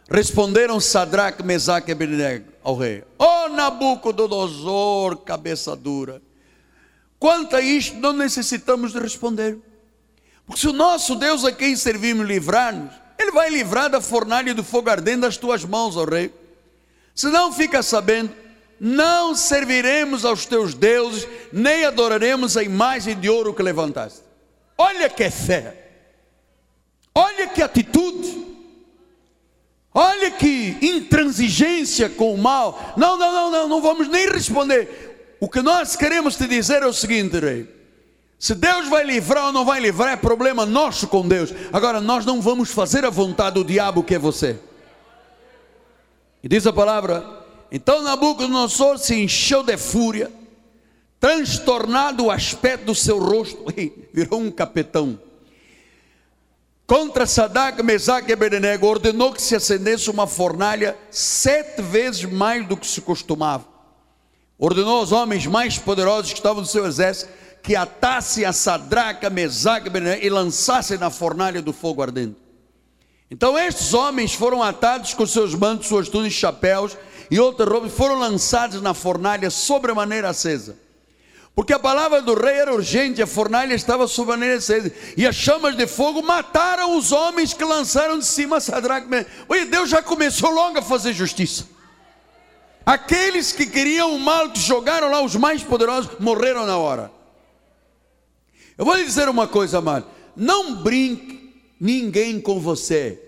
responderam 0.10 0.80
Sadraque, 0.80 1.44
Mesaque 1.44 1.90
e 1.90 1.94
Abednego 1.94 2.46
ao 2.62 2.76
rei. 2.76 3.04
Ó 3.18 3.46
oh, 3.46 3.50
Nabucodonosor, 3.50 5.18
cabeça 5.18 5.76
dura. 5.76 6.22
Quanto 7.20 7.56
a 7.56 7.62
isto, 7.62 7.98
não 7.98 8.14
necessitamos 8.14 8.92
de 8.94 9.00
responder. 9.00 9.58
Porque 10.46 10.62
se 10.62 10.68
o 10.68 10.74
nosso 10.74 11.16
Deus 11.16 11.44
a 11.44 11.52
quem 11.52 11.76
servimos 11.76 12.26
livrar-nos, 12.26 12.94
Ele 13.20 13.32
vai 13.32 13.50
livrar 13.50 13.90
da 13.90 14.00
fornalha 14.00 14.54
do 14.54 14.64
fogo 14.64 14.90
ardente 14.90 15.22
das 15.22 15.38
tuas 15.38 15.66
mãos, 15.66 15.98
ó 15.98 16.06
rei. 16.06 16.34
Se 17.14 17.28
não 17.28 17.52
fica 17.52 17.82
sabendo, 17.82 18.32
não 18.80 19.36
serviremos 19.36 20.24
aos 20.24 20.46
teus 20.46 20.74
deuses, 20.74 21.28
nem 21.52 21.84
adoraremos 21.84 22.56
a 22.56 22.64
imagem 22.64 23.20
de 23.20 23.30
ouro 23.30 23.54
que 23.54 23.64
levantaste. 23.64 24.22
Olha 24.78 25.10
que 25.10 25.30
fé, 25.32 25.90
olha 27.16 27.48
que 27.48 27.64
atitude, 27.64 28.46
olha 29.92 30.30
que 30.30 30.78
intransigência 30.80 32.08
com 32.08 32.34
o 32.36 32.38
mal. 32.38 32.94
Não, 32.96 33.18
não, 33.18 33.32
não, 33.34 33.52
não, 33.52 33.68
não 33.68 33.82
vamos 33.82 34.08
nem 34.08 34.30
responder. 34.30 35.07
O 35.40 35.48
que 35.48 35.62
nós 35.62 35.96
queremos 35.96 36.36
te 36.36 36.48
dizer 36.48 36.82
é 36.84 36.88
o 36.88 36.94
seguinte, 36.94 37.40
rei. 37.40 37.78
Se 38.40 38.54
Deus 38.54 38.88
vai 38.88 39.04
livrar 39.04 39.46
ou 39.46 39.52
não 39.52 39.66
vai 39.66 39.80
livrar, 39.80 40.14
é 40.14 40.16
problema 40.16 40.66
nosso 40.66 41.08
com 41.08 41.28
Deus. 41.28 41.52
Agora, 41.74 42.00
nós 42.00 42.26
não 42.26 42.40
vamos 42.40 42.70
fazer 42.70 43.04
a 43.04 43.10
vontade 43.10 43.56
do 43.56 43.64
diabo 43.64 44.04
que 44.04 44.16
é 44.16 44.20
você. 44.20 44.60
E 46.44 46.48
diz 46.48 46.68
a 46.68 46.74
palavra: 46.74 47.46
então 47.72 48.02
Nabucodonosor 48.02 49.00
se 49.00 49.16
encheu 49.16 49.64
de 49.64 49.76
fúria, 49.76 50.32
transtornado 51.20 52.26
o 52.26 52.32
aspecto 52.32 52.86
do 52.86 52.96
seu 52.96 53.20
rosto, 53.20 53.66
virou 54.14 54.40
um 54.40 54.52
capetão. 54.52 55.20
Contra 56.86 57.26
Sadak, 57.26 57.84
Mesaque 57.84 58.30
e 58.30 58.34
Abednego, 58.34 58.88
ordenou 58.88 59.34
que 59.34 59.42
se 59.42 59.56
acendesse 59.56 60.10
uma 60.10 60.26
fornalha 60.26 60.98
sete 61.12 61.82
vezes 61.82 62.24
mais 62.24 62.66
do 62.66 62.78
que 62.78 62.88
se 62.88 63.02
costumava. 63.02 63.77
Ordenou 64.60 65.00
aos 65.00 65.12
homens 65.12 65.46
mais 65.46 65.78
poderosos 65.78 66.32
que 66.32 66.40
estavam 66.40 66.62
no 66.62 66.68
seu 66.68 66.86
exército 66.86 67.32
que 67.62 67.76
atassem 67.76 68.46
a 68.46 68.54
Sadraca, 68.54 69.30
Mesaque 69.30 69.90
e 70.22 70.30
lançassem 70.30 70.98
na 70.98 71.10
fornalha 71.10 71.62
do 71.62 71.74
fogo 71.74 72.02
ardente. 72.02 72.38
Então 73.30 73.60
estes 73.60 73.94
homens 73.94 74.34
foram 74.34 74.64
atados 74.64 75.14
com 75.14 75.26
seus 75.26 75.54
mantos, 75.54 75.88
suas 75.88 76.08
túnicas, 76.08 76.38
chapéus 76.38 76.98
e 77.30 77.40
outras 77.40 77.70
roupas, 77.70 77.92
foram 77.92 78.18
lançados 78.18 78.82
na 78.82 78.94
fornalha 78.94 79.50
sobremaneira 79.50 80.30
acesa. 80.30 80.78
Porque 81.54 81.74
a 81.74 81.80
palavra 81.80 82.22
do 82.22 82.36
rei 82.36 82.56
era 82.56 82.74
urgente, 82.74 83.22
a 83.22 83.28
fornalha 83.28 83.74
estava 83.74 84.08
sobremaneira 84.08 84.58
acesa. 84.58 84.94
E 85.18 85.28
as 85.28 85.36
chamas 85.36 85.76
de 85.76 85.88
fogo 85.88 86.22
mataram 86.22 86.98
os 86.98 87.12
homens 87.12 87.52
que 87.52 87.66
lançaram 87.66 88.18
de 88.18 88.26
cima 88.26 88.62
Sadraque. 88.62 89.08
Oi, 89.50 89.66
Deus 89.66 89.90
já 89.90 90.02
começou 90.02 90.52
logo 90.52 90.80
a 90.80 90.82
fazer 90.82 91.14
justiça. 91.14 91.77
Aqueles 92.88 93.52
que 93.52 93.66
queriam 93.66 94.16
o 94.16 94.20
mal, 94.20 94.50
que 94.50 94.62
jogaram 94.62 95.12
lá, 95.12 95.22
os 95.22 95.36
mais 95.36 95.62
poderosos, 95.62 96.10
morreram 96.22 96.66
na 96.66 96.78
hora. 96.78 97.12
Eu 98.78 98.86
vou 98.86 98.96
lhe 98.96 99.04
dizer 99.04 99.28
uma 99.28 99.46
coisa, 99.46 99.80
amado. 99.80 100.06
Não 100.38 100.74
brinque 100.76 101.54
ninguém 101.82 102.40
com 102.40 102.62
você. 102.62 103.22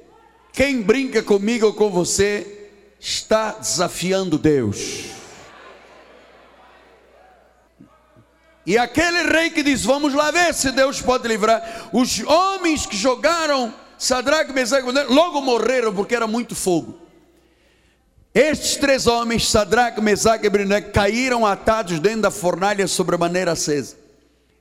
Quem 0.53 0.81
brinca 0.81 1.21
comigo 1.21 1.65
ou 1.65 1.73
com 1.73 1.89
você 1.89 2.69
está 3.01 3.51
desafiando 3.51 4.37
Deus. 4.37 5.07
E 8.65 8.77
aquele 8.77 9.23
rei 9.23 9.49
que 9.49 9.61
diz: 9.61 9.83
Vamos 9.83 10.13
lá 10.13 10.31
ver 10.31 10.53
se 10.53 10.71
Deus 10.71 11.01
pode 11.01 11.27
livrar. 11.27 11.89
Os 11.91 12.21
homens 12.21 12.85
que 12.85 12.95
jogaram 12.95 13.73
Sadraque, 13.97 14.53
Mesaque 14.53 14.89
logo 15.09 15.41
morreram 15.41 15.93
porque 15.93 16.15
era 16.15 16.27
muito 16.27 16.55
fogo. 16.55 17.08
Estes 18.33 18.75
três 18.75 19.07
homens, 19.07 19.47
Sadraque, 19.47 20.01
Mesaque 20.01 20.45
e 20.45 20.47
Abednego, 20.47 20.91
caíram 20.91 21.45
atados 21.45 21.99
dentro 21.99 22.21
da 22.21 22.31
fornalha 22.31 22.87
sobre 22.87 23.17
maneira 23.17 23.53
acesa. 23.53 23.95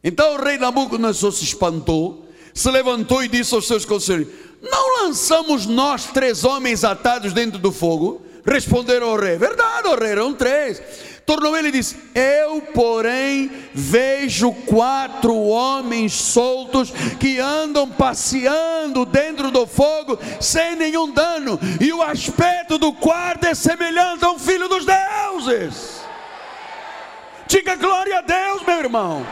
Então 0.03 0.35
o 0.35 0.43
rei 0.43 0.59
Nabucodonosor 0.59 1.33
se 1.33 1.45
espantou 1.45 2.29
se 2.59 2.69
levantou 2.73 3.23
e 3.23 3.29
disse 3.29 3.55
aos 3.55 3.69
seus 3.69 3.85
conselheiros: 3.85 4.35
Não 4.61 5.05
lançamos 5.05 5.65
nós 5.65 6.07
três 6.07 6.45
homens 6.45 6.83
atados 6.83 7.33
dentro 7.33 7.57
do 7.57 7.71
fogo? 7.71 8.21
Responderam 8.45 9.11
ao 9.11 9.17
rei: 9.17 9.39
Verdade, 9.39 9.87
ó 9.87 9.95
rei, 9.95 10.11
eram 10.11 10.35
três. 10.35 10.83
Tornou 11.29 11.55
ele 11.55 11.69
e 11.69 11.73
disse: 11.73 11.95
Eu, 12.15 12.63
porém, 12.73 13.51
vejo 13.75 14.51
quatro 14.65 15.37
homens 15.37 16.15
soltos 16.15 16.91
que 17.21 17.39
andam 17.39 17.87
passeando 17.87 19.05
dentro 19.05 19.51
do 19.51 19.67
fogo 19.67 20.19
sem 20.41 20.75
nenhum 20.75 21.13
dano, 21.13 21.61
e 21.79 21.93
o 21.93 22.01
aspecto 22.01 22.79
do 22.79 22.95
quarto 22.95 23.45
é 23.45 23.55
semelhante 23.55 24.25
a 24.25 24.31
um 24.31 24.39
filho 24.39 24.71
dos 24.71 24.87
deuses. 24.87 26.01
Diga 27.47 27.77
glória 27.77 28.21
a 28.21 28.23
Deus, 28.23 28.63
meu 28.67 28.79
irmão 28.79 29.27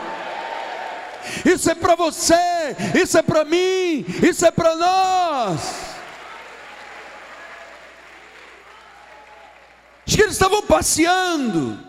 isso 1.43 1.69
é 1.69 1.75
para 1.75 1.95
você, 1.95 2.35
isso 2.95 3.17
é 3.17 3.21
para 3.21 3.43
mim, 3.43 4.05
isso 4.23 4.45
é 4.45 4.51
para 4.51 4.75
nós. 4.75 5.87
Que 10.05 10.21
eles 10.21 10.33
estavam 10.33 10.63
passeando, 10.63 11.86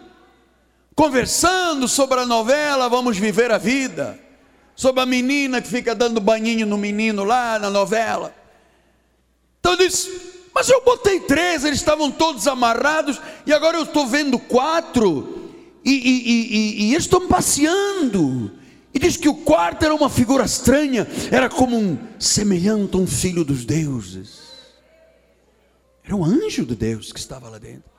conversando 0.98 1.86
sobre 1.86 2.18
a 2.18 2.26
novela 2.26 2.88
Vamos 2.88 3.16
Viver 3.16 3.52
a 3.52 3.56
Vida, 3.56 4.18
sobre 4.74 5.00
a 5.00 5.06
menina 5.06 5.62
que 5.62 5.68
fica 5.68 5.94
dando 5.94 6.20
banhinho 6.20 6.66
no 6.66 6.76
menino 6.76 7.22
lá 7.22 7.56
na 7.56 7.70
novela. 7.70 8.34
Então 9.60 9.74
eu 9.74 9.78
disse, 9.78 10.10
mas 10.52 10.68
eu 10.68 10.82
botei 10.84 11.20
três, 11.20 11.64
eles 11.64 11.78
estavam 11.78 12.10
todos 12.10 12.48
amarrados, 12.48 13.20
e 13.46 13.52
agora 13.52 13.76
eu 13.76 13.84
estou 13.84 14.08
vendo 14.08 14.40
quatro, 14.40 15.52
e, 15.84 15.92
e, 15.92 16.32
e, 16.32 16.86
e 16.86 16.94
eles 16.94 17.04
estão 17.04 17.28
passeando. 17.28 18.50
E 18.92 18.98
diz 18.98 19.16
que 19.16 19.28
o 19.28 19.34
quarto 19.34 19.84
era 19.84 19.94
uma 19.94 20.10
figura 20.10 20.44
estranha, 20.44 21.06
era 21.30 21.48
como 21.48 21.78
um 21.78 21.96
semelhante 22.18 22.96
a 22.96 22.98
um 22.98 23.06
filho 23.06 23.44
dos 23.44 23.64
deuses. 23.64 24.40
Era 26.02 26.16
um 26.16 26.24
anjo 26.24 26.66
de 26.66 26.74
Deus 26.74 27.12
que 27.12 27.20
estava 27.20 27.48
lá 27.48 27.58
dentro. 27.58 27.97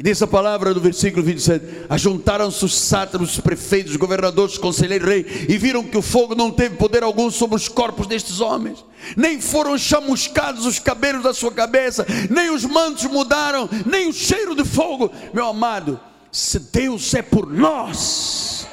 E 0.00 0.02
nessa 0.02 0.26
palavra 0.26 0.72
do 0.72 0.80
versículo 0.80 1.22
27, 1.22 1.62
ajuntaram-se 1.86 2.64
os 2.64 2.74
sátrapas, 2.74 3.32
os 3.32 3.40
prefeitos, 3.40 3.92
os 3.92 3.98
governadores, 3.98 4.54
os 4.54 4.58
conselheiros, 4.58 5.06
rei, 5.06 5.46
e 5.46 5.58
viram 5.58 5.82
que 5.84 5.98
o 5.98 6.00
fogo 6.00 6.34
não 6.34 6.50
teve 6.50 6.76
poder 6.76 7.02
algum 7.02 7.30
sobre 7.30 7.56
os 7.56 7.68
corpos 7.68 8.06
destes 8.06 8.40
homens, 8.40 8.82
nem 9.14 9.42
foram 9.42 9.76
chamuscados 9.76 10.64
os 10.64 10.78
cabelos 10.78 11.22
da 11.22 11.34
sua 11.34 11.52
cabeça, 11.52 12.06
nem 12.30 12.48
os 12.48 12.64
mantos 12.64 13.04
mudaram, 13.04 13.68
nem 13.84 14.08
o 14.08 14.12
cheiro 14.14 14.54
de 14.54 14.64
fogo. 14.64 15.12
Meu 15.34 15.46
amado, 15.46 16.00
se 16.32 16.58
Deus 16.58 17.12
é 17.12 17.20
por 17.20 17.46
nós, 17.46 18.66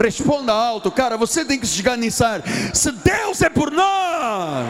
Responda 0.00 0.52
alto, 0.52 0.90
cara, 0.90 1.16
você 1.16 1.42
tem 1.42 1.58
que 1.58 1.66
se 1.66 1.76
esganiçar. 1.76 2.42
Se 2.74 2.92
Deus 2.92 3.40
é 3.40 3.48
por 3.48 3.70
nós, 3.70 4.66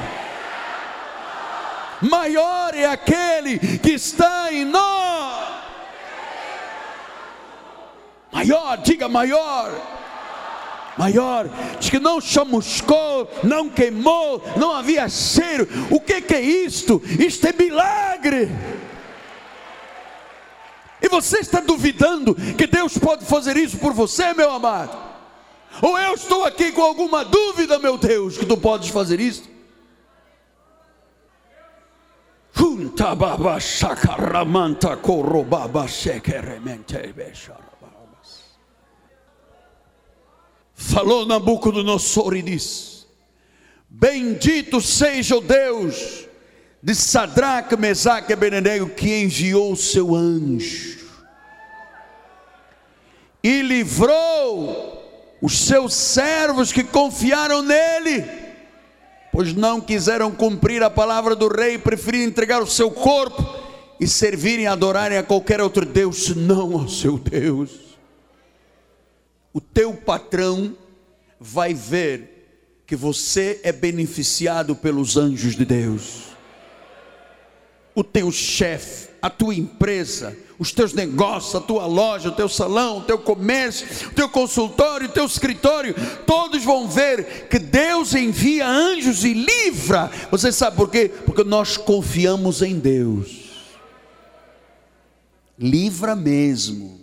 maior 2.00 2.72
é 2.74 2.86
aquele 2.86 3.58
que 3.58 3.90
está 3.90 4.52
em 4.52 4.64
nós. 4.64 5.55
Maior, 8.32 8.76
diga 8.78 9.08
maior. 9.08 9.72
Maior, 10.96 11.48
diz 11.78 11.90
que 11.90 11.98
não 11.98 12.20
chamuscou, 12.20 13.30
não 13.42 13.68
queimou, 13.68 14.42
não 14.56 14.72
havia 14.72 15.08
cheiro. 15.08 15.68
O 15.90 16.00
que, 16.00 16.22
que 16.22 16.34
é 16.34 16.40
isto? 16.40 17.02
Isto 17.18 17.48
é 17.48 17.52
milagre. 17.52 18.48
E 21.02 21.08
você 21.08 21.38
está 21.38 21.60
duvidando 21.60 22.34
que 22.34 22.66
Deus 22.66 22.96
pode 22.96 23.26
fazer 23.26 23.56
isso 23.56 23.76
por 23.78 23.92
você, 23.92 24.32
meu 24.32 24.50
amado? 24.50 24.96
Ou 25.82 25.98
eu 25.98 26.14
estou 26.14 26.44
aqui 26.44 26.72
com 26.72 26.82
alguma 26.82 27.24
dúvida, 27.24 27.78
meu 27.78 27.98
Deus, 27.98 28.38
que 28.38 28.46
tu 28.46 28.56
podes 28.56 28.88
fazer 28.88 29.20
isso? 29.20 29.56
Falou 40.76 41.24
Nabucodonosor 41.24 42.36
e 42.36 42.42
disse: 42.42 43.06
Bendito 43.88 44.80
seja 44.80 45.36
o 45.36 45.40
Deus 45.40 46.26
de 46.82 46.94
Sadraque, 46.94 47.76
Mesaque 47.76 48.30
e 48.30 48.34
Abednego 48.34 48.90
que 48.90 49.22
enviou 49.22 49.72
o 49.72 49.76
seu 49.76 50.14
anjo 50.14 50.96
e 53.42 53.62
livrou 53.62 55.02
os 55.40 55.66
seus 55.66 55.94
servos 55.94 56.72
que 56.72 56.82
confiaram 56.82 57.62
nele, 57.62 58.24
pois 59.30 59.54
não 59.54 59.80
quiseram 59.80 60.32
cumprir 60.32 60.82
a 60.82 60.90
palavra 60.90 61.36
do 61.36 61.46
rei, 61.46 61.78
preferiram 61.78 62.26
entregar 62.26 62.60
o 62.60 62.66
seu 62.66 62.90
corpo 62.90 63.44
e 64.00 64.08
servirem 64.08 64.64
e 64.64 64.66
adorarem 64.66 65.16
a 65.16 65.22
qualquer 65.22 65.60
outro 65.60 65.86
Deus, 65.86 66.24
senão 66.24 66.76
ao 66.76 66.88
seu 66.88 67.16
Deus. 67.16 67.95
O 69.56 69.60
teu 69.60 69.94
patrão 69.94 70.76
vai 71.40 71.72
ver 71.72 72.82
que 72.86 72.94
você 72.94 73.58
é 73.62 73.72
beneficiado 73.72 74.76
pelos 74.76 75.16
anjos 75.16 75.56
de 75.56 75.64
Deus 75.64 76.36
o 77.96 78.04
teu 78.04 78.30
chefe, 78.30 79.08
a 79.22 79.30
tua 79.30 79.54
empresa, 79.54 80.36
os 80.58 80.70
teus 80.70 80.92
negócios, 80.92 81.54
a 81.54 81.60
tua 81.60 81.86
loja, 81.86 82.28
o 82.28 82.32
teu 82.32 82.46
salão, 82.46 82.98
o 82.98 83.04
teu 83.04 83.18
comércio, 83.18 84.08
o 84.08 84.14
teu 84.14 84.28
consultório, 84.28 85.08
o 85.08 85.12
teu 85.12 85.24
escritório, 85.24 85.94
todos 86.26 86.62
vão 86.62 86.86
ver 86.86 87.48
que 87.48 87.58
Deus 87.58 88.14
envia 88.14 88.68
anjos 88.68 89.24
e 89.24 89.32
livra. 89.32 90.10
Você 90.30 90.52
sabe 90.52 90.76
por 90.76 90.90
quê? 90.90 91.10
Porque 91.24 91.42
nós 91.42 91.78
confiamos 91.78 92.60
em 92.60 92.78
Deus. 92.78 93.46
Livra 95.58 96.14
mesmo. 96.14 96.95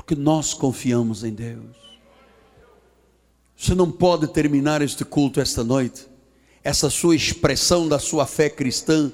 Porque 0.00 0.14
nós 0.14 0.54
confiamos 0.54 1.24
em 1.24 1.32
Deus. 1.32 1.76
Você 3.54 3.74
não 3.74 3.92
pode 3.92 4.28
terminar 4.28 4.80
este 4.80 5.04
culto 5.04 5.42
esta 5.42 5.62
noite, 5.62 6.08
essa 6.64 6.88
sua 6.88 7.14
expressão 7.14 7.86
da 7.86 7.98
sua 7.98 8.26
fé 8.26 8.48
cristã 8.48 9.12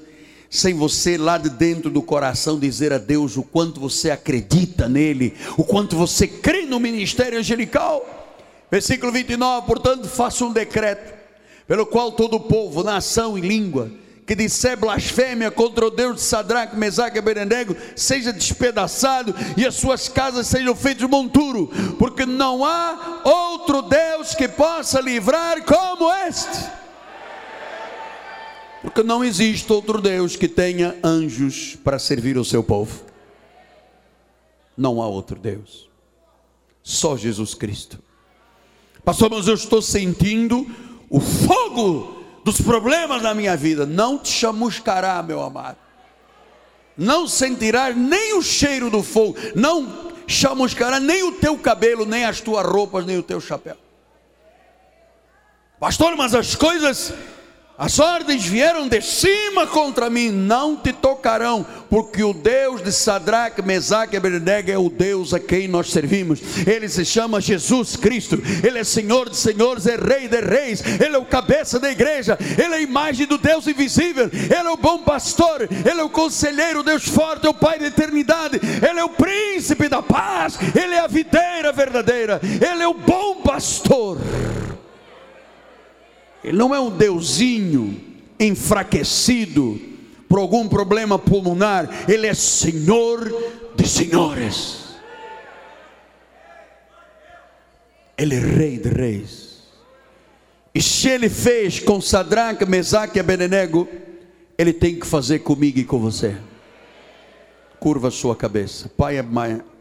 sem 0.49 0.73
você 0.73 1.17
lá 1.17 1.37
de 1.37 1.49
dentro 1.49 1.89
do 1.89 2.01
coração 2.01 2.57
dizer 2.57 2.93
a 2.93 2.97
Deus 2.97 3.35
o 3.35 3.43
quanto 3.43 3.81
você 3.81 4.09
acredita 4.09 4.87
nele, 4.87 5.35
o 5.57 5.63
quanto 5.65 5.97
você 5.97 6.25
crê 6.25 6.65
no 6.65 6.79
ministério 6.79 7.37
angelical. 7.37 8.05
Versículo 8.71 9.11
29, 9.11 9.67
portanto, 9.67 10.07
faça 10.07 10.45
um 10.45 10.53
decreto, 10.53 11.13
pelo 11.67 11.85
qual 11.85 12.13
todo 12.13 12.35
o 12.35 12.39
povo, 12.39 12.81
nação 12.81 13.37
e 13.37 13.41
língua, 13.41 13.91
que 14.27 14.35
disser 14.35 14.77
blasfêmia 14.77 15.49
contra 15.49 15.87
o 15.87 15.89
Deus 15.89 16.17
de 16.17 16.21
Sadraque, 16.21 16.75
Mesaque 16.75 17.15
e 17.15 17.19
Abednego, 17.19 17.77
seja 17.95 18.33
despedaçado 18.33 19.33
e 19.55 19.65
as 19.65 19.75
suas 19.75 20.09
casas 20.09 20.47
sejam 20.47 20.75
feitas 20.75 21.09
monturo, 21.09 21.71
porque 21.97 22.25
não 22.25 22.65
há 22.65 23.21
outro 23.23 23.83
Deus 23.83 24.35
que 24.35 24.49
possa 24.49 24.99
livrar 24.99 25.63
como 25.63 26.11
este. 26.27 26.69
Porque 28.81 29.01
não 29.01 29.23
existe 29.23 29.71
outro 29.71 30.01
Deus 30.01 30.35
que 30.35 30.49
tenha 30.49 30.97
anjos 31.01 31.77
para 31.81 31.97
servir 31.97 32.37
o 32.37 32.43
seu 32.43 32.61
povo. 32.61 33.05
Não 34.75 35.01
há 35.01 35.07
outro 35.07 35.39
Deus. 35.39 35.89
Só 36.83 37.15
Jesus 37.15 37.53
Cristo. 37.53 37.97
Pastor, 39.05 39.29
mas 39.31 39.47
eu 39.47 39.53
estou 39.53 39.81
sentindo 39.81 40.69
o 41.09 41.21
fogo 41.21 42.16
dos 42.47 42.61
problemas 42.61 43.21
na 43.21 43.33
minha 43.33 43.57
vida. 43.57 43.85
Não 43.85 44.17
te 44.17 44.29
chamuscará, 44.29 45.21
meu 45.21 45.41
amado. 45.41 45.75
Não 46.97 47.27
sentirá 47.27 47.89
nem 47.89 48.37
o 48.37 48.41
cheiro 48.41 48.89
do 48.89 49.03
fogo. 49.03 49.35
Não 49.53 50.13
chamuscará 50.25 50.97
nem 50.97 51.23
o 51.23 51.33
teu 51.33 51.57
cabelo, 51.57 52.05
nem 52.05 52.23
as 52.23 52.39
tuas 52.39 52.65
roupas, 52.65 53.05
nem 53.05 53.17
o 53.17 53.23
teu 53.23 53.41
chapéu. 53.41 53.75
Pastor, 55.77 56.15
mas 56.15 56.33
as 56.33 56.55
coisas 56.55 57.13
as 57.77 57.99
ordens 57.99 58.43
vieram 58.43 58.87
de 58.87 58.99
cima 59.01 59.67
contra 59.67 60.09
mim, 60.09 60.31
não 60.31 60.75
te 60.75 60.91
tocarão, 60.91 61.63
porque 61.87 62.23
o 62.23 62.33
Deus 62.33 62.81
de 62.81 62.91
Sadraque, 62.91 63.61
Mesaque 63.61 64.15
e 64.15 64.17
Abednego 64.17 64.71
é 64.71 64.77
o 64.79 64.89
Deus 64.89 65.31
a 65.31 65.39
quem 65.39 65.67
nós 65.67 65.91
servimos. 65.91 66.39
Ele 66.65 66.89
se 66.89 67.05
chama 67.05 67.39
Jesus 67.39 67.95
Cristo. 67.95 68.41
Ele 68.63 68.79
é 68.79 68.83
Senhor 68.83 69.29
de 69.29 69.37
senhores, 69.37 69.85
é 69.85 69.95
Rei 69.95 70.27
de 70.27 70.41
reis. 70.41 70.81
Ele 70.99 71.15
é 71.15 71.19
o 71.19 71.25
cabeça 71.25 71.79
da 71.79 71.91
igreja. 71.91 72.35
Ele 72.57 72.73
é 72.73 72.77
a 72.77 72.81
imagem 72.81 73.27
do 73.27 73.37
Deus 73.37 73.67
invisível. 73.67 74.27
Ele 74.33 74.67
é 74.67 74.71
o 74.71 74.77
bom 74.77 75.03
pastor. 75.03 75.61
Ele 75.61 76.01
é 76.01 76.03
o 76.03 76.09
conselheiro, 76.09 76.81
Deus 76.81 77.07
forte, 77.07 77.45
é 77.45 77.49
o 77.49 77.53
Pai 77.53 77.77
da 77.77 77.85
eternidade. 77.85 78.59
Ele 78.59 78.99
é 78.99 79.03
o 79.03 79.09
príncipe 79.09 79.87
da 79.87 80.01
paz. 80.01 80.57
Ele 80.75 80.95
é 80.95 80.99
a 81.01 81.07
videira 81.07 81.71
verdadeira. 81.71 82.41
Ele 82.43 82.81
é 82.81 82.87
o 82.87 82.95
bom 82.95 83.35
pastor. 83.43 84.17
Ele 86.43 86.57
não 86.57 86.73
é 86.73 86.79
um 86.79 86.89
deusinho 86.89 87.99
enfraquecido 88.39 89.79
por 90.27 90.39
algum 90.39 90.67
problema 90.67 91.17
pulmonar, 91.17 91.89
ele 92.09 92.27
é 92.27 92.33
Senhor 92.33 93.33
de 93.75 93.87
senhores. 93.87 94.87
Ele 98.17 98.35
é 98.35 98.39
Rei 98.39 98.77
de 98.77 98.89
reis. 98.89 99.47
E 100.73 100.81
se 100.81 101.07
ele 101.09 101.29
fez 101.29 101.79
com 101.79 102.01
Sadraque, 102.01 102.65
Mesaque 102.65 103.17
e 103.17 103.19
Abednego, 103.19 103.87
ele 104.57 104.73
tem 104.73 104.99
que 104.99 105.07
fazer 105.07 105.39
comigo 105.39 105.79
e 105.79 105.83
com 105.83 105.99
você. 105.99 106.35
Curva 107.79 108.09
a 108.09 108.11
sua 108.11 108.35
cabeça. 108.35 108.89
Pai 108.89 109.17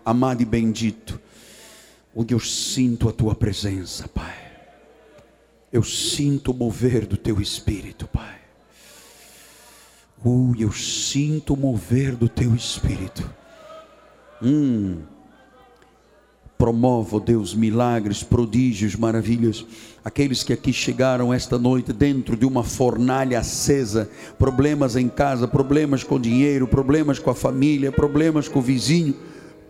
amado 0.05 0.43
e 0.43 0.45
bendito, 0.45 1.21
onde 2.15 2.35
eu 2.35 2.41
sinto 2.41 3.09
a 3.09 3.13
tua 3.13 3.35
presença, 3.35 4.09
Pai 4.09 4.46
eu 5.77 5.83
sinto 5.83 6.53
o 6.53 6.55
mover 6.55 7.07
do 7.07 7.17
teu 7.17 7.39
espírito, 7.39 8.09
Pai. 8.09 8.37
Uh, 10.25 10.55
eu 10.59 10.73
sinto 10.73 11.53
o 11.53 11.57
mover 11.57 12.17
do 12.17 12.29
teu 12.29 12.55
espírito. 12.55 13.29
Hum. 14.43 15.03
Promova, 16.57 17.21
Deus, 17.21 17.55
milagres, 17.55 18.23
prodígios, 18.23 18.97
maravilhas. 18.97 19.67
Aqueles 20.03 20.43
que 20.43 20.55
aqui 20.55 20.73
chegaram 20.73 21.33
esta 21.33 21.59
noite 21.59 21.93
dentro 21.93 22.35
de 22.35 22.47
uma 22.47 22.65
fornalha 22.65 23.39
acesa, 23.39 24.11
problemas 24.39 24.97
em 24.97 25.11
casa, 25.11 25.47
problemas 25.47 26.03
com 26.03 26.19
dinheiro, 26.19 26.67
problemas 26.67 27.19
com 27.19 27.29
a 27.29 27.35
família, 27.35 27.93
problemas 27.93 28.49
com 28.49 28.61
o 28.61 28.63
vizinho, 28.63 29.15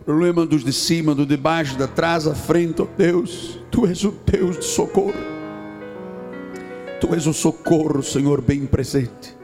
problema 0.05 0.45
dos 0.45 0.63
de 0.63 0.71
cima, 0.71 1.13
do 1.13 1.25
de 1.25 1.35
baixo, 1.35 1.77
da 1.77 1.87
trás, 1.87 2.25
à 2.25 2.33
frente, 2.33 2.81
ó 2.81 2.85
oh 2.85 2.97
Deus, 2.97 3.59
Tu 3.69 3.85
és 3.85 4.05
o 4.05 4.13
Deus 4.25 4.57
de 4.57 4.65
socorro. 4.65 5.36
Tu 6.99 7.13
és 7.13 7.27
o 7.27 7.33
socorro, 7.33 8.01
Senhor, 8.01 8.41
bem 8.41 8.65
presente. 8.65 9.37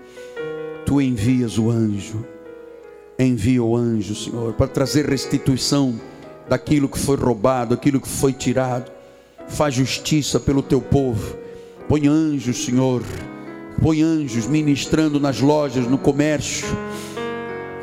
Tu 0.87 0.99
envias 0.99 1.59
o 1.59 1.69
anjo, 1.69 2.25
envia 3.17 3.61
o 3.61 3.75
anjo, 3.77 4.15
Senhor, 4.15 4.53
para 4.53 4.67
trazer 4.67 5.05
restituição 5.05 5.99
daquilo 6.49 6.89
que 6.89 6.97
foi 6.97 7.15
roubado, 7.15 7.75
aquilo 7.75 8.01
que 8.01 8.07
foi 8.07 8.33
tirado. 8.33 8.91
Faz 9.47 9.75
justiça 9.75 10.39
pelo 10.39 10.63
teu 10.63 10.81
povo. 10.81 11.37
Põe 11.87 12.07
anjos, 12.07 12.65
Senhor. 12.65 13.03
Põe 13.79 14.01
anjos 14.01 14.47
ministrando 14.47 15.19
nas 15.19 15.39
lojas, 15.39 15.85
no 15.85 15.97
comércio, 15.97 16.67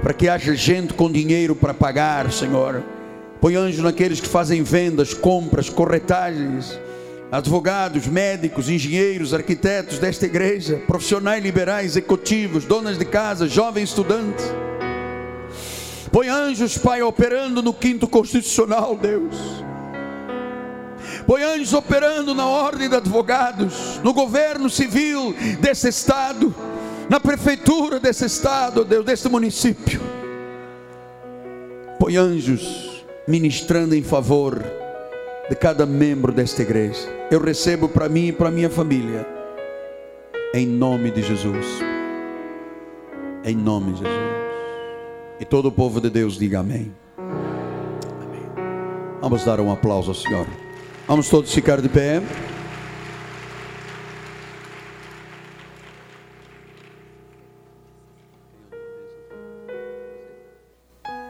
para 0.03 0.13
que 0.13 0.29
haja 0.29 0.55
gente 0.57 0.95
com 0.95 1.11
dinheiro 1.11 1.55
para 1.55 1.75
pagar, 1.75 2.33
Senhor. 2.33 2.83
Põe 3.41 3.55
anjos 3.55 3.85
naqueles 3.85 4.21
que 4.21 4.29
fazem 4.29 4.65
vendas, 4.65 5.15
compras, 5.15 5.71
corretagens 5.71 6.77
advogados, 7.31 8.07
médicos, 8.07 8.69
engenheiros, 8.69 9.33
arquitetos 9.33 9.99
desta 9.99 10.27
igreja, 10.27 10.83
profissionais 10.87 11.43
liberais, 11.43 11.93
executivos, 11.93 12.65
donas 12.65 12.99
de 12.99 13.05
casa, 13.05 13.47
jovens 13.47 13.91
estudantes. 13.91 14.45
Põe 16.11 16.29
anjos, 16.29 16.77
Pai, 16.77 17.03
operando 17.03 17.63
no 17.63 17.73
quinto 17.73 18.09
constitucional, 18.09 18.97
Deus. 18.97 19.37
Põe 21.25 21.45
anjos 21.45 21.73
operando 21.73 22.35
na 22.35 22.47
ordem 22.47 22.89
de 22.89 22.97
advogados, 22.97 24.01
no 24.03 24.13
governo 24.13 24.69
civil 24.69 25.33
desse 25.61 25.89
estado, 25.89 26.53
na 27.09 27.21
prefeitura 27.21 28.01
desse 28.01 28.25
estado, 28.25 28.85
Deus, 28.85 29.05
deste 29.05 29.29
município. 29.29 30.01
Põe 31.97 32.17
anjos 32.17 33.05
ministrando 33.29 33.95
em 33.95 34.03
favor 34.03 34.80
de 35.51 35.57
cada 35.57 35.85
membro 35.85 36.31
desta 36.31 36.63
igreja. 36.63 37.01
Eu 37.29 37.41
recebo 37.41 37.89
para 37.89 38.09
mim 38.09 38.29
e 38.29 38.33
para 38.33 38.53
minha 38.53 38.71
família, 38.71 39.27
em 40.55 40.65
nome 40.65 41.11
de 41.11 41.23
Jesus. 41.23 41.67
Em 43.45 43.57
nome 43.57 43.95
de 43.95 43.99
Jesus. 43.99 44.31
E 45.41 45.45
todo 45.45 45.67
o 45.67 45.73
povo 45.73 46.01
de 46.01 46.09
Deus 46.09 46.39
diga 46.39 46.61
amém. 46.61 46.95
amém. 47.19 48.43
Vamos 49.21 49.45
dar 49.45 49.59
um 49.59 49.73
aplauso 49.73 50.13
ao 50.13 50.15
Senhor. 50.15 50.47
Vamos 51.09 51.29
todos 51.29 51.53
ficar 51.53 51.81
de 51.81 51.89
pé. 51.89 52.23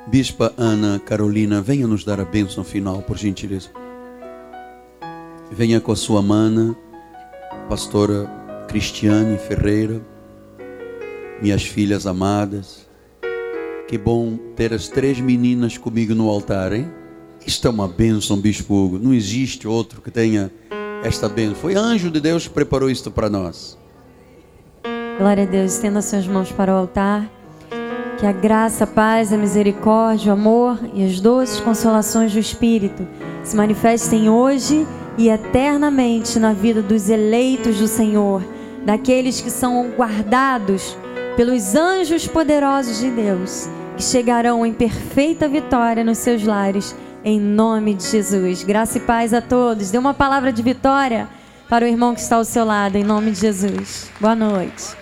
Bispa 0.08 0.52
Ana 0.58 0.98
Carolina, 0.98 1.62
venha 1.62 1.86
nos 1.86 2.04
dar 2.04 2.20
a 2.20 2.24
bênção 2.24 2.64
final, 2.64 3.00
por 3.00 3.16
gentileza. 3.16 3.79
Venha 5.52 5.80
com 5.80 5.90
a 5.90 5.96
sua 5.96 6.22
mana, 6.22 6.76
pastora 7.68 8.30
Cristiane 8.68 9.36
Ferreira, 9.36 10.00
minhas 11.42 11.64
filhas 11.64 12.06
amadas. 12.06 12.88
Que 13.88 13.98
bom 13.98 14.38
ter 14.54 14.72
as 14.72 14.86
três 14.86 15.18
meninas 15.18 15.76
comigo 15.76 16.14
no 16.14 16.28
altar, 16.28 16.72
hein? 16.72 16.88
Isto 17.44 17.66
é 17.66 17.70
uma 17.70 17.88
bênção, 17.88 18.36
Bispo 18.36 18.72
Hugo. 18.72 18.98
Não 19.00 19.12
existe 19.12 19.66
outro 19.66 20.00
que 20.00 20.10
tenha 20.10 20.52
esta 21.02 21.28
bênção. 21.28 21.56
Foi 21.56 21.74
anjo 21.74 22.12
de 22.12 22.20
Deus 22.20 22.46
que 22.46 22.54
preparou 22.54 22.88
isto 22.88 23.10
para 23.10 23.28
nós. 23.28 23.76
Glória 25.18 25.42
a 25.42 25.46
Deus. 25.46 25.74
Estenda 25.74 26.00
suas 26.00 26.28
mãos 26.28 26.52
para 26.52 26.72
o 26.72 26.76
altar. 26.76 27.28
Que 28.20 28.26
a 28.26 28.32
graça, 28.32 28.84
a 28.84 28.86
paz, 28.86 29.32
a 29.32 29.36
misericórdia, 29.36 30.30
o 30.30 30.34
amor 30.34 30.78
e 30.94 31.04
as 31.04 31.18
doces 31.18 31.58
consolações 31.58 32.32
do 32.32 32.38
Espírito 32.38 33.04
se 33.42 33.56
manifestem 33.56 34.28
hoje 34.28 34.86
e 35.16 35.28
eternamente 35.28 36.38
na 36.38 36.52
vida 36.52 36.82
dos 36.82 37.08
eleitos 37.08 37.78
do 37.78 37.86
Senhor, 37.86 38.42
daqueles 38.84 39.40
que 39.40 39.50
são 39.50 39.90
guardados 39.96 40.96
pelos 41.36 41.74
anjos 41.74 42.26
poderosos 42.26 42.98
de 42.98 43.10
Deus, 43.10 43.68
que 43.96 44.02
chegarão 44.02 44.64
em 44.64 44.72
perfeita 44.72 45.48
vitória 45.48 46.04
nos 46.04 46.18
seus 46.18 46.44
lares, 46.44 46.94
em 47.24 47.38
nome 47.38 47.94
de 47.94 48.04
Jesus. 48.04 48.62
Graça 48.62 48.98
e 48.98 49.00
paz 49.00 49.34
a 49.34 49.40
todos. 49.40 49.90
Dê 49.90 49.98
uma 49.98 50.14
palavra 50.14 50.52
de 50.52 50.62
vitória 50.62 51.28
para 51.68 51.84
o 51.84 51.88
irmão 51.88 52.14
que 52.14 52.20
está 52.20 52.36
ao 52.36 52.44
seu 52.44 52.64
lado, 52.64 52.96
em 52.96 53.04
nome 53.04 53.30
de 53.30 53.40
Jesus. 53.40 54.10
Boa 54.20 54.34
noite. 54.34 54.99